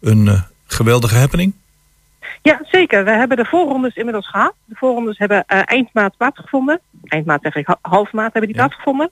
een 0.00 0.44
geweldige 0.66 1.16
happening? 1.16 1.54
Ja, 2.44 2.60
zeker. 2.62 3.04
We 3.04 3.10
hebben 3.10 3.36
de 3.36 3.44
voorrondes 3.44 3.94
inmiddels 3.94 4.28
gehad. 4.28 4.54
De 4.64 4.74
voorrondes 4.74 5.18
hebben 5.18 5.44
eh, 5.46 5.60
eind 5.64 5.88
maart 5.92 6.16
plaatsgevonden. 6.16 6.80
Eind 7.04 7.26
maart 7.26 7.42
zeg 7.42 7.54
ik, 7.54 7.66
ha- 7.66 7.78
half 7.80 8.12
maart 8.12 8.32
hebben 8.32 8.50
die 8.52 8.60
plaatsgevonden. 8.60 9.10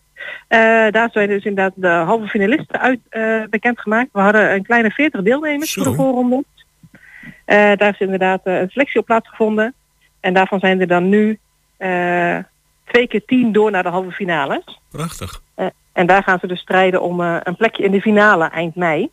Eh, 0.48 0.58
daar 0.90 1.08
zijn 1.12 1.28
dus 1.28 1.44
inderdaad 1.44 1.72
de 1.76 1.88
halve 1.88 2.26
finalisten 2.28 2.80
uit 2.80 3.00
eh, 3.08 3.42
bekendgemaakt. 3.50 4.08
We 4.12 4.20
hadden 4.20 4.52
een 4.54 4.62
kleine 4.62 4.90
40 4.90 5.22
deelnemers 5.22 5.72
voor 5.72 5.84
de 5.84 5.94
voorrondes. 5.94 6.44
Daar 7.44 7.88
is 7.88 7.98
inderdaad 8.00 8.40
een 8.44 8.70
selectie 8.70 9.00
op 9.00 9.06
plaatsgevonden. 9.06 9.74
En 10.20 10.34
daarvan 10.34 10.60
zijn 10.60 10.80
er 10.80 10.86
dan 10.86 11.08
nu 11.08 11.38
twee 12.84 13.06
keer 13.08 13.24
tien 13.26 13.52
door 13.52 13.70
naar 13.70 13.82
de 13.82 13.88
halve 13.88 14.10
finale. 14.10 14.62
Prachtig. 14.90 15.42
En 15.92 16.06
daar 16.06 16.22
gaan 16.22 16.38
ze 16.38 16.46
dus 16.46 16.60
strijden 16.60 17.02
om 17.02 17.20
een 17.20 17.56
plekje 17.56 17.84
in 17.84 17.90
de 17.90 18.00
finale 18.00 18.44
eind 18.44 18.74
mei. 18.74 19.10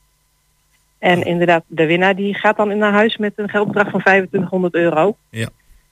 En 1.00 1.24
inderdaad, 1.24 1.64
de 1.68 1.86
winnaar 1.86 2.16
die 2.16 2.34
gaat 2.34 2.58
dan 2.58 2.78
naar 2.78 2.92
huis 2.92 3.18
met 3.18 3.34
een 3.36 3.50
geldbedrag 3.50 3.90
van 3.90 4.00
2500 4.00 4.74
euro. 4.74 5.18
Ja. 5.30 5.50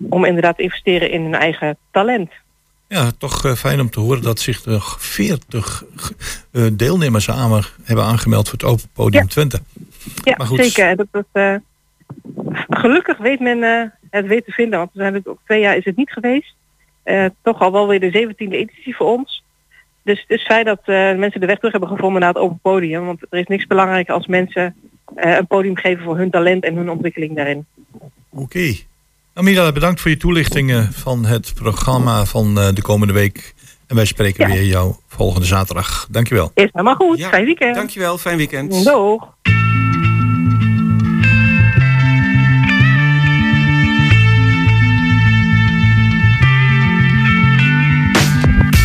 Om 0.10 0.26
inderdaad 0.26 0.58
te 0.58 0.64
investeren 0.64 1.12
in 1.12 1.22
hun 1.22 1.36
eigen 1.36 1.78
talent. 1.92 2.32
Ja, 2.88 3.12
toch 3.18 3.46
eh, 3.46 3.52
fijn 3.52 3.80
om 3.80 3.90
te 3.90 4.00
horen 4.00 4.22
dat 4.22 4.40
zich 4.40 4.66
er 4.66 4.96
40 4.98 5.84
eh, 6.52 6.66
deelnemers 6.74 7.30
aan, 7.30 7.62
hebben 7.84 8.06
aangemeld 8.06 8.50
voor 8.50 8.60
het 8.60 8.68
Open 8.68 8.90
Podium 8.94 9.28
Twente. 9.28 9.60
Ja, 10.24 10.34
Maar 10.38 10.48
goed. 10.48 10.66
zeker. 10.66 10.96
Dat, 10.96 11.08
dat, 11.12 11.26
eh, 11.32 11.56
gelukkig 12.70 13.18
weet 13.18 13.40
men 13.40 13.92
het 14.10 14.26
weer 14.26 14.44
te 14.44 14.52
vinden. 14.52 14.80
Want 14.80 14.90
we 14.94 15.00
zijn 15.00 15.22
ook 15.24 15.40
twee 15.46 15.60
jaar 15.60 15.78
is 15.78 15.86
het 15.86 15.96
niet 15.96 16.12
geweest. 16.12 16.56
Toch 17.42 17.60
al 17.60 17.72
wel 17.72 17.88
weer 17.88 18.00
de 18.00 18.12
17e 18.12 18.56
editie 18.56 18.96
voor 18.96 19.08
ons. 19.08 19.44
Dus 20.04 20.22
het 20.22 20.30
is 20.40 20.46
fijn 20.46 20.66
dat 20.66 20.82
mensen 21.18 21.40
de 21.40 21.46
weg 21.46 21.58
terug 21.58 21.72
hebben 21.72 21.90
gevonden 21.90 22.20
naar 22.22 22.34
het 22.34 22.42
open 22.42 22.60
podium. 22.62 23.06
Want 23.06 23.22
er 23.30 23.40
is 23.40 23.48
niks 23.48 23.68
belangrijker 23.68 24.14
als 24.14 24.28
mensen 24.28 24.76
een 25.16 25.48
podium 25.48 25.76
geven 25.78 26.04
voor 26.04 26.18
hun 26.18 26.30
talent 26.30 26.64
en 26.64 26.76
hun 26.76 26.90
ontwikkeling 26.90 27.36
daarin. 27.36 27.66
Oké. 28.30 28.76
Amira, 29.34 29.72
bedankt 29.72 30.02
voor 30.02 30.12
je 30.12 30.18
toelichtingen 30.18 30.94
van 30.94 31.26
het 31.26 31.54
programma 31.54 32.26
van 32.26 32.60
eh, 32.60 32.68
de 32.74 32.82
komende 32.82 33.14
week. 33.14 33.54
En 33.88 33.96
wij 33.96 34.06
spreken 34.06 34.48
Ja. 34.48 34.54
weer 34.54 34.64
jou 34.66 34.94
volgende 35.08 35.46
zaterdag. 35.48 36.08
Dankjewel. 36.12 36.52
Is 36.54 36.70
helemaal 36.72 36.96
goed. 36.96 37.24
Fijn 37.26 37.46
weekend. 37.46 37.76
Dankjewel, 37.76 38.18
fijn 38.18 38.38
weekend. 38.38 38.84
Doeg. 38.86 39.28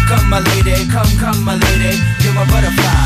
Come 0.08 0.28
my 0.28 0.40
lady, 0.40 0.76
come, 0.92 1.10
come 1.20 1.40
my 1.44 1.54
lady, 1.56 1.96
you're 2.22 2.34
my 2.34 2.44
butterfly, 2.52 3.01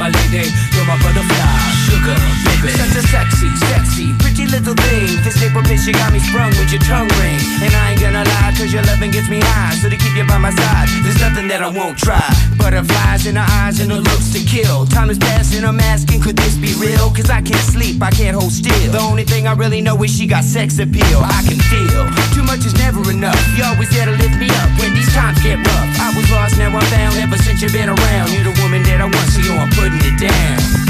my 0.00 0.08
lady, 0.08 0.48
you're 0.72 0.88
my 0.88 0.96
butterfly, 1.04 1.60
sugar, 1.84 2.16
baby. 2.48 2.72
Such 2.72 2.96
a 2.96 3.02
sexy, 3.12 3.50
sexy, 3.68 4.14
pretty 4.16 4.46
little 4.46 4.72
thing. 4.72 5.20
This 5.22 5.36
paper 5.38 5.60
bitch, 5.60 5.86
you 5.86 5.92
got 5.92 6.10
me 6.10 6.20
sprung 6.20 6.48
with 6.56 6.72
your 6.72 6.80
tongue 6.80 7.12
ring. 7.20 7.29
Cause 8.70 8.74
your 8.74 8.94
loving 8.94 9.10
gets 9.10 9.28
me 9.28 9.40
high. 9.42 9.74
So 9.82 9.88
to 9.88 9.96
keep 9.96 10.14
you 10.14 10.24
by 10.26 10.38
my 10.38 10.50
side, 10.50 10.86
there's 11.02 11.20
nothing 11.20 11.48
that 11.48 11.62
I 11.62 11.68
won't 11.68 11.98
try. 11.98 12.22
Butterflies 12.56 13.26
in 13.26 13.34
her 13.34 13.46
eyes 13.62 13.80
and 13.80 13.90
her 13.90 13.98
looks 13.98 14.30
to 14.32 14.40
kill. 14.46 14.86
Time 14.86 15.10
is 15.10 15.18
passing, 15.18 15.64
I'm 15.64 15.80
asking, 15.80 16.22
could 16.22 16.36
this 16.36 16.56
be 16.56 16.74
real? 16.78 17.10
Cause 17.10 17.30
I 17.30 17.42
can't 17.42 17.66
sleep, 17.66 18.02
I 18.02 18.10
can't 18.10 18.36
hold 18.36 18.52
still. 18.52 18.92
The 18.92 19.00
only 19.00 19.24
thing 19.24 19.46
I 19.46 19.54
really 19.54 19.80
know 19.80 19.96
is 20.02 20.14
she 20.14 20.26
got 20.26 20.44
sex 20.44 20.78
appeal. 20.78 21.18
I 21.18 21.42
can 21.42 21.58
feel 21.72 22.06
too 22.34 22.44
much 22.46 22.62
is 22.64 22.74
never 22.78 23.02
enough. 23.10 23.40
You 23.56 23.64
always 23.64 23.90
there 23.90 24.06
to 24.06 24.14
lift 24.14 24.38
me 24.38 24.48
up 24.62 24.70
when 24.78 24.94
these 24.94 25.10
times 25.14 25.42
get 25.42 25.58
rough. 25.58 25.90
I 25.98 26.14
was 26.14 26.30
lost, 26.30 26.58
now 26.58 26.70
I'm 26.70 26.86
found. 26.94 27.18
Ever 27.18 27.38
since 27.38 27.62
you've 27.62 27.72
been 27.72 27.90
around, 27.90 28.30
you're 28.30 28.46
the 28.46 28.56
woman 28.62 28.82
that 28.84 29.00
I 29.00 29.08
want, 29.10 29.28
so 29.34 29.40
yo, 29.42 29.58
I'm 29.58 29.70
putting 29.74 29.98
it 30.06 30.16
down. 30.20 30.89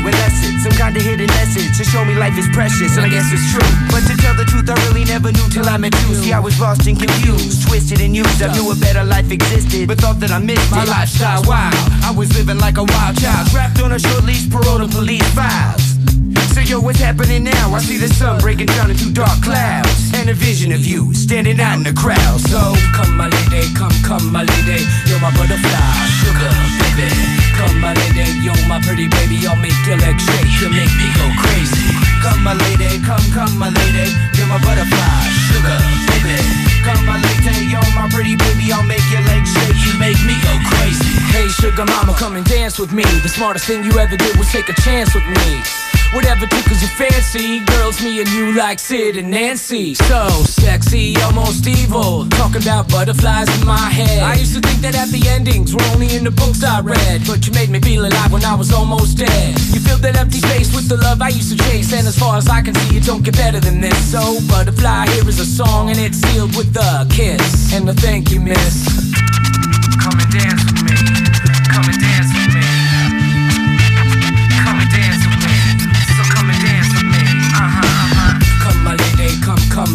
You 0.00 0.08
it's 0.08 0.62
some 0.62 0.72
kind 0.72 0.96
of 0.96 1.02
hidden 1.02 1.26
message 1.38 1.76
to 1.78 1.84
show 1.84 2.04
me 2.04 2.14
life 2.14 2.36
is 2.38 2.48
precious, 2.52 2.96
and 2.96 3.06
I 3.06 3.08
guess 3.08 3.30
it's 3.32 3.50
true. 3.50 3.70
But 3.90 4.06
to 4.06 4.16
tell 4.16 4.34
the 4.34 4.44
truth, 4.44 4.68
I 4.70 4.74
really 4.88 5.04
never 5.04 5.30
knew 5.32 5.48
till 5.50 5.68
I 5.68 5.76
met 5.76 5.94
you. 6.06 6.14
See, 6.14 6.32
I 6.32 6.40
was 6.40 6.58
lost 6.60 6.86
and 6.86 6.98
confused, 6.98 7.66
twisted 7.66 8.00
and 8.00 8.14
used. 8.14 8.42
I 8.42 8.52
knew 8.54 8.70
a 8.70 8.76
better 8.76 9.04
life 9.04 9.30
existed, 9.30 9.88
but 9.88 9.98
thought 9.98 10.20
that 10.20 10.30
I 10.30 10.38
missed 10.38 10.70
my 10.70 10.84
lifestyle. 10.84 11.42
Wow, 11.44 11.70
I 12.02 12.12
was 12.16 12.32
living 12.36 12.58
like 12.58 12.78
a 12.78 12.84
wild 12.84 13.18
child, 13.20 13.48
trapped 13.50 13.80
on 13.82 13.92
a 13.92 13.98
short 13.98 14.24
leash, 14.24 14.48
parole 14.50 14.78
to 14.78 14.88
police 14.88 15.26
files. 15.34 15.97
So 16.58 16.66
yo, 16.66 16.80
what's 16.82 16.98
happening 16.98 17.46
now? 17.46 17.70
I 17.70 17.78
see 17.78 18.02
the 18.02 18.10
sun 18.10 18.42
breaking 18.42 18.66
down 18.66 18.90
into 18.90 19.14
dark 19.14 19.38
clouds 19.46 20.10
And 20.10 20.26
a 20.26 20.34
vision 20.34 20.74
of 20.74 20.82
you 20.82 21.14
standing 21.14 21.62
out 21.62 21.78
in 21.78 21.86
the 21.86 21.94
crowd 21.94 22.42
So 22.50 22.58
come 22.90 23.14
my 23.14 23.30
lady, 23.30 23.70
come, 23.78 23.94
come 24.02 24.26
my 24.34 24.42
lady 24.42 24.82
You're 25.06 25.22
my 25.22 25.30
butterfly, 25.38 25.94
sugar, 26.18 26.50
baby 26.82 27.14
Come 27.54 27.78
my 27.78 27.94
lady, 27.94 28.26
you're 28.42 28.58
my 28.66 28.82
pretty 28.82 29.06
baby 29.06 29.46
I'll 29.46 29.54
make 29.54 29.78
your 29.86 30.02
legs 30.02 30.18
shake, 30.26 30.50
you 30.58 30.66
make 30.74 30.90
me 30.98 31.06
go 31.14 31.30
crazy 31.38 31.94
Come 32.26 32.42
my 32.42 32.58
lady, 32.58 32.90
come, 33.06 33.22
come 33.30 33.54
my 33.54 33.70
lady 33.70 34.10
You're 34.34 34.50
my 34.50 34.58
butterfly, 34.58 35.14
sugar, 35.46 35.78
baby 36.10 36.42
Come 36.82 37.06
my 37.06 37.22
lady, 37.22 37.70
you're 37.70 37.86
my 37.94 38.10
pretty 38.10 38.34
baby 38.34 38.74
I'll 38.74 38.82
make 38.82 39.06
your 39.14 39.22
legs 39.30 39.46
shake, 39.46 39.78
you 39.86 39.94
make 40.02 40.18
me 40.26 40.34
go 40.42 40.50
crazy 40.74 41.22
Hey, 41.30 41.46
sugar 41.54 41.86
mama, 41.86 42.18
come 42.18 42.34
and 42.34 42.46
dance 42.50 42.80
with 42.80 42.90
me. 42.90 43.06
The 43.22 43.30
smartest 43.30 43.66
thing 43.66 43.84
you 43.84 43.94
ever 44.00 44.16
did 44.16 44.34
was 44.36 44.50
take 44.50 44.68
a 44.68 44.74
chance 44.82 45.14
with 45.14 45.22
me. 45.22 45.62
Whatever 46.14 46.46
tickles 46.46 46.80
your 46.80 46.90
fancy, 46.96 47.60
girls, 47.66 48.02
me 48.02 48.20
and 48.20 48.28
you 48.30 48.56
like 48.56 48.78
Sid 48.78 49.18
and 49.18 49.30
Nancy. 49.30 49.92
So 49.92 50.28
sexy, 50.48 51.14
almost 51.20 51.66
evil. 51.66 52.26
Talking 52.30 52.62
about 52.62 52.88
butterflies 52.88 53.48
in 53.60 53.66
my 53.66 53.90
head. 53.90 54.22
I 54.22 54.34
used 54.34 54.54
to 54.54 54.60
think 54.60 54.80
that 54.80 54.94
happy 54.94 55.28
endings 55.28 55.74
were 55.74 55.84
only 55.92 56.16
in 56.16 56.24
the 56.24 56.30
books 56.30 56.64
I 56.64 56.80
read. 56.80 57.26
But 57.26 57.46
you 57.46 57.52
made 57.52 57.68
me 57.68 57.78
feel 57.80 58.06
alive 58.06 58.32
when 58.32 58.42
I 58.42 58.54
was 58.54 58.72
almost 58.72 59.18
dead. 59.18 59.60
You 59.68 59.80
filled 59.80 60.00
that 60.00 60.16
empty 60.16 60.38
space 60.38 60.74
with 60.74 60.88
the 60.88 60.96
love 60.96 61.20
I 61.20 61.28
used 61.28 61.52
to 61.52 61.58
chase. 61.68 61.92
And 61.92 62.06
as 62.06 62.18
far 62.18 62.38
as 62.38 62.48
I 62.48 62.62
can 62.62 62.74
see, 62.74 62.96
it 62.96 63.04
don't 63.04 63.22
get 63.22 63.36
better 63.36 63.60
than 63.60 63.80
this. 63.82 64.10
So, 64.10 64.40
Butterfly, 64.48 65.08
here 65.12 65.28
is 65.28 65.40
a 65.40 65.46
song, 65.46 65.90
and 65.90 65.98
it's 65.98 66.16
sealed 66.16 66.56
with 66.56 66.74
a 66.74 67.06
kiss. 67.10 67.74
And 67.74 67.86
a 67.88 67.92
thank 67.92 68.30
you, 68.30 68.40
miss. 68.40 68.88
Come 70.00 70.16
and 70.16 70.30
dance 70.32 70.64
with 70.72 70.88
me. 70.88 70.96
Come 71.68 71.84
and 71.84 72.00
dance 72.00 72.37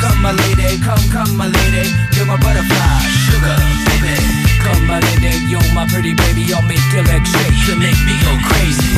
Come 0.00 0.20
my 0.22 0.32
lady, 0.32 0.78
come, 0.80 1.04
come 1.10 1.36
my 1.36 1.48
lady. 1.48 1.90
My 2.26 2.36
butterfly, 2.36 3.00
sugar, 3.26 3.56
baby. 3.86 4.16
Come 4.64 4.86
my 4.86 5.00
lady, 5.00 5.56
my 5.74 5.86
pretty 5.86 6.14
baby. 6.14 6.44
Make 6.66 6.92
your 6.92 7.04
legs 7.04 7.30
shake, 7.30 7.78
make 7.78 8.00
me 8.06 8.14
go 8.24 8.32
crazy. 8.48 8.96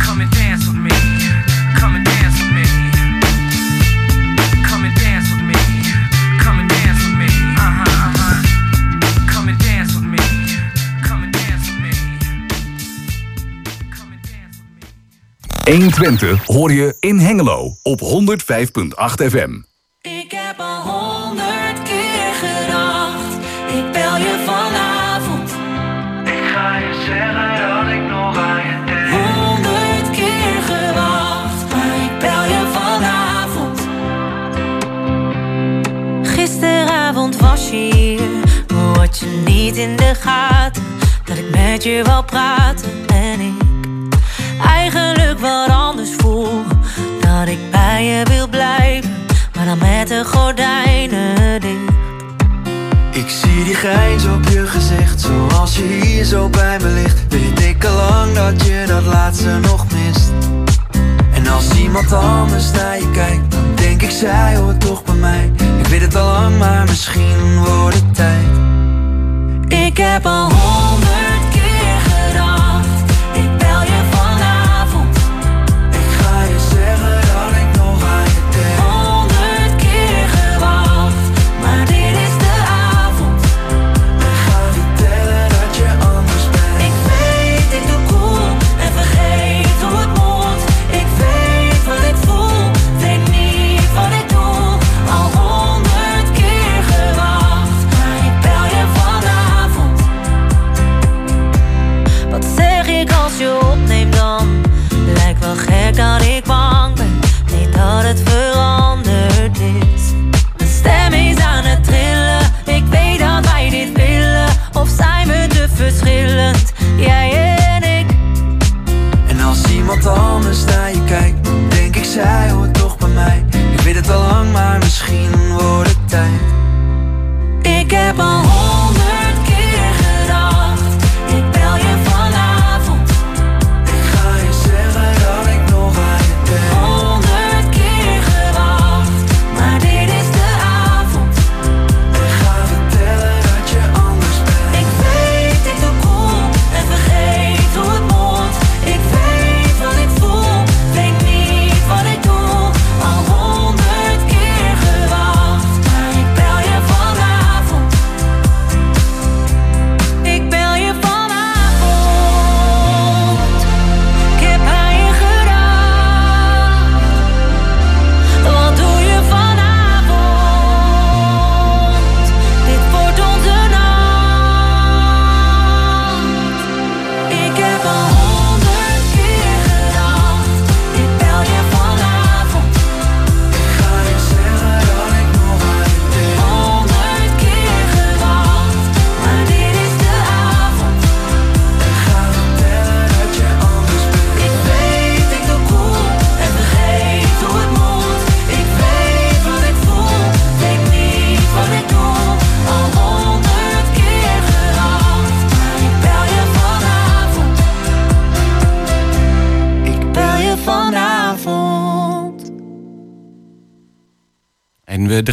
Come 0.00 0.20
and 0.20 0.30
dance 0.30 0.66
with 0.66 0.76
me. 0.76 0.96
Come 1.78 1.96
and 1.96 2.04
dance 2.04 2.22
dance 2.22 2.40
with 2.40 2.52
me. 2.52 2.64
Dance 4.94 5.30
with 5.30 5.42
me. 16.20 16.36
Hoor 16.44 16.72
je 16.72 16.96
in 17.00 17.18
Hengelo 17.18 17.76
op 17.82 18.00
105.8 18.00 19.30
FM 19.30 19.71
had 39.12 39.20
je 39.20 39.42
niet 39.44 39.76
in 39.76 39.96
de 39.96 40.14
gaten 40.20 40.82
dat 41.24 41.36
ik 41.36 41.50
met 41.50 41.82
je 41.82 42.02
wou 42.04 42.24
praten 42.24 42.90
en 43.06 43.40
ik 43.40 43.62
eigenlijk 44.64 45.38
wat 45.40 45.68
anders 45.68 46.10
voel. 46.16 46.62
Dat 47.20 47.48
ik 47.48 47.70
bij 47.70 48.04
je 48.04 48.24
wil 48.24 48.48
blijven, 48.48 49.14
maar 49.54 49.64
dan 49.64 49.78
met 49.78 50.08
de 50.08 50.24
gordijnen 50.24 51.60
dicht. 51.60 51.92
Ik 53.10 53.28
zie 53.28 53.64
die 53.64 53.74
grijns 53.74 54.24
op 54.24 54.48
je 54.48 54.66
gezicht, 54.66 55.20
zoals 55.20 55.76
je 55.76 55.82
hier 55.82 56.24
zo 56.24 56.48
bij 56.48 56.78
me 56.78 56.88
ligt. 56.88 57.18
Weet 57.28 57.60
ik 57.60 57.84
al 57.84 57.94
lang 57.94 58.32
dat 58.32 58.66
je 58.66 58.84
dat 58.86 59.04
laatste 59.04 59.58
nog 59.62 59.86
mist. 59.92 60.32
En 61.32 61.46
als 61.46 61.70
iemand 61.70 62.12
anders 62.12 62.70
naar 62.70 62.98
je 62.98 63.10
kijkt, 63.10 63.50
dan 63.50 63.74
denk 63.74 64.02
ik 64.02 64.10
zij 64.10 64.56
hoort 64.56 64.80
toch 64.80 65.04
bij 65.04 65.14
mij. 65.14 65.52
Ik 65.78 65.86
weet 65.86 66.00
het 66.00 66.14
al 66.14 66.26
lang, 66.26 66.58
maar 66.58 66.84
misschien 66.84 67.64
wordt 67.64 67.94
het 67.94 68.14
tijd. 68.14 68.61
Ik 69.92 69.98
heb 69.98 70.26
al 70.26 70.52
honderd 70.52 71.01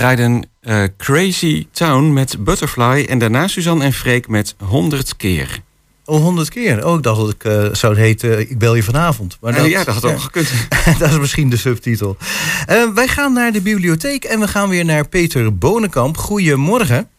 Eh, 0.09 0.83
Crazy 0.97 1.67
Town 1.71 2.13
met 2.13 2.43
Butterfly. 2.43 3.05
En 3.09 3.19
daarna 3.19 3.47
Suzanne 3.47 3.83
en 3.83 3.93
Freek 3.93 4.27
met 4.27 4.55
100 4.63 5.15
keer. 5.15 5.61
Oh, 6.05 6.21
honderd 6.21 6.49
keer. 6.49 6.85
Oh, 6.85 6.97
ik 6.97 7.03
dacht 7.03 7.19
dat 7.19 7.29
ik 7.29 7.43
eh, 7.43 7.73
zou 7.73 7.93
het 7.93 8.01
heten 8.01 8.39
Ik 8.39 8.57
bel 8.57 8.75
je 8.75 8.83
vanavond. 8.83 9.37
Maar 9.41 9.53
Eh, 9.53 9.69
ja, 9.69 9.83
dat 9.83 9.93
had 9.93 10.05
ook 10.05 10.19
gekund. 10.19 10.51
dat 10.99 11.09
is 11.09 11.19
misschien 11.19 11.49
de 11.49 11.57
subtitel. 11.57 12.17
Eh, 12.65 12.83
wij 12.93 13.07
gaan 13.07 13.33
naar 13.33 13.51
de 13.51 13.61
bibliotheek 13.61 14.23
en 14.23 14.39
we 14.39 14.47
gaan 14.47 14.69
weer 14.69 14.85
naar 14.85 15.07
Peter 15.07 15.57
Bonenkamp. 15.57 16.17
Goedemorgen. 16.17 17.09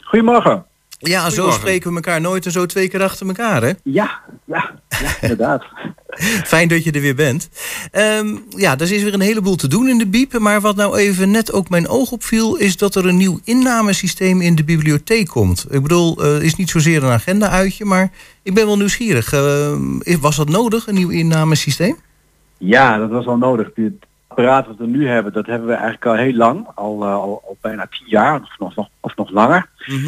Goedemorgen. 0.00 0.64
Ja, 1.02 1.30
zo 1.30 1.50
spreken 1.50 1.90
we 1.90 1.96
elkaar 1.96 2.20
nooit 2.20 2.46
en 2.46 2.52
zo 2.52 2.66
twee 2.66 2.88
keer 2.88 3.02
achter 3.02 3.26
elkaar, 3.26 3.62
hè? 3.62 3.72
Ja, 3.82 4.20
ja, 4.44 4.80
ja 4.88 5.10
inderdaad. 5.20 5.64
Fijn 6.52 6.68
dat 6.68 6.84
je 6.84 6.90
er 6.90 7.00
weer 7.00 7.14
bent. 7.14 7.48
Ehm, 7.90 8.36
ja, 8.48 8.78
er 8.78 8.92
is 8.92 9.02
weer 9.02 9.14
een 9.14 9.20
heleboel 9.20 9.56
te 9.56 9.68
doen 9.68 9.88
in 9.88 9.98
de 9.98 10.06
biep. 10.06 10.38
Maar 10.38 10.60
wat 10.60 10.76
nou 10.76 10.96
even 10.96 11.30
net 11.30 11.52
ook 11.52 11.68
mijn 11.68 11.88
oog 11.88 12.10
opviel... 12.10 12.56
is 12.56 12.76
dat 12.76 12.94
er 12.94 13.06
een 13.06 13.16
nieuw 13.16 13.40
innamesysteem 13.44 14.40
in 14.40 14.54
de 14.54 14.64
bibliotheek 14.64 15.26
komt. 15.26 15.66
Ik 15.70 15.82
bedoel, 15.82 16.22
eh 16.24 16.42
is 16.42 16.56
niet 16.56 16.70
zozeer 16.70 17.04
een 17.04 17.10
agenda-uitje... 17.10 17.84
maar 17.84 18.10
ik 18.42 18.54
ben 18.54 18.66
wel 18.66 18.76
nieuwsgierig. 18.76 19.32
Ehm, 19.32 20.18
was 20.20 20.36
dat 20.36 20.48
nodig, 20.48 20.86
een 20.86 20.94
nieuw 20.94 21.10
innamesysteem? 21.10 21.96
Ja, 22.58 22.98
dat 22.98 23.10
was 23.10 23.24
wel 23.24 23.36
nodig. 23.38 23.70
Het 23.74 23.92
apparaat 24.30 24.66
wat 24.66 24.76
we 24.76 24.86
nu 24.86 25.08
hebben, 25.08 25.32
dat 25.32 25.46
hebben 25.46 25.68
we 25.68 25.74
eigenlijk 25.74 26.06
al 26.06 26.14
heel 26.14 26.32
lang. 26.32 26.66
Al, 26.74 27.02
eh, 27.04 27.12
al, 27.12 27.42
al 27.46 27.56
bijna 27.60 27.86
tien 27.90 28.06
jaar 28.08 28.34
of 28.34 28.58
nog, 28.58 28.74
nog, 28.76 28.88
of 29.00 29.16
nog 29.16 29.30
langer. 29.30 29.66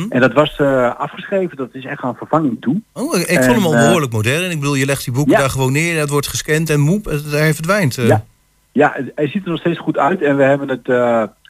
En 0.08 0.20
dat 0.20 0.32
was 0.32 0.56
eh, 0.58 0.94
afgeschreven, 0.96 1.56
dat 1.56 1.68
is 1.72 1.84
echt 1.84 2.02
aan 2.02 2.16
vervanging 2.16 2.56
toe. 2.60 2.80
Oh, 2.92 3.16
ik 3.18 3.26
En, 3.26 3.44
vond 3.44 3.56
hem 3.56 3.66
al 3.66 3.74
eh, 3.74 3.80
behoorlijk 3.84 4.12
modern. 4.12 4.50
Ik 4.50 4.58
bedoel, 4.60 4.74
je 4.74 4.86
legt 4.86 5.04
die 5.04 5.14
boeken 5.14 5.32
ja. 5.32 5.38
daar 5.38 5.50
gewoon 5.50 5.72
neer... 5.72 6.00
het 6.00 6.10
wordt 6.10 6.26
gescand 6.26 6.70
en 6.70 6.80
moep, 6.80 7.04
hij 7.30 7.54
verdwijnt. 7.54 7.98
eh. 7.98 8.06
Ja. 8.06 8.24
Ja, 8.72 8.96
hij 9.14 9.28
ziet 9.28 9.44
er 9.44 9.50
nog 9.50 9.60
steeds 9.60 9.78
goed 9.78 9.98
uit 9.98 10.22
en 10.22 10.36
we 10.36 10.42
hebben 10.42 10.68
het 10.68 10.86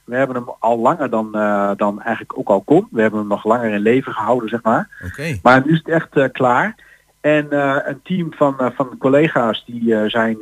we 0.05 0.17
hebben 0.17 0.37
hem 0.37 0.55
al 0.59 0.79
langer 0.79 1.11
dan, 1.11 1.33
dan 1.77 2.03
eigenlijk 2.03 2.39
ook 2.39 2.49
al 2.49 2.61
kon. 2.61 2.89
We 2.91 3.01
hebben 3.01 3.19
hem 3.21 3.29
nog 3.29 3.45
langer 3.45 3.73
in 3.73 3.81
leven 3.81 4.13
gehouden, 4.13 4.49
zeg 4.49 4.63
maar. 4.63 4.89
Oké. 5.05 5.39
Maar 5.43 5.63
nu 5.65 5.73
is 5.73 5.83
het 5.85 5.89
echt 5.89 6.33
klaar. 6.33 6.75
En 7.23 7.51
eh, 7.51 7.77
een 7.85 8.01
team 8.03 8.33
van, 8.33 8.59
eh, 8.59 8.67
van 8.75 8.97
collega's 8.99 9.65
die 9.67 9.95
eh, 9.95 10.11
zijn 10.11 10.37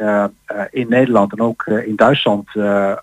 in 0.70 0.86
Nederland 0.88 1.32
en 1.32 1.40
ook 1.40 1.66
in 1.66 1.96
Duitsland 1.96 2.48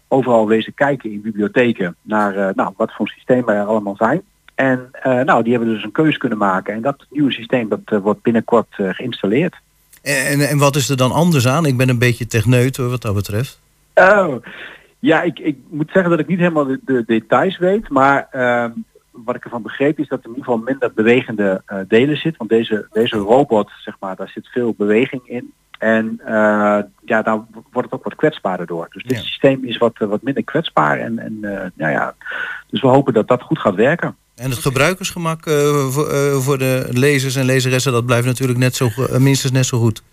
overal 0.08 0.48
wezen 0.48 0.74
kijken 0.74 1.12
in 1.12 1.22
bibliotheken 1.22 1.96
naar 2.02 2.52
nou, 2.56 2.74
wat 2.78 2.94
voor 2.94 3.08
systemen 3.08 3.56
er 3.56 3.66
allemaal 3.66 3.96
zijn. 3.96 4.22
En 4.56 4.90
nou, 5.02 5.44
die 5.44 5.54
hebben 5.54 5.74
dus 5.74 5.84
een 5.84 5.92
keuze 5.92 6.18
kunnen 6.18 6.38
maken. 6.38 6.74
En 6.74 6.82
dat 6.82 7.06
nieuwe 7.10 7.32
systeem 7.32 7.70
dat 7.70 8.02
wordt 8.02 8.22
binnenkort 8.22 8.68
geïnstalleerd. 8.70 9.56
En, 10.02 10.26
en, 10.26 10.50
en 10.50 10.58
wat 10.58 10.76
is 10.76 10.90
er 10.90 10.98
dan 10.98 11.12
anders 11.12 11.48
aan? 11.48 11.66
Ik 11.66 11.78
ben 11.78 11.90
een 11.90 12.00
beetje 12.00 12.28
techneut 12.28 12.78
hoor, 12.78 12.90
wat 12.90 13.02
dat 13.02 13.16
betreft. 13.16 13.60
Oh, 13.96 14.36
ja, 15.00 15.22
ik, 15.22 15.40
ik 15.40 15.58
moet 15.70 15.92
zeggen 15.92 16.12
dat 16.12 16.20
ik 16.20 16.28
niet 16.28 16.40
helemaal 16.40 16.66
de, 16.66 16.80
de 16.86 17.04
details 17.06 17.58
weet, 17.58 17.90
maar 17.90 18.28
ehm, 18.32 18.72
wat 19.26 19.36
ik 19.36 19.44
ervan 19.44 19.62
begreep 19.62 20.00
is 20.00 20.08
dat 20.08 20.20
er 20.20 20.26
in 20.26 20.36
ieder 20.36 20.46
geval 20.46 20.66
minder 20.66 20.92
bewegende 20.94 21.62
eh, 21.66 21.78
delen 21.88 22.18
zit. 22.18 22.38
Want 22.38 22.50
deze, 22.50 22.88
deze 22.92 23.18
robot, 23.18 23.72
zeg 23.84 23.96
maar, 24.00 24.16
daar 24.16 24.30
zit 24.30 24.48
veel 24.48 24.74
beweging 24.78 25.22
in. 25.26 25.54
En 25.80 26.20
eh, 26.26 26.80
ja, 27.06 27.22
daar 27.22 27.42
wordt 27.72 27.90
het 27.90 27.92
ook 27.92 28.04
wat 28.04 28.16
kwetsbaarder 28.16 28.66
door. 28.66 28.88
Dus 28.92 29.04
dit 29.04 29.18
systeem 29.18 29.64
is 29.64 29.78
wat, 29.78 29.98
wat 29.98 30.22
minder 30.22 30.44
kwetsbaar. 30.44 31.00
En, 31.00 31.20
en 31.20 31.38
eh, 31.42 31.70
ja, 31.76 31.90
ja, 31.90 32.16
dus 32.70 32.82
we 32.82 32.88
hopen 32.88 33.14
dat 33.14 33.28
dat 33.28 33.42
goed 33.42 33.60
gaat 33.60 33.76
werken. 33.76 34.16
En 34.36 34.50
het 34.50 34.60
gebruikersgemak 34.60 35.50
voor, 35.90 36.42
voor 36.42 36.58
de 36.58 36.88
lezers 36.92 37.36
en 37.36 37.46
lezeressen, 37.46 37.92
dat 37.92 38.06
blijft 38.06 38.26
natuurlijk 38.26 38.60
net 38.60 38.76
zo, 38.76 38.90
minstens 39.18 39.52
net 39.52 39.66
zo 39.66 39.80
goed. 39.80 40.04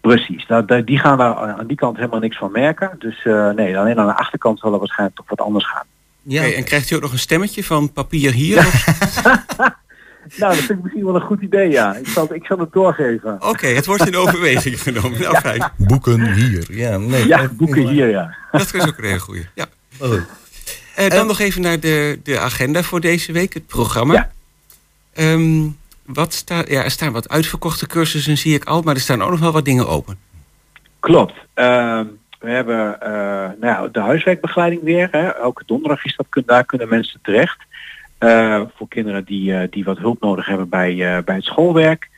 Precies, 0.00 0.46
nou, 0.46 0.84
die 0.84 0.98
gaan 0.98 1.18
daar 1.18 1.34
aan 1.34 1.66
die 1.66 1.76
kant 1.76 1.96
helemaal 1.96 2.20
niks 2.20 2.38
van 2.38 2.52
merken. 2.52 2.90
Dus 2.98 3.24
nee, 3.54 3.78
alleen 3.78 3.98
aan 3.98 4.06
de 4.06 4.16
achterkant 4.16 4.58
zal 4.58 4.72
er 4.72 4.78
waarschijnlijk 4.78 5.16
toch 5.16 5.28
wat 5.28 5.40
anders 5.40 5.70
gaan. 5.70 5.86
Ja. 6.32 6.52
en 6.52 6.64
krijgt 6.64 6.90
u 6.90 6.94
ook 6.94 7.02
nog 7.02 7.12
een 7.12 7.18
stemmetje 7.18 7.64
van 7.64 7.92
papier 7.92 8.32
hier? 8.32 8.58
Of- 8.58 8.84
Nou, 10.36 10.54
dat 10.54 10.64
vind 10.64 10.78
ik 10.78 10.82
misschien 10.82 11.04
wel 11.04 11.14
een 11.14 11.20
goed 11.20 11.40
idee, 11.42 11.70
ja. 11.70 11.94
Ik 11.94 12.08
zal, 12.08 12.34
ik 12.34 12.44
zal 12.46 12.58
het 12.58 12.72
doorgeven. 12.72 13.36
Oké, 13.40 13.66
het 13.66 13.86
wordt 13.86 14.06
in 14.06 14.16
overweging 14.16 14.80
genomen. 14.82 15.20
Nou, 15.20 15.36
fijn. 15.40 15.70
Boeken 15.76 16.32
hier. 16.34 16.64
Ja, 16.76 16.96
nee. 16.98 17.26
Ja, 17.26 17.48
boeken 17.52 17.88
hier, 17.88 18.08
ja. 18.08 18.34
Dat 18.52 18.74
is 18.74 18.86
ook 18.86 18.98
een 18.98 19.04
hele 19.04 19.18
goeie. 19.18 19.46
Ja. 19.54 19.66
Oh. 19.98 20.14
Eh, 20.94 21.10
dan 21.10 21.26
nog 21.26 21.38
even 21.38 21.60
naar 21.62 21.80
de, 21.80 22.18
de 22.22 22.38
agenda 22.38 22.82
voor 22.82 23.00
deze 23.00 23.32
week, 23.32 23.54
het 23.54 23.66
programma. 23.66 24.30
Ehm, 25.12 25.66
wat 26.06 26.32
staat, 26.34 26.68
ja, 26.68 26.84
er 26.84 26.90
staan 26.90 27.12
wat 27.12 27.28
uitverkochte 27.28 27.86
cursussen, 27.86 28.38
zie 28.38 28.54
ik 28.54 28.64
al, 28.64 28.82
maar 28.82 28.94
er 28.94 29.00
staan 29.00 29.22
ook 29.22 29.30
nog 29.30 29.40
wel 29.40 29.52
wat 29.52 29.64
dingen 29.64 29.88
open. 29.88 30.18
Klopt. 31.00 31.34
Ehm, 31.54 32.04
we 32.40 32.50
hebben 32.50 33.00
eh, 33.00 33.50
nou 33.60 33.90
de 33.90 34.00
huiswerkbegeleiding 34.00 34.82
weer. 34.82 35.08
Hè. 35.10 35.28
Elke 35.28 35.62
donderdag 35.66 36.04
is 36.04 36.16
dat, 36.16 36.26
kun- 36.28 36.42
daar 36.46 36.64
kunnen 36.64 36.88
mensen 36.88 37.18
terecht. 37.22 37.58
Eh, 38.18 38.62
voor 38.74 38.88
kinderen 38.88 39.24
die, 39.24 39.54
eh, 39.56 39.68
die 39.70 39.84
wat 39.84 39.98
hulp 39.98 40.20
nodig 40.20 40.46
hebben 40.46 40.68
bij, 40.68 41.22
bij 41.24 41.34
het 41.34 41.44
schoolwerk. 41.44 42.08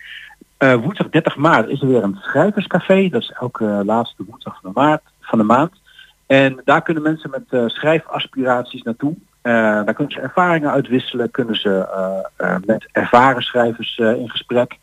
Woensdag 0.58 1.08
30 1.08 1.36
maart 1.36 1.68
is 1.68 1.80
er 1.80 1.88
weer 1.88 2.02
een 2.02 2.18
schrijverscafé. 2.20 3.08
Dat 3.08 3.22
is 3.22 3.32
elke 3.40 3.64
laatste 3.64 4.24
woensdag 4.28 4.58
van 4.60 4.72
de, 4.72 4.80
maart, 4.80 5.02
van 5.20 5.38
de 5.38 5.44
maand. 5.44 5.72
En 6.26 6.60
daar 6.64 6.82
kunnen 6.82 7.02
mensen 7.02 7.30
met 7.30 7.42
eh, 7.48 7.66
schrijfaspiraties 7.66 8.82
naartoe. 8.82 9.14
Daar 9.42 9.94
kunnen 9.94 10.12
ze 10.12 10.20
ervaringen 10.20 10.70
uitwisselen. 10.70 11.30
Kunnen 11.30 11.54
ze 11.56 11.86
met 12.64 12.88
ervaren 12.92 13.42
schrijvers 13.42 13.98
in 13.98 14.30
gesprek. 14.30 14.78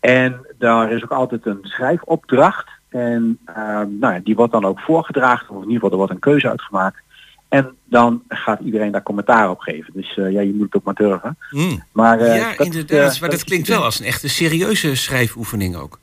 En 0.00 0.46
daar 0.58 0.92
is 0.92 1.02
ook 1.02 1.10
altijd 1.12 1.46
een 1.46 1.58
schrijfopdracht. 1.62 2.68
En 2.96 3.38
ehm, 3.44 3.98
nou 3.98 4.14
ja, 4.14 4.20
die 4.24 4.34
wordt 4.36 4.52
dan 4.52 4.64
ook 4.64 4.80
voorgedragen. 4.80 5.48
Of 5.48 5.62
in 5.62 5.68
ieder 5.70 5.74
geval 5.74 5.90
er 5.90 5.96
wordt 5.96 6.12
een 6.12 6.18
keuze 6.18 6.48
uitgemaakt. 6.48 7.04
En 7.48 7.74
dan 7.84 8.22
gaat 8.28 8.60
iedereen 8.60 8.92
daar 8.92 9.02
commentaar 9.02 9.50
op 9.50 9.58
geven. 9.60 9.92
Dus 9.94 10.16
eh, 10.16 10.32
ja, 10.32 10.40
je 10.40 10.52
moet 10.52 10.64
het 10.64 10.74
ook 10.76 10.84
maar 10.84 10.94
durven. 10.94 11.38
Maar, 11.92 12.18
eh, 12.18 12.36
ja, 12.36 12.54
dat, 12.56 12.66
inderdaad. 12.66 13.14
eh, 13.14 13.20
maar 13.20 13.30
dat 13.30 13.44
klinkt 13.44 13.68
wel 13.68 13.82
als 13.84 14.00
een 14.00 14.06
echte 14.06 14.28
serieuze 14.28 14.94
schrijfoefening 14.96 15.76
ook. 15.76 15.98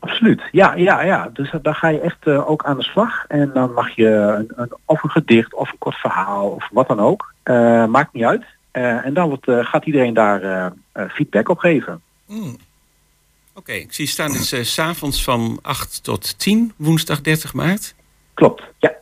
Absoluut, 0.00 0.42
ja, 0.52 0.74
ja, 0.74 1.02
ja. 1.02 1.30
Dus 1.32 1.52
daar 1.62 1.74
ga 1.74 1.88
je 1.88 2.00
echt 2.00 2.26
eh, 2.26 2.50
ook 2.50 2.64
aan 2.64 2.76
de 2.76 2.82
slag. 2.82 3.24
En 3.28 3.50
dan 3.54 3.72
mag 3.72 3.90
je 3.90 4.06
een, 4.08 4.52
een, 4.56 4.72
of 4.84 5.02
een 5.02 5.10
gedicht 5.10 5.54
of 5.54 5.72
een 5.72 5.78
kort 5.78 5.96
verhaal 5.96 6.48
of 6.50 6.68
wat 6.72 6.88
dan 6.88 7.00
ook. 7.00 7.32
Eh, 7.42 7.86
maakt 7.86 8.12
niet 8.12 8.24
uit. 8.24 8.44
Eh, 8.70 9.04
en 9.06 9.14
dan 9.14 9.28
wordt, 9.28 9.48
eh, 9.48 9.64
gaat 9.64 9.84
iedereen 9.86 10.14
daar 10.14 10.42
eh, 10.42 10.66
eh, 10.92 11.10
feedback 11.10 11.48
op 11.48 11.58
geven. 11.58 12.00
Oké, 13.58 13.72
ik 13.72 13.92
zie 13.92 14.06
staan 14.06 14.32
dus 14.32 14.48
s 14.48 14.72
s'avonds 14.72 15.24
van 15.24 15.58
8 15.62 16.04
tot 16.04 16.38
10, 16.38 16.72
woensdag 16.76 17.20
30 17.20 17.54
maart. 17.54 17.94
Klopt, 18.34 18.62
ja. 18.78 18.92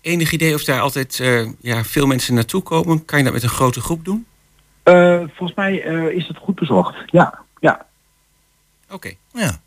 Enig 0.00 0.32
idee 0.32 0.54
of 0.54 0.64
daar 0.64 0.80
altijd 0.80 1.20
eh, 1.20 1.48
ja, 1.60 1.84
veel 1.84 2.06
mensen 2.06 2.34
naartoe 2.34 2.62
komen? 2.62 3.04
Kan 3.04 3.18
je 3.18 3.24
dat 3.24 3.32
met 3.32 3.42
een 3.42 3.48
grote 3.48 3.80
groep 3.80 4.04
doen? 4.04 4.26
Eh, 4.82 5.18
volgens 5.18 5.54
mij 5.54 5.82
eh, 5.82 6.16
is 6.16 6.28
het 6.28 6.36
goed 6.36 6.54
bezocht. 6.54 6.94
Ja, 7.06 7.38
ja. 7.60 7.86
Oké. 8.90 9.12
Ja. 9.32 9.60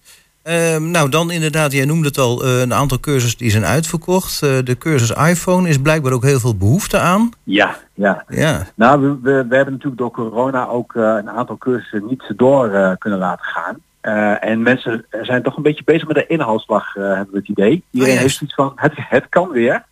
Ehm, 0.44 0.92
nou, 0.92 1.10
dan 1.10 1.32
inderdaad, 1.32 1.72
jij 1.72 1.86
noemde 1.86 2.08
het 2.08 2.18
al, 2.18 2.44
eh, 2.44 2.60
een 2.60 2.74
aantal 2.74 3.00
cursussen 3.00 3.40
die 3.40 3.52
zijn 3.52 3.66
uitverkocht. 3.66 4.42
Eh, 4.42 4.58
de 4.64 4.78
cursus 4.78 5.12
iPhone 5.12 5.70
is 5.70 5.78
blijkbaar 5.78 6.14
ook 6.14 6.24
heel 6.24 6.40
veel 6.40 6.56
behoefte 6.56 7.00
aan. 7.00 7.30
Ja, 7.44 7.76
ja. 7.94 8.24
Ja. 8.28 8.68
Nou, 8.76 9.02
we, 9.02 9.08
we, 9.08 9.46
we 9.48 9.56
hebben 9.56 9.74
natuurlijk 9.74 9.98
door 9.98 10.12
corona 10.12 10.68
ook 10.68 10.96
eh, 10.96 11.02
een 11.04 11.30
aantal 11.30 11.58
cursussen 11.58 12.06
niet 12.06 12.34
door 12.36 12.70
eh, 12.70 12.92
kunnen 12.98 13.20
laten 13.20 13.46
gaan. 13.46 13.78
Eh, 14.02 14.44
en 14.44 14.62
mensen 14.62 15.06
zijn 15.22 15.44
toch 15.44 15.58
een 15.58 15.64
beetje 15.64 15.84
bezig 15.84 16.08
met 16.08 16.16
de 16.16 16.28
inhaalslag, 16.28 16.96
eh, 16.96 17.04
hebben 17.04 17.32
we 17.32 17.38
het 17.38 17.48
idee. 17.48 17.84
Iedereen 17.92 18.18
heeft 18.18 18.36
zoiets 18.36 18.56
van, 18.56 18.72
het, 18.76 18.94
het 18.96 19.26
kan 19.30 19.50
weer. 19.50 19.86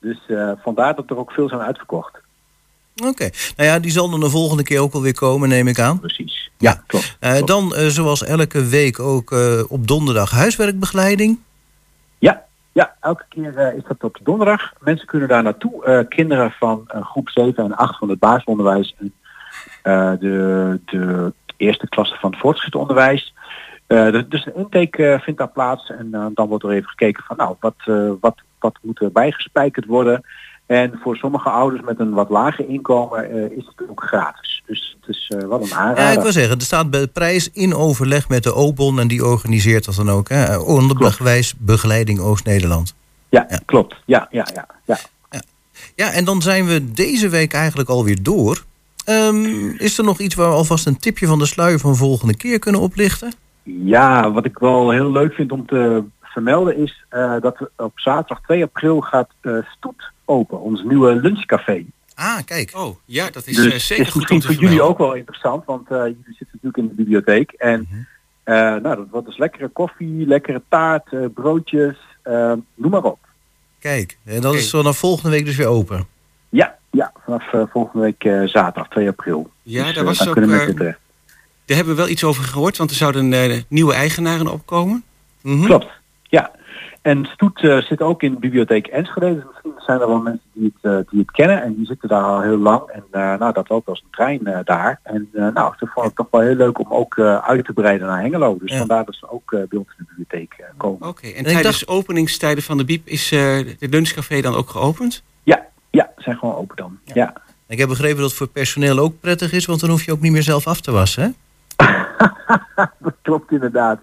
Dus 0.00 0.18
eh, 0.28 0.50
vandaar 0.62 0.94
dat 0.94 1.10
er 1.10 1.16
ook 1.16 1.32
veel 1.32 1.48
zijn 1.48 1.60
uitverkocht. 1.60 2.16
Oké. 3.06 3.30
Nou 3.56 3.68
ja, 3.68 3.78
die 3.78 3.90
zal 3.90 4.10
dan 4.10 4.20
de 4.20 4.30
volgende 4.30 4.62
keer 4.62 4.80
ook 4.80 4.92
alweer 4.92 5.14
komen, 5.14 5.48
neem 5.48 5.68
ik 5.68 5.78
aan. 5.78 6.00
Precies. 6.00 6.50
Ja, 6.58 6.82
klopt. 6.86 7.16
Dan, 7.44 7.72
zoals 7.76 8.24
elke 8.24 8.64
week, 8.64 8.98
ook 8.98 9.36
op 9.68 9.86
donderdag 9.86 10.30
huiswerkbegeleiding. 10.30 11.38
Ja, 12.18 12.42
ja 12.72 12.94
elke 13.00 13.24
keer 13.28 13.74
is 13.76 13.82
dat 13.88 14.04
op 14.04 14.14
de 14.14 14.24
donderdag. 14.24 14.72
Mensen 14.80 15.06
kunnen 15.06 15.28
daar 15.28 15.42
naartoe. 15.42 16.06
Kinderen 16.08 16.50
van 16.50 16.84
groep 16.86 17.28
7 17.28 17.64
en 17.64 17.76
8 17.76 17.98
van 17.98 18.08
het 18.08 18.18
basisonderwijs 18.18 18.94
en 18.98 19.12
de, 20.20 20.80
de 20.84 21.32
eerste 21.58 21.88
klasse 21.88 22.16
van 22.20 22.30
het 22.30 22.40
voortgezet 22.40 22.74
onderwijs. 22.74 23.34
Eh, 23.88 24.12
dus 24.28 24.44
de 24.44 24.52
intake 24.56 25.06
eh, 25.06 25.20
vindt 25.20 25.38
daar 25.38 25.48
plaats 25.48 25.90
en 25.90 26.08
eh, 26.12 26.26
dan 26.34 26.48
wordt 26.48 26.64
er 26.64 26.70
even 26.70 26.88
gekeken 26.88 27.24
van 27.24 27.36
nou, 27.36 27.56
wat, 27.60 27.74
wat, 28.20 28.36
wat 28.58 28.78
moet 28.82 29.00
er 29.00 29.12
bijgespijkerd 29.12 29.86
worden. 29.86 30.24
En 30.66 30.98
voor 31.02 31.16
sommige 31.16 31.48
ouders 31.48 31.82
met 31.82 31.98
een 31.98 32.10
wat 32.10 32.28
lager 32.28 32.68
inkomen 32.68 33.56
is 33.56 33.66
het 33.66 33.88
ook 33.90 34.02
gratis. 34.02 34.62
Dus 34.66 34.96
het 35.00 35.16
is 35.16 35.32
wel 35.48 35.62
een 35.62 35.74
aanrader. 35.74 36.02
Ja, 36.02 36.10
ik 36.10 36.20
wil 36.20 36.32
zeggen, 36.32 36.56
er 36.56 36.62
staat 36.62 36.90
bij 36.90 37.00
de 37.00 37.06
prijs 37.06 37.50
in 37.52 37.74
overleg 37.74 38.28
met 38.28 38.42
de 38.42 38.54
OBON 38.54 39.00
en 39.00 39.08
die 39.08 39.24
organiseert 39.24 39.84
dat 39.84 39.94
dan 39.94 40.10
ook. 40.10 40.28
Hè? 40.28 40.58
Onderwijs 40.58 41.54
Begeleiding 41.58 42.20
Oost-Nederland. 42.20 42.94
Ja, 43.28 43.46
klopt. 43.64 43.96
Ja, 44.04 44.28
ja, 44.30 44.46
ja, 44.54 44.66
ja. 44.84 44.98
Ja, 45.94 46.12
en 46.12 46.24
dan 46.24 46.42
zijn 46.42 46.66
we 46.66 46.92
deze 46.92 47.28
week 47.28 47.52
eigenlijk 47.52 47.88
alweer 47.88 48.22
door. 48.22 48.64
Ehm, 49.04 49.68
is 49.68 49.98
er 49.98 50.04
nog 50.04 50.18
iets 50.18 50.34
waar 50.34 50.48
we 50.48 50.54
alvast 50.54 50.86
een 50.86 50.98
tipje 50.98 51.26
van 51.26 51.38
de 51.38 51.46
sluier 51.46 51.78
van 51.78 51.96
volgende 51.96 52.36
keer 52.36 52.58
kunnen 52.58 52.80
oplichten? 52.80 53.32
Ja, 53.68 54.30
wat 54.32 54.44
ik 54.44 54.58
wel 54.58 54.90
heel 54.90 55.12
leuk 55.12 55.34
vind 55.34 55.52
om 55.52 55.66
te 55.66 56.04
vermelden 56.22 56.76
is 56.76 57.04
eh, 57.08 57.40
dat 57.40 57.58
we 57.58 57.70
op 57.76 57.92
zaterdag 58.00 58.40
2 58.44 58.62
april 58.62 59.00
gaat 59.00 59.30
eh, 59.40 59.52
Stoet 59.76 60.10
open, 60.24 60.60
ons 60.60 60.82
nieuwe 60.82 61.14
lunchcafé. 61.14 61.84
Ah, 62.14 62.38
kijk. 62.44 62.70
Oh, 62.76 62.96
ja, 63.04 63.30
dat 63.30 63.46
is 63.46 63.56
dus 63.56 63.72
eh, 63.72 63.78
zeker 63.78 64.06
is 64.06 64.10
goed 64.12 64.30
om 64.30 64.36
misschien 64.36 64.42
voor 64.56 64.64
jullie 64.64 64.82
ook 64.82 64.98
wel 64.98 65.14
interessant, 65.14 65.64
want 65.64 65.90
eh, 65.90 65.96
jullie 65.98 66.24
zitten 66.26 66.48
natuurlijk 66.62 66.76
in 66.76 66.88
de 66.88 66.94
bibliotheek. 66.94 67.52
En 67.52 67.86
Mhm. 67.90 68.00
eh, 68.42 68.54
nou, 68.54 68.96
dat 68.96 69.06
wordt 69.10 69.26
dus 69.26 69.38
lekkere 69.38 69.68
koffie, 69.68 70.26
lekkere 70.26 70.62
taart, 70.68 71.12
eh, 71.12 71.20
broodjes, 71.34 71.96
noem 72.74 72.90
maar 72.90 73.02
op. 73.04 73.18
Kijk, 73.78 74.18
en 74.24 74.40
dat 74.40 74.54
is 74.54 74.70
vanaf 74.70 74.98
volgende 74.98 75.30
week 75.30 75.44
dus 75.44 75.56
weer 75.56 75.66
open. 75.66 76.06
Ja, 76.48 76.78
ja 76.90 77.12
vanaf 77.24 77.52
eh, 77.52 77.62
volgende 77.70 78.04
week 78.04 78.24
eh, 78.24 78.42
zaterdag 78.42 78.88
2 78.88 79.08
april. 79.08 79.50
Ja, 79.62 79.84
Dus, 79.84 79.94
daar 79.94 80.04
was 80.04 80.18
dan 80.18 80.26
ook, 80.28 80.32
kunnen 80.34 80.50
eh, 80.50 80.56
mensen 80.56 80.76
terecht. 80.76 80.98
Daar 81.68 81.76
hebben 81.76 81.94
we 81.94 82.00
wel 82.02 82.10
iets 82.10 82.24
over 82.24 82.44
gehoord, 82.44 82.76
want 82.76 82.90
er 82.90 82.96
zouden 82.96 83.32
eh, 83.32 83.58
nieuwe 83.68 83.94
eigenaren 83.94 84.52
opkomen. 84.52 85.04
Mhm. 85.42 85.64
Klopt, 85.64 85.86
ja. 86.22 86.50
En 87.02 87.24
Stoet 87.32 87.60
eh, 87.62 87.78
zit 87.78 88.00
ook 88.02 88.22
in 88.22 88.32
de 88.32 88.38
bibliotheek 88.38 88.86
Enschede. 88.86 89.34
Dus 89.34 89.44
misschien 89.46 89.72
zijn 89.86 90.00
er 90.00 90.06
wel 90.08 90.20
mensen 90.20 90.48
die 90.52 90.72
het, 90.80 90.92
eh, 90.92 91.10
die 91.10 91.20
het 91.20 91.30
kennen. 91.30 91.62
En 91.62 91.74
die 91.74 91.86
zitten 91.86 92.08
daar 92.08 92.22
al 92.22 92.40
heel 92.40 92.56
lang. 92.56 92.88
En 92.88 93.04
eh, 93.10 93.38
nou, 93.38 93.52
dat 93.52 93.68
loopt 93.68 93.88
als 93.88 94.00
een 94.00 94.10
trein 94.10 94.46
eh, 94.46 94.58
daar. 94.64 95.00
En 95.02 95.28
eh, 95.32 95.40
nou, 95.40 95.74
dat 95.78 95.88
vond 95.94 96.06
ik 96.06 96.14
toch 96.14 96.26
wel 96.30 96.40
heel 96.40 96.54
leuk 96.54 96.78
om 96.78 96.86
ook 96.88 97.16
eh, 97.16 97.38
uit 97.38 97.64
te 97.64 97.72
breiden 97.72 98.06
naar 98.06 98.20
Hengelo. 98.20 98.58
Dus 98.60 98.76
vandaar 98.76 99.04
dat 99.04 99.14
ze 99.14 99.30
ook 99.30 99.52
eh, 99.52 99.60
bij 99.68 99.78
ons 99.78 99.88
in 99.88 99.94
de 99.98 100.04
bibliotheek 100.16 100.64
komen. 100.76 101.08
Oké, 101.08 101.26
en 101.28 101.44
tijdens 101.44 101.86
openingstijden 101.86 102.62
van 102.62 102.76
de 102.76 102.84
Biep 102.84 103.06
is 103.06 103.32
eh, 103.32 103.38
de 103.78 103.88
lunchcafé 103.90 104.40
dan 104.40 104.54
ook 104.54 104.70
geopend? 104.70 105.22
Ja, 105.42 105.66
ja, 105.90 106.10
zijn 106.16 106.36
gewoon 106.36 106.54
open 106.54 106.76
dan. 106.76 106.98
Ja. 107.04 107.32
Ik 107.66 107.78
heb 107.78 107.88
begrepen 107.88 108.16
dat 108.16 108.28
het 108.28 108.38
voor 108.38 108.48
personeel 108.48 108.98
ook 108.98 109.20
prettig 109.20 109.52
is, 109.52 109.66
want 109.66 109.80
dan 109.80 109.90
hoef 109.90 110.04
je 110.04 110.12
ook 110.12 110.20
niet 110.20 110.32
meer 110.32 110.42
zelf 110.42 110.66
af 110.66 110.80
te 110.80 110.90
wassen, 110.90 111.22
hè? 111.22 111.28
dat 112.98 113.14
klopt 113.22 113.52
inderdaad. 113.52 114.00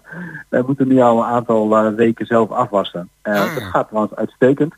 Wij 0.48 0.62
moeten 0.66 0.88
nu 0.88 1.00
al 1.00 1.18
een 1.18 1.24
aantal 1.24 1.76
eh, 1.76 1.94
weken 1.94 2.26
zelf 2.26 2.50
afwassen. 2.50 3.08
Eh, 3.22 3.54
Dat 3.54 3.62
gaat 3.62 3.88
trouwens 3.88 4.14
uitstekend. 4.16 4.74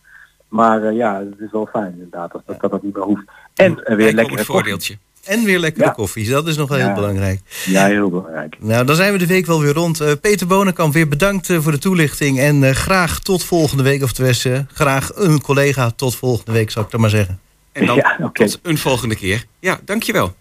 Maar 0.49 0.83
eh, 0.83 0.97
ja, 0.97 1.19
het 1.19 1.41
is 1.41 1.51
wel 1.53 1.69
fijn 1.73 1.93
inderdaad 1.93 2.33
dat 2.33 2.43
dat, 2.47 2.61
dat, 2.61 2.71
dat 2.71 2.83
niet 2.83 2.95
meer 2.95 3.05
hoeft. 3.05 3.25
En 3.55 3.97
weer 3.97 4.13
lekkere 4.13 4.45
voordeeltje. 4.45 4.99
En 5.25 5.45
weer 5.45 5.59
lekkere 5.59 5.85
Ja. 5.85 5.91
koffie, 5.91 6.31
dat 6.31 6.47
is 6.47 6.57
nog 6.57 6.69
wel 6.69 6.79
Ja. 6.79 6.85
heel 6.85 6.95
belangrijk. 6.95 7.41
Ja, 7.65 7.87
heel 7.87 8.11
belangrijk. 8.11 8.57
Nou, 8.61 8.85
dan 8.87 8.97
zijn 8.97 9.13
we 9.13 9.19
de 9.19 9.27
week 9.27 9.47
wel 9.47 9.61
weer 9.61 9.73
rond. 9.73 10.01
Eh, 10.01 10.13
Peter 10.21 10.47
Bonenkamp, 10.47 10.93
weer 10.93 11.09
bedankt 11.09 11.53
voor 11.53 11.73
de 11.73 11.79
toelichting. 11.79 12.39
En 12.39 12.65
eh, 12.65 12.71
graag 12.71 13.19
tot 13.21 13.45
volgende 13.45 13.83
week, 13.83 14.03
of 14.03 14.13
tenminste, 14.13 14.67
graag 14.73 15.11
een 15.15 15.41
collega 15.41 15.91
tot 15.91 16.15
volgende 16.17 16.53
week, 16.53 16.71
zou 16.71 16.85
ik 16.85 16.91
dan 16.91 17.01
maar 17.01 17.11
zeggen. 17.11 17.41
En 17.73 17.87
dan 17.87 18.03
tot 18.33 18.59
een 18.63 18.79
volgende 18.79 19.17
keer. 19.17 19.45
Ja, 19.59 19.79
dankjewel. 19.85 20.35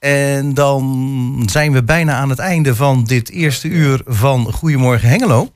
En 0.00 0.54
dan 0.54 1.42
zijn 1.50 1.72
we 1.72 1.82
bijna 1.82 2.14
aan 2.14 2.28
het 2.30 2.38
einde 2.38 2.74
van 2.74 3.04
dit 3.04 3.30
eerste 3.30 3.68
uur 3.68 4.00
van 4.06 4.52
Goedemorgen 4.52 5.08
Hengelo. 5.08 5.52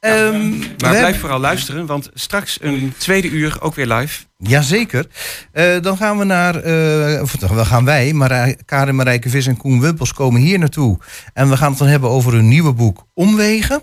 Ehm, 0.00 0.58
Maar 0.58 0.68
blijf 0.76 0.94
hebben- 0.96 1.20
vooral 1.20 1.38
luisteren, 1.38 1.86
want 1.86 2.10
straks 2.14 2.58
een 2.60 2.92
tweede 2.98 3.28
uur 3.28 3.56
ook 3.60 3.74
weer 3.74 3.86
live. 3.86 4.24
Jazeker. 4.36 5.06
Eh 5.52 5.80
dan 5.80 5.96
gaan 5.96 6.18
we 6.18 6.24
naar, 6.24 6.54
eh, 6.56 7.22
of 7.22 7.32
dan 7.36 7.66
gaan 7.66 7.84
wij, 7.84 8.12
Marij, 8.12 8.58
Karin 8.64 8.94
Marijke 8.94 9.28
Vis 9.28 9.46
en 9.46 9.56
Koen 9.56 9.80
Wimpels 9.80 10.12
komen 10.12 10.40
hier 10.40 10.58
naartoe. 10.58 10.98
En 11.34 11.48
we 11.50 11.56
gaan 11.56 11.70
het 11.70 11.78
dan 11.78 11.88
hebben 11.88 12.10
over 12.10 12.32
hun 12.32 12.48
nieuwe 12.48 12.72
boek 12.72 13.06
Omwegen. 13.14 13.82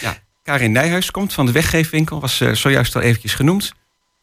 Ja, 0.00 0.14
Karin 0.42 0.72
Nijhuis 0.72 1.10
komt 1.10 1.32
van 1.32 1.46
de 1.46 1.52
weggeefwinkel, 1.52 2.20
was 2.20 2.40
eh, 2.40 2.52
zojuist 2.52 2.94
al 2.96 3.00
eventjes 3.02 3.34
genoemd. 3.34 3.72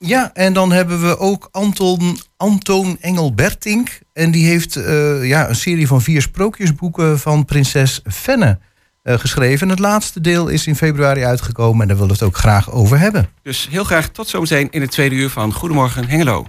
Ja, 0.06 0.34
en 0.34 0.54
dan 0.54 0.72
hebben 0.72 1.02
we 1.02 1.18
ook 1.18 1.47
Anton, 1.52 2.18
Antoon 2.38 2.97
Engelbertink. 3.00 4.00
En 4.14 4.32
die 4.32 4.45
heeft 4.45 4.76
eh, 4.76 5.28
ja, 5.28 5.50
een 5.50 5.56
serie 5.56 5.88
van 5.88 6.02
vier 6.02 6.22
sprookjesboeken 6.22 7.20
van 7.20 7.45
prinses 7.45 8.02
Fenne 8.12 8.60
eh, 9.02 9.18
geschreven. 9.18 9.62
En 9.62 9.70
het 9.70 9.80
laatste 9.80 10.22
deel 10.22 10.47
is 10.47 10.68
in 10.68 10.76
februari 10.76 11.24
uitgekomen 11.24 11.82
en 11.82 11.88
daar 11.88 11.97
willen 11.97 12.14
we 12.14 12.20
het 12.20 12.34
ook 12.34 12.38
graag 12.38 12.72
over 12.72 13.00
hebben. 13.00 13.30
Dus 13.41 13.68
heel 13.70 13.84
graag 13.84 14.10
tot 14.10 14.28
zometeen 14.28 14.68
in 14.70 14.82
het 14.82 14.91
tweede 14.91 15.16
uur 15.16 15.30
van 15.30 15.54
Goedemorgen 15.54 16.08
Hengelo. 16.08 16.47